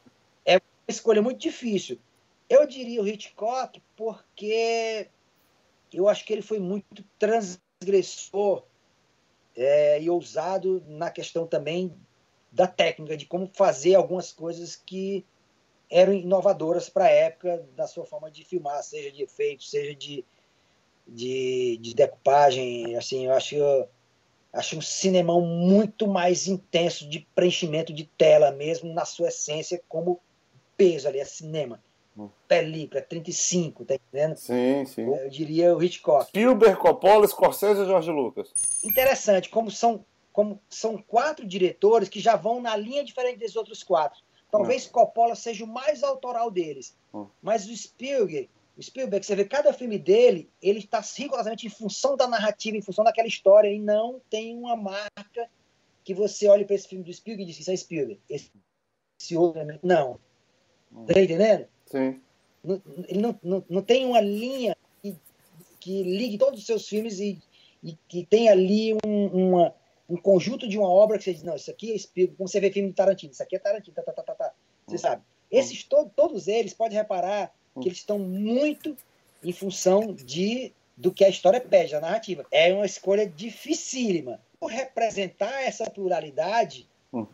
Escolha 0.92 1.22
muito 1.22 1.40
difícil. 1.40 1.98
Eu 2.48 2.66
diria 2.66 3.02
o 3.02 3.08
Hitchcock 3.08 3.82
porque 3.96 5.08
eu 5.92 6.08
acho 6.08 6.24
que 6.24 6.32
ele 6.32 6.42
foi 6.42 6.58
muito 6.58 7.04
transgressor 7.18 8.64
é, 9.56 10.00
e 10.02 10.08
ousado 10.08 10.82
na 10.86 11.10
questão 11.10 11.46
também 11.46 11.94
da 12.50 12.66
técnica, 12.66 13.16
de 13.16 13.26
como 13.26 13.50
fazer 13.52 13.94
algumas 13.94 14.32
coisas 14.32 14.76
que 14.76 15.24
eram 15.90 16.12
inovadoras 16.12 16.88
para 16.88 17.04
a 17.04 17.10
época 17.10 17.66
da 17.76 17.86
sua 17.86 18.04
forma 18.04 18.30
de 18.30 18.44
filmar, 18.44 18.82
seja 18.82 19.10
de 19.10 19.22
efeitos, 19.22 19.70
seja 19.70 19.94
de, 19.94 20.24
de, 21.06 21.78
de 21.80 21.94
decupagem. 21.94 22.96
Assim, 22.96 23.26
eu 23.26 23.32
acho, 23.32 23.54
eu 23.54 23.88
acho 24.52 24.78
um 24.78 24.80
cinemão 24.80 25.40
muito 25.40 26.06
mais 26.06 26.46
intenso 26.46 27.08
de 27.08 27.26
preenchimento 27.34 27.92
de 27.92 28.04
tela 28.04 28.50
mesmo, 28.50 28.92
na 28.92 29.04
sua 29.04 29.28
essência, 29.28 29.82
como 29.88 30.20
peso 30.76 31.08
ali, 31.08 31.18
é 31.18 31.24
cinema. 31.24 31.82
Hum. 32.16 32.28
Película, 32.46 33.00
35, 33.00 33.84
tá 33.84 33.94
entendendo? 33.94 34.36
Sim, 34.36 34.84
sim. 34.84 35.02
Eu 35.02 35.30
diria 35.30 35.74
o 35.74 35.82
Hitchcock. 35.82 36.28
Spielberg, 36.28 36.78
Coppola, 36.78 37.26
Scorsese 37.26 37.82
e 37.82 37.86
George 37.86 38.10
Lucas. 38.10 38.52
Interessante, 38.84 39.48
como 39.48 39.70
são, 39.70 40.04
como 40.32 40.60
são 40.68 40.98
quatro 40.98 41.46
diretores 41.46 42.08
que 42.08 42.20
já 42.20 42.36
vão 42.36 42.60
na 42.60 42.76
linha 42.76 43.02
diferente 43.02 43.38
dos 43.38 43.56
outros 43.56 43.82
quatro. 43.82 44.20
Talvez 44.50 44.86
Coppola 44.86 45.34
seja 45.34 45.64
o 45.64 45.66
mais 45.66 46.02
autoral 46.02 46.50
deles. 46.50 46.94
Hum. 47.14 47.26
Mas 47.40 47.66
o 47.66 47.74
Spielberg, 47.74 48.50
o 48.76 48.82
Spielberg, 48.82 49.24
você 49.24 49.34
vê 49.34 49.46
cada 49.46 49.72
filme 49.72 49.98
dele, 49.98 50.50
ele 50.60 50.80
está 50.80 51.00
rigorosamente 51.00 51.66
em 51.66 51.70
função 51.70 52.16
da 52.16 52.28
narrativa, 52.28 52.76
em 52.76 52.82
função 52.82 53.02
daquela 53.02 53.26
história, 53.26 53.68
e 53.68 53.78
não 53.78 54.20
tem 54.28 54.54
uma 54.54 54.76
marca 54.76 55.48
que 56.04 56.12
você 56.12 56.48
olhe 56.48 56.66
para 56.66 56.74
esse 56.74 56.88
filme 56.88 57.04
do 57.04 57.12
Spielberg 57.12 57.44
e 57.44 57.46
diz, 57.46 57.60
isso 57.60 57.70
é 57.70 57.76
Spielberg. 57.76 58.20
Esse, 58.28 58.50
esse 59.18 59.36
outro, 59.36 59.60
é 59.62 59.78
não. 59.82 60.20
Hum. 60.94 61.06
Tá 61.06 61.20
entendendo? 61.20 61.66
Sim. 61.86 62.20
Não, 62.62 62.82
ele 63.08 63.20
não, 63.20 63.38
não, 63.42 63.64
não 63.68 63.82
tem 63.82 64.06
uma 64.06 64.20
linha 64.20 64.76
que, 65.02 65.16
que 65.80 66.02
ligue 66.02 66.38
todos 66.38 66.60
os 66.60 66.66
seus 66.66 66.88
filmes 66.88 67.18
e, 67.18 67.38
e 67.82 67.96
que 68.08 68.24
tem 68.24 68.48
ali 68.48 68.94
um, 69.04 69.26
uma, 69.26 69.74
um 70.08 70.16
conjunto 70.16 70.68
de 70.68 70.78
uma 70.78 70.88
obra 70.88 71.18
que 71.18 71.24
você 71.24 71.34
diz, 71.34 71.42
não, 71.42 71.56
isso 71.56 71.70
aqui 71.70 71.92
é 71.92 71.98
Spielberg, 71.98 72.36
como 72.36 72.48
você 72.48 72.60
vê 72.60 72.70
filme 72.70 72.90
de 72.90 72.94
Tarantino, 72.94 73.32
isso 73.32 73.42
aqui 73.42 73.56
é 73.56 73.58
Tarantino, 73.58 73.94
tá, 73.94 74.02
tá, 74.02 74.12
tá, 74.12 74.22
tá, 74.22 74.34
tá. 74.34 74.54
Você 74.86 74.96
hum. 74.96 74.98
sabe. 74.98 75.22
Esses 75.50 75.84
to 75.84 76.10
todos 76.16 76.48
eles, 76.48 76.72
pode 76.72 76.94
reparar 76.94 77.52
que 77.80 77.88
eles 77.88 77.98
estão 77.98 78.18
muito 78.18 78.96
em 79.42 79.52
função 79.52 80.12
de 80.14 80.72
do 80.96 81.10
que 81.10 81.24
a 81.24 81.28
história 81.28 81.60
pede, 81.60 81.94
a 81.94 82.00
narrativa. 82.00 82.46
É 82.50 82.72
uma 82.72 82.86
escolha 82.86 83.26
dificílima. 83.26 84.40
Por 84.60 84.70
representar 84.70 85.62
essa 85.62 85.90
pluralidade 85.90 86.82
hum. 86.82 86.91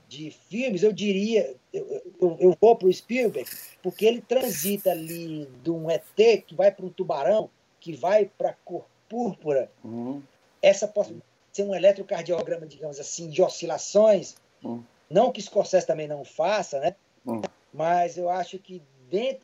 De 0.08 0.30
filmes, 0.48 0.82
eu 0.82 0.92
diria, 0.92 1.54
eu, 1.72 2.02
eu, 2.20 2.36
eu 2.40 2.56
vou 2.60 2.74
para 2.74 2.88
o 2.88 2.92
Spielberg, 2.92 3.48
porque 3.82 4.04
ele 4.04 4.20
transita 4.20 4.90
ali 4.90 5.48
de 5.62 5.70
um 5.70 5.88
ET 5.88 6.04
que 6.46 6.54
vai 6.54 6.72
para 6.72 6.84
um 6.84 6.90
tubarão, 6.90 7.48
que 7.78 7.94
vai 7.94 8.26
para 8.26 8.50
a 8.50 8.54
cor 8.64 8.84
púrpura. 9.08 9.70
Uhum. 9.84 10.20
Essa 10.60 10.88
possibilidade 10.88 11.28
ser 11.58 11.64
um 11.64 11.74
eletrocardiograma, 11.74 12.66
digamos 12.66 13.00
assim, 13.00 13.28
de 13.28 13.42
oscilações. 13.42 14.36
Hum. 14.64 14.82
Não 15.10 15.32
que 15.32 15.42
Scorsese 15.42 15.86
também 15.86 16.06
não 16.06 16.24
faça, 16.24 16.78
né? 16.78 16.94
Hum. 17.26 17.40
Mas 17.72 18.16
eu 18.16 18.28
acho 18.28 18.58
que 18.58 18.82
dentro 19.10 19.42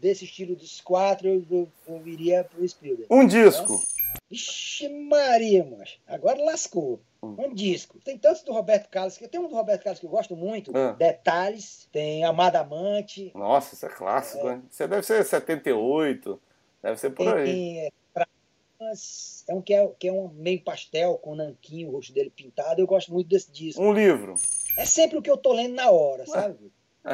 desse 0.00 0.24
estilo 0.24 0.54
dos 0.54 0.80
quatro, 0.80 1.26
eu, 1.26 1.44
eu, 1.50 1.68
eu 1.88 2.06
iria 2.06 2.44
pro 2.44 2.66
Spielberg. 2.68 3.06
Um 3.10 3.26
disco. 3.26 3.62
Então, 3.62 3.82
Vixe 4.30 4.88
Maria, 4.88 5.66
agora 6.06 6.44
lascou. 6.44 7.00
Hum. 7.26 7.36
Um 7.38 7.54
disco. 7.54 7.98
Tem 8.04 8.18
tantos 8.18 8.42
do 8.42 8.52
Roberto 8.52 8.88
Carlos, 8.88 9.16
que 9.16 9.28
tem 9.28 9.40
um 9.40 9.48
do 9.48 9.54
Roberto 9.54 9.82
Carlos 9.82 10.00
que 10.00 10.06
eu 10.06 10.10
gosto 10.10 10.36
muito, 10.36 10.70
ah. 10.76 10.92
Detalhes, 10.92 11.88
tem 11.92 12.24
Amada 12.24 12.60
Amante. 12.60 13.32
Nossa, 13.34 13.74
isso 13.74 13.86
é 13.86 13.88
clássico, 13.88 14.48
é. 14.48 14.60
Você 14.70 14.86
deve 14.86 15.02
ser 15.02 15.24
78, 15.24 16.40
deve 16.82 17.00
ser 17.00 17.10
por 17.10 17.24
tem, 17.24 17.34
aí. 17.34 17.78
É, 17.78 18.92
é 19.48 19.54
um 19.54 19.62
que 19.62 19.74
é, 19.74 19.90
que 19.98 20.08
é 20.08 20.12
um 20.12 20.28
meio 20.28 20.62
pastel, 20.62 21.18
com 21.18 21.34
nanquinho, 21.34 21.88
o 21.88 21.92
rosto 21.92 22.12
dele 22.12 22.30
pintado. 22.30 22.80
Eu 22.80 22.86
gosto 22.86 23.12
muito 23.12 23.28
desse 23.28 23.50
disco. 23.50 23.82
Um 23.82 23.92
livro. 23.92 24.36
É 24.76 24.84
sempre 24.84 25.16
o 25.16 25.22
que 25.22 25.30
eu 25.30 25.36
tô 25.36 25.52
lendo 25.52 25.74
na 25.74 25.90
hora, 25.90 26.26
sabe? 26.26 26.70
é, 27.06 27.12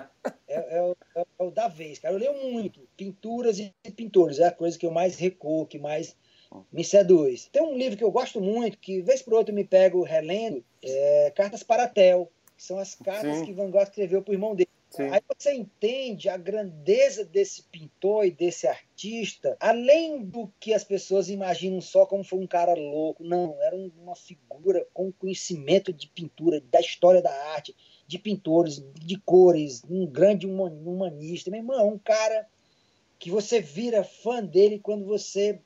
é, 0.48 0.94
é, 1.16 1.20
é, 1.20 1.25
o 1.38 1.51
da 1.51 1.68
vez, 1.68 1.98
cara. 1.98 2.14
Eu 2.14 2.18
leio 2.18 2.53
muito. 2.53 2.81
Pinturas 2.96 3.59
e 3.59 3.72
pintores. 3.94 4.38
É 4.38 4.48
a 4.48 4.53
coisa 4.53 4.79
que 4.79 4.87
eu 4.87 4.90
mais 4.90 5.16
recuo, 5.16 5.66
que 5.66 5.79
mais 5.79 6.16
me 6.73 6.85
seduz. 6.85 7.49
Tem 7.53 7.62
um 7.62 7.77
livro 7.77 7.97
que 7.97 8.05
eu 8.05 8.11
gosto 8.11 8.41
muito, 8.41 8.79
que 8.79 9.01
vez 9.03 9.23
por 9.23 9.35
outro 9.35 9.55
me 9.55 9.65
pego 9.65 10.03
relendo, 10.03 10.65
é 10.83 11.33
Cartas 11.35 11.62
para 11.62 11.88
Tel, 11.88 12.31
que 12.57 12.62
são 12.62 12.79
as 12.79 12.95
cartas 12.95 13.38
Sim. 13.38 13.45
que 13.47 13.53
Van 13.53 13.71
Gogh 13.71 13.83
escreveu 13.83 14.23
para 14.23 14.33
o 14.33 14.35
irmão 14.35 14.55
dele. 14.55 14.69
Sim. 14.91 15.09
Aí 15.09 15.23
você 15.27 15.55
entende 15.55 16.29
a 16.29 16.37
grandeza 16.37 17.25
desse 17.25 17.62
pintor 17.62 18.27
e 18.27 18.31
desse 18.31 18.67
artista, 18.67 19.57
além 19.59 20.23
do 20.23 20.53
que 20.61 20.75
as 20.75 20.85
pessoas 20.85 21.31
imaginam 21.31 21.81
só 21.81 22.05
como 22.05 22.23
foi 22.23 22.38
um 22.38 22.47
cara 22.47 22.75
louco. 22.75 23.25
Não, 23.25 23.57
era 23.62 23.75
uma 23.75 24.15
figura 24.15 24.87
com 24.93 25.11
conhecimento 25.11 25.95
de 25.95 26.09
pintura, 26.09 26.61
da 26.61 26.79
história 26.79 27.23
da 27.23 27.33
arte, 27.55 27.75
de 28.07 28.19
pintores, 28.19 28.85
de 28.95 29.19
cores, 29.19 29.83
um 29.88 30.07
grande 30.07 30.47
humanista. 30.47 31.51
Meu 31.51 31.61
irmão, 31.61 31.88
um 31.88 31.99
cara 31.99 32.47
que 33.19 33.31
você 33.31 33.61
vira 33.61 34.05
fã 34.05 34.45
dele 34.45 34.79
quando 34.79 35.07
você 35.07 35.59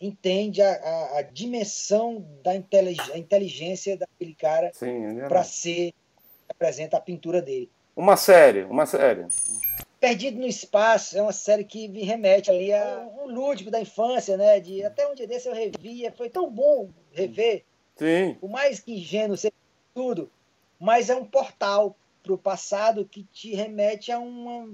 entende 0.00 0.62
a, 0.62 0.72
a, 0.72 1.18
a 1.18 1.22
dimensão 1.22 2.24
da 2.42 2.54
inteligência 2.56 3.96
daquele 3.96 4.34
cara 4.34 4.72
é 4.80 5.28
para 5.28 5.44
ser 5.44 5.92
apresenta 6.48 6.96
a 6.96 7.00
pintura 7.00 7.40
dele. 7.40 7.70
Uma 7.94 8.16
série, 8.16 8.64
uma 8.64 8.86
série. 8.86 9.26
Perdido 10.00 10.40
no 10.40 10.46
Espaço 10.46 11.16
é 11.16 11.22
uma 11.22 11.32
série 11.32 11.64
que 11.64 11.86
me 11.88 12.02
remete 12.02 12.50
ali 12.50 12.72
a 12.72 13.08
um 13.22 13.26
lúdico 13.26 13.70
da 13.70 13.80
infância, 13.80 14.36
né? 14.36 14.58
De 14.58 14.82
até 14.82 15.06
um 15.06 15.14
dia 15.14 15.26
desse 15.26 15.48
eu 15.48 15.54
revia, 15.54 16.10
foi 16.12 16.30
tão 16.30 16.50
bom 16.50 16.88
rever. 17.12 17.64
Sim. 17.96 18.36
Por 18.40 18.48
mais 18.48 18.80
que 18.80 18.94
ingênuo 18.94 19.36
seja 19.36 19.52
tudo, 19.94 20.30
mas 20.78 21.10
é 21.10 21.16
um 21.16 21.24
portal 21.24 21.94
para 22.22 22.32
o 22.32 22.38
passado 22.38 23.04
que 23.04 23.24
te 23.24 23.54
remete 23.54 24.10
a 24.10 24.18
uma 24.18 24.66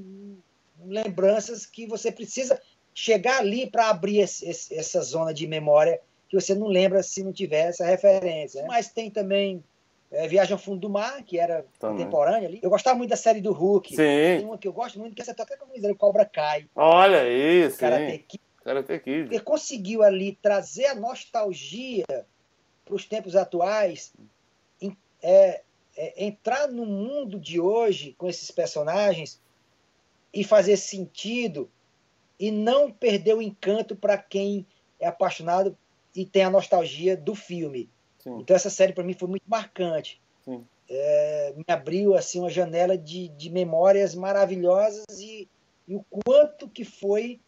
lembranças 0.85 1.67
que 1.67 1.87
você 1.87 2.13
precisa 2.13 2.61
chegar 2.97 3.41
ali 3.41 3.71
para 3.71 3.91
abrir 3.91 4.21
esse, 4.21 4.49
esse, 4.49 4.75
essa 4.75 5.03
zona 5.03 5.35
de 5.35 5.47
memória 5.47 6.01
que 6.31 6.41
você 6.41 6.55
não 6.55 6.67
lembra 6.67 7.03
se 7.03 7.23
não 7.23 7.31
tiver 7.31 7.69
essa 7.69 7.85
referência. 7.85 8.63
Né? 8.63 8.69
Mas 8.69 8.89
tem 8.89 9.11
também 9.11 9.63
é, 10.11 10.27
Viagem 10.27 10.55
ao 10.55 10.59
Fundo 10.59 10.81
do 10.81 10.89
Mar, 10.89 11.23
que 11.23 11.39
era 11.39 11.67
Também. 11.79 11.99
contemporânea 11.99 12.49
ali. 12.49 12.59
Eu 12.63 12.71
gostava 12.71 12.97
muito 12.97 13.11
da 13.11 13.17
série 13.17 13.43
do 13.43 13.53
Hulk. 13.53 13.91
Sim. 13.91 13.97
Tem 13.97 14.45
uma 14.47 14.57
que 14.57 14.67
eu 14.67 14.73
gosto 14.73 14.99
muito, 14.99 15.15
que 15.15 15.21
é 15.21 15.25
essa 15.25 15.35
toca 15.35 15.59
com 15.59 15.67
o 15.67 15.95
Cobra 15.95 16.25
Kai. 16.25 16.67
Olha 16.75 17.29
isso. 17.29 17.79
Karate 17.79 18.19
Kid. 18.27 18.43
Karate 18.65 18.99
Kid. 18.99 19.29
Ele 19.29 19.41
conseguiu 19.41 20.03
ali 20.03 20.39
trazer 20.41 20.87
a 20.87 20.95
nostalgia 20.95 22.07
para 22.83 22.95
os 22.95 23.05
tempos 23.05 23.37
atuais, 23.37 24.15
em, 24.81 24.97
é, 25.23 25.61
é, 25.95 26.25
entrar 26.25 26.67
no 26.67 26.87
mundo 26.87 27.39
de 27.39 27.61
hoje 27.61 28.15
com 28.17 28.27
esses 28.27 28.51
personagens 28.51 29.39
e 30.33 30.43
fazer 30.43 30.79
sentido 30.79 31.71
e 32.39 32.51
não 32.51 32.91
perder 32.91 33.35
o 33.35 33.43
encanto 33.43 33.97
para 33.97 34.19
quem 34.19 34.67
é 35.01 35.07
apaixonado 35.07 35.77
e 36.15 36.25
tem 36.25 36.45
a 36.45 36.51
nostalgia 36.51 37.17
do 37.17 37.35
filme. 37.35 37.91
Sim. 38.19 38.39
Então 38.41 38.57
essa 38.57 38.71
série 38.71 38.93
para 38.93 39.05
mim 39.05 39.15
foi 39.15 39.29
muito 39.29 39.45
marcante. 39.47 40.21
É, 40.89 41.53
me 41.57 41.65
abriu 41.67 42.15
assim 42.15 42.39
uma 42.39 42.49
janela 42.49 42.97
de, 42.97 43.29
de 43.29 43.51
memórias 43.51 44.15
maravilhosas 44.15 45.05
e, 45.19 45.49
e 45.89 45.97
o 45.97 46.05
quanto 46.25 46.69
que 46.69 46.85
foi, 46.85 47.41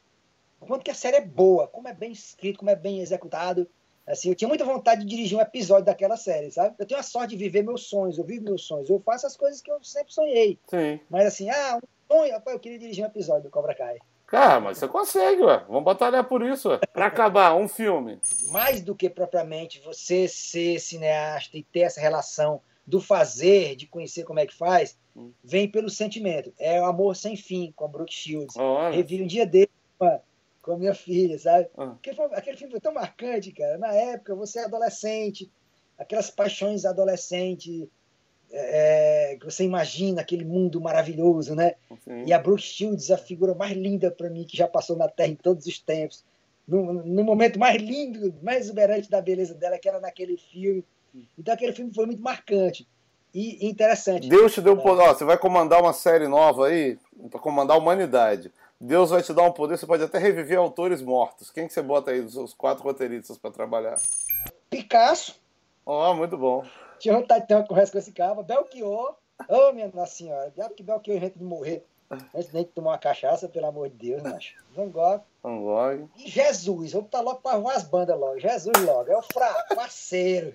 o 0.61 0.67
quanto 0.67 0.83
que 0.83 0.91
a 0.91 0.95
série 0.95 1.19
é 1.19 1.25
boa, 1.25 1.69
como 1.69 1.87
é 1.87 1.95
bem 1.95 2.11
escrito, 2.11 2.59
como 2.59 2.71
é 2.71 2.77
bem 2.77 3.01
executado. 3.01 3.69
Assim, 4.05 4.31
eu 4.31 4.35
tinha 4.35 4.49
muita 4.49 4.65
vontade 4.65 5.03
de 5.03 5.07
dirigir 5.07 5.37
um 5.37 5.41
episódio 5.41 5.85
daquela 5.85 6.17
série, 6.17 6.51
sabe? 6.51 6.75
Eu 6.79 6.87
tenho 6.87 6.99
a 6.99 7.03
sorte 7.03 7.31
de 7.31 7.37
viver 7.37 7.63
meus 7.63 7.85
sonhos, 7.85 8.19
eu 8.19 8.25
vivo 8.25 8.45
meus 8.45 8.65
sonhos, 8.65 8.89
eu 8.89 8.99
faço 9.01 9.27
as 9.27 9.37
coisas 9.37 9.61
que 9.61 9.71
eu 9.71 9.85
sempre 9.85 10.13
sonhei. 10.13 10.59
Sim. 10.67 10.99
Mas 11.11 11.27
assim, 11.27 11.51
ah, 11.51 11.77
um 11.77 12.13
sonho, 12.13 12.33
rapaz, 12.33 12.55
eu 12.55 12.61
queria 12.61 12.79
dirigir 12.79 13.05
um 13.05 13.09
episódio 13.09 13.45
do 13.45 13.51
Cobra 13.51 13.75
Kai. 13.75 13.99
Cara, 14.29 14.61
mas 14.61 14.79
você 14.79 14.87
consegue, 14.87 15.43
ué. 15.43 15.65
Vamos 15.67 15.85
batalhar 15.85 16.23
por 16.25 16.43
isso, 16.43 16.69
ué. 16.69 16.79
Pra 16.93 17.07
acabar, 17.07 17.57
um 17.57 17.67
filme. 17.67 18.21
Mais 18.51 18.81
do 18.81 18.95
que 18.95 19.11
propriamente 19.11 19.81
você 19.81 20.29
ser 20.29 20.79
cineasta 20.79 21.57
e 21.57 21.63
ter 21.63 21.81
essa 21.81 22.01
relação 22.01 22.61
do 22.87 23.01
fazer, 23.01 23.75
de 23.75 23.87
conhecer 23.87 24.25
como 24.25 24.39
é 24.39 24.47
que 24.47 24.55
faz, 24.55 24.99
hum. 25.17 25.33
vem 25.43 25.69
pelo 25.69 25.91
sentimento. 25.91 26.53
É 26.59 26.81
o 26.81 26.85
amor 26.85 27.17
sem 27.17 27.37
fim 27.37 27.73
com 27.75 27.85
a 27.85 27.89
Brooke 27.89 28.15
Shields. 28.15 28.55
Oh, 28.57 28.91
Revi 28.91 29.23
um 29.23 29.27
dia 29.27 29.47
dele, 29.47 29.71
mano 29.99 30.21
com 30.69 30.75
a 30.75 30.79
minha 30.79 30.95
filha, 30.95 31.39
sabe? 31.39 31.67
Ah. 31.79 31.95
Aquele, 31.99 32.21
aquele, 32.35 32.57
filme 32.59 32.73
foi 32.73 32.81
tão 32.81 32.93
marcante, 32.93 33.51
cara. 33.53 33.79
Na 33.79 33.91
época, 33.95 34.35
você 34.35 34.61
é 34.61 34.65
adolescente, 34.65 35.51
aquelas 35.97 36.31
paixões 36.31 36.85
adolescentes, 36.85 37.89
é, 38.51 39.33
é, 39.33 39.37
que 39.37 39.45
você 39.45 39.65
imagina 39.65 40.21
aquele 40.21 40.45
mundo 40.45 40.81
maravilhoso, 40.81 41.55
né? 41.55 41.75
Sim. 42.05 42.25
E 42.27 42.33
a 42.33 42.39
Brooke 42.39 42.63
Shields, 42.63 43.11
a 43.11 43.19
figura 43.19 43.55
mais 43.55 43.77
linda 43.77 44.11
para 44.11 44.31
mim 44.31 44.45
que 44.45 44.57
já 44.57 44.67
passou 44.67 44.97
na 44.97 45.09
Terra 45.09 45.31
em 45.31 45.37
todos 45.37 45.67
os 45.67 45.79
tempos. 45.79 46.25
No, 46.67 46.93
no, 46.93 47.25
momento 47.25 47.59
mais 47.59 47.81
lindo, 47.81 48.35
mais 48.43 48.65
exuberante 48.65 49.11
da 49.11 49.23
beleza 49.23 49.55
dela, 49.55 49.79
que 49.79 49.89
era 49.89 50.01
naquele 50.01 50.37
filme. 50.37 50.85
Então 51.39 51.55
aquele 51.55 51.73
filme 51.73 51.93
foi 51.95 52.07
muito 52.07 52.23
marcante 52.23 52.87
e 53.35 53.67
interessante. 53.67 54.29
Deus 54.29 54.53
te 54.53 54.61
deu 54.61 54.75
um 54.75 54.81
poder. 54.81 55.09
você 55.09 55.25
vai 55.25 55.39
comandar 55.39 55.81
uma 55.81 55.93
série 55.93 56.29
nova 56.29 56.67
aí 56.67 56.99
para 57.31 57.41
comandar 57.41 57.77
a 57.77 57.81
humanidade. 57.81 58.53
Deus 58.81 59.11
vai 59.11 59.23
te 59.23 59.33
dar 59.33 59.43
um 59.43 59.53
poder, 59.53 59.77
você 59.77 59.87
pode 59.87 60.03
até 60.05 60.19
reviver 60.19 60.59
autores 60.59 61.03
mortos. 61.03 61.51
Quem 61.51 61.67
que 61.67 61.73
você 61.73 61.83
bota 61.83 62.13
aí 62.13 62.23
dos 62.23 62.55
quatro 62.55 62.85
roteiristas 62.85 63.37
para 63.37 63.51
trabalhar? 63.51 63.99
Picasso. 64.71 65.35
Ó, 65.85 66.13
oh, 66.13 66.15
muito 66.15 66.37
bom. 66.37 66.65
Tinha 66.99 67.15
vontade 67.15 67.43
de 67.43 67.49
ter 67.49 67.55
uma 67.55 67.67
conversa 67.67 67.93
com 67.93 67.99
esse 67.99 68.13
cara. 68.13 68.43
Belchior. 68.43 69.17
Ô, 69.49 69.69
oh, 69.69 69.73
minha 69.73 69.91
nossa 69.93 70.15
senhora. 70.15 70.53
Diabo 70.55 70.75
que 70.75 70.83
Belchior 70.83 71.17
a 71.17 71.21
gente 71.21 71.39
de 71.39 71.45
morrer. 71.45 71.85
Antes 72.35 72.51
de 72.51 72.65
tomar 72.65 72.93
uma 72.93 72.99
cachaça, 72.99 73.49
pelo 73.49 73.67
amor 73.67 73.91
de 73.91 73.97
Deus, 73.97 74.23
macho. 74.23 74.55
Van 74.75 74.89
Gogh. 74.89 75.21
Van 75.43 75.59
Gogh. 75.61 76.09
E 76.17 76.29
Jesus. 76.29 76.93
Vamos 76.93 77.07
botar 77.07 77.21
logo 77.21 77.41
para 77.41 77.53
arrumar 77.53 77.75
as 77.75 77.85
bandas 77.85 78.19
logo. 78.19 78.39
Jesus 78.39 78.79
logo. 78.85 79.11
É 79.11 79.17
o 79.17 79.23
fraco, 79.23 79.75
parceiro. 79.75 80.55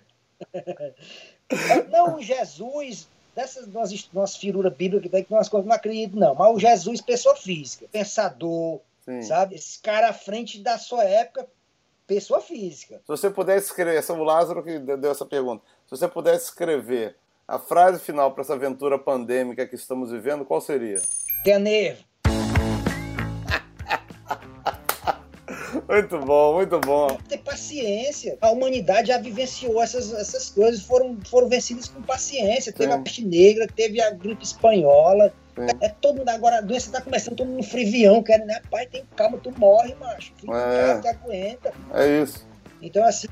Não, 1.91 2.21
Jesus 2.21 3.07
dessas 3.35 3.67
nossas, 3.67 4.09
nossas 4.13 4.37
firuras 4.37 4.73
bíblicas 4.73 5.03
que 5.03 5.09
tem 5.09 5.23
que 5.23 5.33
umas 5.33 5.49
coisas 5.49 5.67
não 5.67 5.75
acredito, 5.75 6.17
não. 6.17 6.35
Mas 6.35 6.55
o 6.55 6.59
Jesus, 6.59 7.01
pessoa 7.01 7.35
física, 7.35 7.87
pensador, 7.91 8.79
Sim. 9.05 9.21
sabe? 9.23 9.55
Esse 9.55 9.79
cara 9.81 10.09
à 10.09 10.13
frente 10.13 10.59
da 10.59 10.77
sua 10.77 11.03
época, 11.03 11.47
pessoa 12.05 12.39
física. 12.41 12.97
Se 12.97 13.07
você 13.07 13.29
pudesse 13.29 13.67
escrever, 13.67 13.97
é 13.97 14.13
o 14.13 14.23
Lázaro 14.23 14.63
que 14.63 14.79
deu 14.79 15.11
essa 15.11 15.25
pergunta. 15.25 15.63
Se 15.85 15.91
você 15.91 16.07
pudesse 16.07 16.45
escrever 16.45 17.15
a 17.47 17.59
frase 17.59 17.99
final 17.99 18.31
para 18.31 18.41
essa 18.41 18.53
aventura 18.53 18.97
pandêmica 18.97 19.67
que 19.67 19.75
estamos 19.75 20.11
vivendo, 20.11 20.45
qual 20.45 20.61
seria? 20.61 21.01
Tenha 21.43 21.59
nervo. 21.59 22.03
Muito 25.87 26.19
bom, 26.19 26.55
muito 26.55 26.79
bom. 26.79 27.07
Tem 27.07 27.17
que 27.17 27.23
ter 27.23 27.37
paciência. 27.39 28.37
A 28.41 28.51
humanidade 28.51 29.09
já 29.09 29.17
vivenciou 29.17 29.81
essas, 29.81 30.13
essas 30.13 30.49
coisas, 30.49 30.81
foram, 30.81 31.17
foram 31.25 31.49
vencidas 31.49 31.87
com 31.87 32.01
paciência. 32.01 32.71
Teve 32.71 32.91
Sim. 32.91 32.97
a 32.97 33.01
peste 33.01 33.25
negra, 33.25 33.67
teve 33.67 34.01
a 34.01 34.11
gripe 34.11 34.43
espanhola. 34.43 35.33
É, 35.57 35.87
é 35.87 35.89
todo 35.89 36.17
mundo 36.17 36.29
agora, 36.29 36.59
a 36.59 36.61
doença 36.61 36.91
tá 36.91 37.01
começando, 37.01 37.35
todo 37.35 37.47
mundo 37.47 37.63
frivião, 37.63 38.23
querendo, 38.23 38.47
né? 38.47 38.61
Pai, 38.71 38.87
tem 38.87 39.03
calma, 39.15 39.37
tu 39.37 39.51
morre, 39.57 39.93
macho. 39.95 40.31
Fica 40.37 40.57
é. 40.57 40.87
casa, 40.87 41.01
tu 41.01 41.07
aguenta. 41.07 41.73
É 41.93 42.21
isso. 42.21 42.47
Então, 42.81 43.03
assim, 43.03 43.27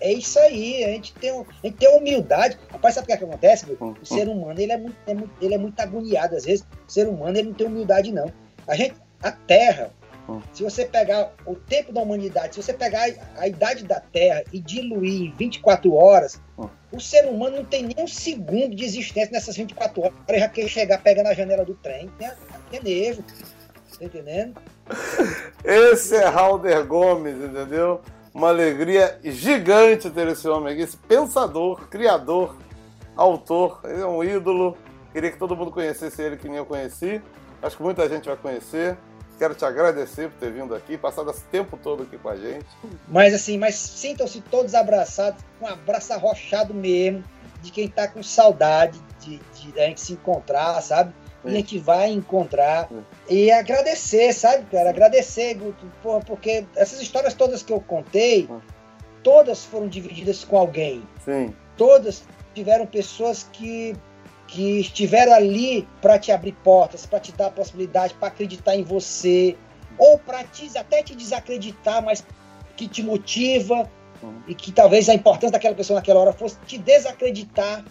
é 0.00 0.12
isso 0.12 0.38
aí. 0.38 0.84
A 0.84 0.88
gente 0.88 1.12
tem, 1.14 1.30
a 1.30 1.66
gente 1.66 1.76
tem 1.76 1.96
humildade. 1.96 2.58
Rapaz, 2.70 2.94
sabe 2.94 3.04
o 3.04 3.06
que, 3.06 3.12
é 3.12 3.16
que 3.16 3.24
acontece? 3.24 3.66
Meu? 3.66 3.76
Hum, 3.80 3.94
o 4.00 4.06
ser 4.06 4.28
hum. 4.28 4.32
humano 4.32 4.60
ele 4.60 4.72
é, 4.72 4.76
muito, 4.76 4.96
é 5.06 5.14
muito, 5.14 5.32
ele 5.40 5.54
é 5.54 5.58
muito 5.58 5.80
agoniado. 5.80 6.36
Às 6.36 6.44
vezes, 6.44 6.64
o 6.86 6.90
ser 6.90 7.08
humano 7.08 7.36
ele 7.36 7.48
não 7.48 7.54
tem 7.54 7.66
humildade, 7.66 8.12
não. 8.12 8.32
A 8.66 8.74
gente, 8.74 8.94
a 9.22 9.32
Terra, 9.32 9.92
se 10.52 10.62
você 10.62 10.84
pegar 10.84 11.32
o 11.46 11.54
tempo 11.54 11.92
da 11.92 12.00
humanidade, 12.00 12.54
se 12.54 12.62
você 12.62 12.72
pegar 12.72 13.06
a 13.36 13.46
idade 13.46 13.84
da 13.84 14.00
Terra 14.00 14.42
e 14.52 14.58
diluir 14.58 15.28
em 15.28 15.32
24 15.32 15.94
horas, 15.94 16.40
o 16.90 17.00
ser 17.00 17.26
humano 17.26 17.58
não 17.58 17.64
tem 17.64 17.84
nem 17.84 18.04
um 18.04 18.08
segundo 18.08 18.74
de 18.74 18.84
existência 18.84 19.30
nessas 19.32 19.56
24 19.56 20.02
horas 20.02 20.14
para 20.26 20.38
já 20.38 20.48
quer 20.48 20.68
chegar 20.68 21.02
pegando 21.02 21.28
a 21.28 21.34
janela 21.34 21.64
do 21.64 21.74
trem. 21.74 22.10
Tem, 22.18 22.30
tem 22.70 22.82
nervo. 22.82 23.22
Tá 23.98 24.04
entendendo? 24.04 24.60
Esse 25.64 26.16
é 26.16 26.26
Halder 26.26 26.84
Gomes, 26.84 27.36
entendeu? 27.36 28.02
Uma 28.36 28.50
alegria 28.50 29.18
gigante 29.24 30.10
ter 30.10 30.28
esse 30.28 30.46
homem 30.46 30.74
aqui, 30.74 30.82
esse 30.82 30.98
pensador, 30.98 31.88
criador, 31.88 32.54
autor. 33.16 33.80
Ele 33.82 34.02
é 34.02 34.06
um 34.06 34.22
ídolo. 34.22 34.76
Queria 35.10 35.32
que 35.32 35.38
todo 35.38 35.56
mundo 35.56 35.70
conhecesse 35.70 36.20
ele 36.20 36.36
que 36.36 36.46
nem 36.46 36.58
eu 36.58 36.66
conheci. 36.66 37.22
Acho 37.62 37.78
que 37.78 37.82
muita 37.82 38.06
gente 38.10 38.28
vai 38.28 38.36
conhecer. 38.36 38.98
Quero 39.38 39.54
te 39.54 39.64
agradecer 39.64 40.28
por 40.28 40.38
ter 40.38 40.52
vindo 40.52 40.74
aqui, 40.74 40.98
passado 40.98 41.30
esse 41.30 41.44
tempo 41.44 41.78
todo 41.82 42.02
aqui 42.02 42.18
com 42.18 42.28
a 42.28 42.36
gente. 42.36 42.66
Mas 43.08 43.32
assim, 43.32 43.56
mas 43.56 43.74
sintam-se 43.74 44.42
todos 44.42 44.74
abraçados, 44.74 45.42
um 45.58 45.66
abraço 45.66 46.12
arrochado 46.12 46.74
mesmo, 46.74 47.24
de 47.62 47.72
quem 47.72 47.86
está 47.86 48.06
com 48.06 48.22
saudade 48.22 49.00
de, 49.18 49.38
de, 49.54 49.72
de, 49.72 49.80
a 49.80 49.86
gente 49.86 50.02
se 50.02 50.12
encontrar, 50.12 50.78
sabe? 50.82 51.14
E 51.46 51.52
a 51.52 51.54
gente 51.56 51.78
vai 51.78 52.10
encontrar. 52.10 52.88
E 53.28 53.50
agradecer, 53.50 54.32
sabe, 54.32 54.64
cara? 54.70 54.90
Agradecer, 54.90 55.54
Guto, 55.54 55.86
porra, 56.02 56.20
porque 56.20 56.64
essas 56.74 57.00
histórias 57.00 57.34
todas 57.34 57.62
que 57.62 57.72
eu 57.72 57.80
contei, 57.80 58.48
todas 59.22 59.64
foram 59.64 59.88
divididas 59.88 60.44
com 60.44 60.58
alguém. 60.58 61.02
Sim. 61.24 61.54
Todas 61.76 62.24
tiveram 62.54 62.86
pessoas 62.86 63.48
que 63.52 63.94
que 64.46 64.78
estiveram 64.78 65.32
ali 65.32 65.86
para 66.00 66.18
te 66.18 66.30
abrir 66.30 66.52
portas, 66.52 67.04
para 67.04 67.18
te 67.18 67.32
dar 67.32 67.46
a 67.46 67.50
possibilidade, 67.50 68.14
para 68.14 68.28
acreditar 68.28 68.76
em 68.76 68.84
você, 68.84 69.56
ou 69.98 70.18
para 70.18 70.44
te, 70.44 70.70
até 70.76 71.02
te 71.02 71.14
desacreditar, 71.14 72.02
mas 72.02 72.24
que 72.76 72.86
te 72.86 73.02
motiva 73.02 73.88
uhum. 74.22 74.42
e 74.46 74.54
que 74.54 74.70
talvez 74.70 75.08
a 75.08 75.14
importância 75.14 75.52
daquela 75.52 75.74
pessoa 75.74 75.98
naquela 75.98 76.20
hora 76.20 76.32
fosse 76.32 76.58
te 76.66 76.78
desacreditar 76.78 77.84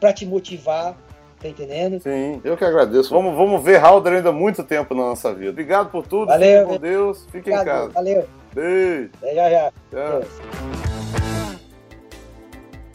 para 0.00 0.12
te 0.12 0.24
motivar. 0.24 0.96
Tá 1.44 1.50
entendendo? 1.50 2.00
Sim, 2.00 2.40
eu 2.42 2.56
que 2.56 2.64
agradeço. 2.64 3.10
Vamos, 3.10 3.36
vamos 3.36 3.62
ver 3.62 3.76
Halder 3.76 4.14
ainda 4.14 4.32
muito 4.32 4.64
tempo 4.64 4.94
na 4.94 5.02
nossa 5.02 5.34
vida. 5.34 5.50
Obrigado 5.50 5.90
por 5.90 6.06
tudo. 6.06 6.28
Valeu. 6.28 6.60
Fique 6.60 6.72
com 6.72 6.80
Deus. 6.80 7.26
Fique 7.30 7.50
em 7.50 7.64
casa. 7.64 7.90
Valeu. 7.90 8.26
Beijo. 8.54 9.10
Até 9.18 9.34
já, 9.34 9.50
já. 9.50 9.72
Tchau. 9.90 10.22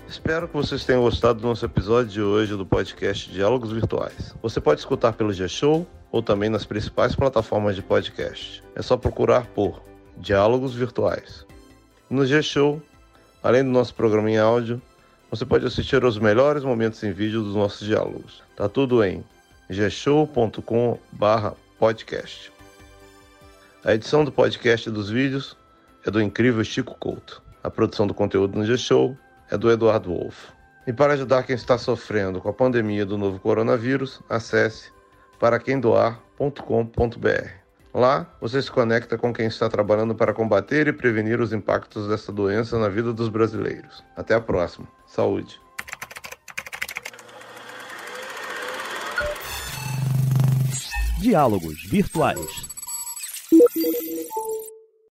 Espero 0.07 0.47
que 0.47 0.55
vocês 0.55 0.83
tenham 0.83 1.03
gostado 1.03 1.39
do 1.39 1.47
nosso 1.47 1.63
episódio 1.63 2.09
de 2.11 2.21
hoje 2.23 2.55
do 2.55 2.65
podcast 2.65 3.31
Diálogos 3.31 3.71
Virtuais. 3.71 4.35
Você 4.41 4.59
pode 4.59 4.79
escutar 4.79 5.13
pelo 5.13 5.31
G-Show 5.31 5.85
ou 6.11 6.23
também 6.23 6.49
nas 6.49 6.65
principais 6.65 7.15
plataformas 7.15 7.75
de 7.75 7.83
podcast. 7.83 8.63
É 8.75 8.81
só 8.81 8.97
procurar 8.97 9.45
por 9.53 9.79
Diálogos 10.17 10.73
Virtuais. 10.73 11.45
No 12.09 12.25
G-Show, 12.25 12.81
além 13.43 13.63
do 13.63 13.69
nosso 13.69 13.93
programa 13.93 14.31
em 14.31 14.39
áudio, 14.39 14.81
você 15.29 15.45
pode 15.45 15.65
assistir 15.65 16.03
aos 16.03 16.17
melhores 16.17 16.63
momentos 16.63 17.03
em 17.03 17.11
vídeo 17.11 17.43
dos 17.43 17.55
nossos 17.55 17.85
diálogos. 17.85 18.41
Tá 18.55 18.67
tudo 18.67 19.03
em 19.03 19.23
gshow.com/podcast. 19.69 22.51
A 23.83 23.93
edição 23.93 24.25
do 24.25 24.31
podcast 24.31 24.89
e 24.89 24.91
dos 24.91 25.09
vídeos 25.09 25.55
é 26.05 26.11
do 26.11 26.21
incrível 26.21 26.63
Chico 26.63 26.95
Couto. 26.99 27.41
A 27.63 27.69
produção 27.69 28.07
do 28.07 28.13
conteúdo 28.13 28.57
no 28.57 28.65
G-Show 28.65 29.17
é 29.51 29.57
do 29.57 29.71
Eduardo 29.71 30.09
Wolff. 30.09 30.47
E 30.87 30.93
para 30.93 31.13
ajudar 31.13 31.43
quem 31.43 31.55
está 31.55 31.77
sofrendo 31.77 32.41
com 32.41 32.49
a 32.49 32.53
pandemia 32.53 33.05
do 33.05 33.17
novo 33.17 33.39
coronavírus, 33.39 34.21
acesse 34.29 34.91
paraquemdoar.com.br. 35.39 37.58
Lá 37.99 38.25
você 38.39 38.61
se 38.61 38.71
conecta 38.71 39.17
com 39.17 39.33
quem 39.33 39.47
está 39.47 39.67
trabalhando 39.67 40.15
para 40.15 40.33
combater 40.33 40.87
e 40.87 40.93
prevenir 40.93 41.41
os 41.41 41.51
impactos 41.51 42.07
dessa 42.07 42.31
doença 42.31 42.79
na 42.79 42.87
vida 42.87 43.11
dos 43.11 43.27
brasileiros. 43.27 44.01
Até 44.15 44.33
a 44.33 44.39
próxima. 44.39 44.87
Saúde. 45.05 45.59
Diálogos 51.19 51.83
Virtuais 51.89 52.69